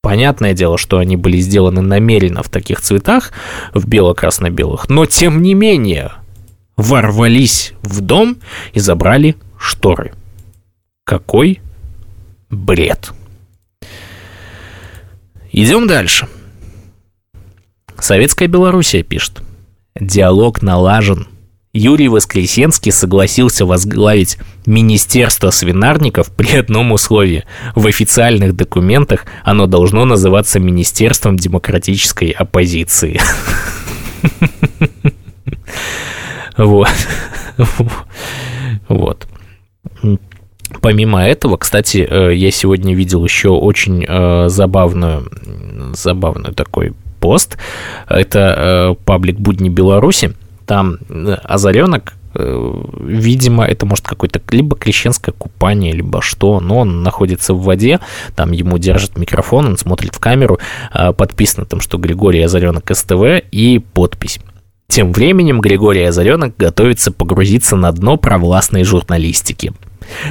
Понятное 0.03 0.53
дело, 0.53 0.79
что 0.79 0.99
они 0.99 1.17
были 1.17 1.39
сделаны 1.39 1.81
намеренно 1.81 2.43
в 2.43 2.49
таких 2.49 2.81
цветах, 2.81 3.33
в 3.73 3.89
бело-красно-белых, 3.89 4.89
но 4.89 5.07
тем 5.07 5.43
не 5.43 5.55
менее 5.55 6.13
ворвались 6.77 7.73
в 7.83 8.01
дом 8.01 8.37
и 8.73 8.81
забрали 8.81 9.37
шторы. 9.59 10.13
Какой 11.05 11.61
бред. 12.51 13.13
Идем 15.53 15.87
дальше. 15.87 16.29
Советская 17.99 18.49
Белоруссия 18.49 19.03
пишет. 19.03 19.44
Диалог 20.01 20.61
налажен 20.61 21.29
Юрий 21.73 22.09
Воскресенский 22.09 22.91
согласился 22.91 23.65
возглавить 23.65 24.39
Министерство 24.67 25.51
свинарников 25.51 26.33
при 26.33 26.57
одном 26.57 26.91
условии. 26.91 27.45
В 27.77 27.87
официальных 27.87 28.57
документах 28.57 29.25
оно 29.45 29.67
должно 29.67 30.05
называться 30.05 30.59
Министерством 30.59 31.37
демократической 31.37 32.31
оппозиции. 32.31 33.21
Вот. 36.57 36.89
Вот. 38.89 39.27
Помимо 40.81 41.25
этого, 41.25 41.57
кстати, 41.57 42.07
э, 42.09 42.35
я 42.35 42.51
сегодня 42.53 42.95
видел 42.95 43.25
еще 43.25 43.49
очень 43.49 44.05
э, 44.07 44.49
забавную, 44.49 45.29
забавную 45.95 46.55
такой 46.55 46.93
пост. 47.25 47.57
Это 48.07 48.39
э, 48.39 48.95
паблик 49.07 49.39
«Будни 49.41 49.71
Беларуси», 49.71 50.35
там 50.67 50.99
э, 51.09 51.39
озаренок, 51.43 52.13
э, 52.35 52.83
видимо, 53.01 53.65
это 53.65 53.87
может 53.87 54.07
какое-то 54.07 54.43
либо 54.51 54.77
крещенское 54.77 55.33
купание, 55.33 55.95
либо 55.95 56.21
что, 56.21 56.61
но 56.61 56.81
он 56.81 57.03
находится 57.03 57.55
в 57.55 57.63
воде, 57.63 58.01
там 58.37 58.53
ему 58.53 58.77
держат 58.77 59.17
микрофон, 59.17 59.65
он 59.65 59.79
смотрит 59.79 60.15
в 60.15 60.19
камеру, 60.19 60.59
подписано 60.93 61.65
там, 61.65 61.81
что 61.81 61.97
Григорий 61.97 62.43
Озаренок 62.43 62.95
СТВ 62.95 63.23
и 63.51 63.79
подпись. 63.79 64.39
Тем 64.89 65.11
временем 65.11 65.63
Григорий 65.63 66.05
Озаренок 66.05 66.59
готовится 66.59 67.11
погрузиться 67.11 67.77
на 67.77 67.91
дно 67.91 68.19
провластной 68.19 68.85
журналистики. 68.85 69.73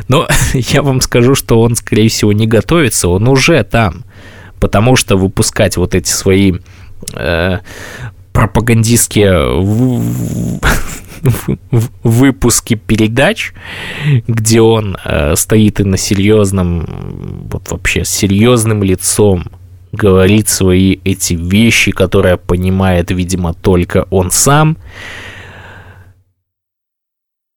Но 0.08 0.28
я 0.54 0.84
вам 0.84 1.02
скажу, 1.02 1.34
что 1.34 1.60
он, 1.60 1.76
скорее 1.76 2.08
всего, 2.10 2.34
не 2.34 2.46
готовится, 2.46 3.10
он 3.10 3.28
уже 3.28 3.64
там. 3.64 4.06
Потому 4.60 4.96
что 4.96 5.18
выпускать 5.18 5.76
вот 5.76 5.96
эти 5.96 6.10
свои 6.10 6.54
э, 7.14 7.60
пропагандистские 8.32 9.62
выпуски 12.04 12.76
передач, 12.76 13.54
где 14.28 14.62
он 14.62 14.98
э, 15.06 15.36
стоит 15.36 15.80
и 15.80 15.84
на 15.84 15.98
серьезном, 15.98 17.48
вот 17.50 17.72
вообще 17.72 18.04
серьезным 18.04 18.84
лицом 18.84 19.46
говорит 19.94 20.50
свои 20.50 20.98
эти 21.06 21.36
вещи, 21.36 21.92
которые 21.92 22.38
понимает, 22.38 23.12
видимо, 23.12 23.54
только 23.54 24.08
он 24.10 24.32
сам. 24.32 24.78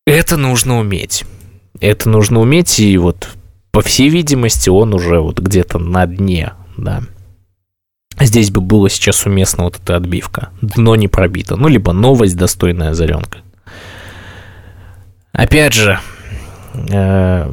Это 0.07 0.36
нужно 0.36 0.78
уметь. 0.78 1.24
Это 1.80 2.09
нужно 2.09 2.40
уметь, 2.40 2.78
и 2.78 2.97
вот, 2.99 3.30
по 3.72 3.82
всей 3.82 4.09
видимости, 4.09 4.68
он 4.70 4.94
уже 4.94 5.18
вот 5.18 5.40
где-то 5.40 5.78
на 5.78 6.07
дне, 6.07 6.53
да. 6.76 7.03
Здесь 8.18 8.50
бы 8.50 8.60
было 8.60 8.88
сейчас 8.88 9.26
уместно 9.26 9.64
вот 9.64 9.78
эта 9.82 9.96
отбивка. 9.96 10.48
Дно 10.62 10.96
не 10.96 11.08
пробито. 11.08 11.56
Ну, 11.56 11.68
либо 11.68 11.92
новость 11.92 12.36
достойная 12.36 12.90
озаренка. 12.90 13.38
Опять 15.32 15.74
же, 15.74 15.98
э, 16.90 17.52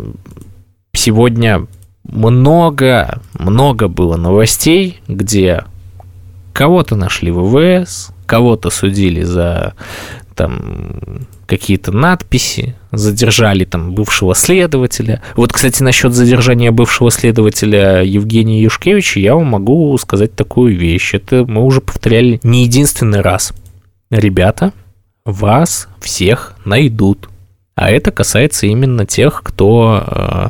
сегодня 0.93 1.67
много, 2.03 3.21
много 3.33 3.87
было 3.89 4.15
новостей, 4.15 5.01
где 5.09 5.65
кого-то 6.53 6.95
нашли 6.95 7.31
в 7.31 7.41
ВВС, 7.41 8.11
кого-то 8.25 8.69
судили 8.69 9.23
за 9.23 9.73
там 10.35 11.27
какие-то 11.45 11.91
надписи, 11.91 12.75
задержали 12.91 13.65
там 13.65 13.93
бывшего 13.93 14.35
следователя. 14.35 15.21
Вот, 15.35 15.51
кстати, 15.51 15.83
насчет 15.83 16.13
задержания 16.13 16.71
бывшего 16.71 17.11
следователя 17.11 18.01
Евгения 18.03 18.61
Юшкевича 18.61 19.19
я 19.19 19.35
вам 19.35 19.47
могу 19.47 19.97
сказать 19.97 20.35
такую 20.35 20.77
вещь. 20.77 21.13
Это 21.13 21.45
мы 21.45 21.63
уже 21.63 21.81
повторяли 21.81 22.39
не 22.43 22.63
единственный 22.63 23.21
раз. 23.21 23.53
Ребята, 24.09 24.73
вас 25.25 25.87
всех 26.01 26.55
найдут. 26.65 27.29
А 27.75 27.89
это 27.89 28.11
касается 28.11 28.67
именно 28.67 29.05
тех, 29.05 29.41
кто 29.43 30.03
э, 30.05 30.49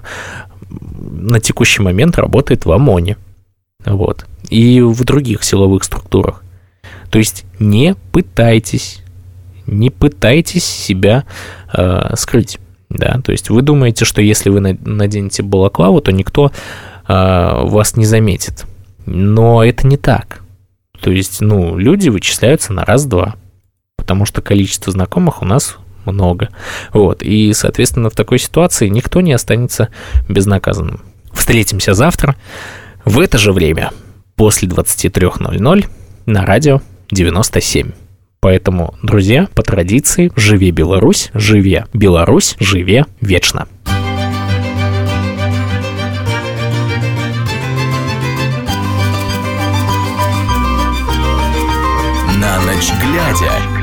на 0.69 1.39
текущий 1.39 1.81
момент 1.81 2.17
работает 2.17 2.65
в 2.65 2.71
ОМОНе. 2.71 3.17
Вот. 3.85 4.25
И 4.49 4.81
в 4.81 5.03
других 5.03 5.43
силовых 5.43 5.83
структурах. 5.83 6.43
То 7.09 7.19
есть 7.19 7.45
не 7.59 7.95
пытайтесь 8.11 9.02
не 9.67 9.89
пытайтесь 9.89 10.65
себя 10.65 11.25
э, 11.73 12.15
скрыть. 12.15 12.59
Да, 12.89 13.19
то 13.23 13.31
есть 13.31 13.49
вы 13.49 13.61
думаете, 13.61 14.05
что 14.05 14.21
если 14.21 14.49
вы 14.49 14.59
наденете 14.59 15.41
балаклаву, 15.41 15.99
то 16.01 16.11
никто 16.11 16.51
э, 17.07 17.13
вас 17.63 17.95
не 17.95 18.05
заметит. 18.05 18.65
Но 19.05 19.63
это 19.63 19.87
не 19.87 19.97
так. 19.97 20.41
То 21.01 21.11
есть, 21.11 21.41
ну, 21.41 21.77
люди 21.77 22.09
вычисляются 22.09 22.71
на 22.71 22.85
раз-два, 22.85 23.35
потому 23.97 24.25
что 24.25 24.41
количество 24.41 24.91
знакомых 24.91 25.41
у 25.41 25.45
нас 25.45 25.77
много. 26.05 26.49
Вот, 26.93 27.21
и, 27.23 27.51
соответственно, 27.53 28.09
в 28.09 28.15
такой 28.15 28.39
ситуации 28.39 28.87
никто 28.87 29.21
не 29.21 29.33
останется 29.33 29.89
безнаказанным. 30.29 31.01
Встретимся 31.33 31.93
завтра 31.93 32.35
в 33.05 33.19
это 33.19 33.37
же 33.37 33.51
время, 33.51 33.91
после 34.35 34.67
23.00 34.67 35.85
на 36.25 36.45
радио 36.45 36.81
97. 37.11 37.91
Поэтому, 38.43 38.95
друзья, 39.01 39.47
по 39.55 39.63
традиции, 39.63 40.29
живи 40.35 40.71
Беларусь, 40.71 41.29
живе 41.33 41.85
Беларусь, 41.93 42.57
живе 42.59 43.05
вечно. 43.21 43.69
На 52.37 52.59
ночь 52.65 52.91
глядя. 53.01 53.82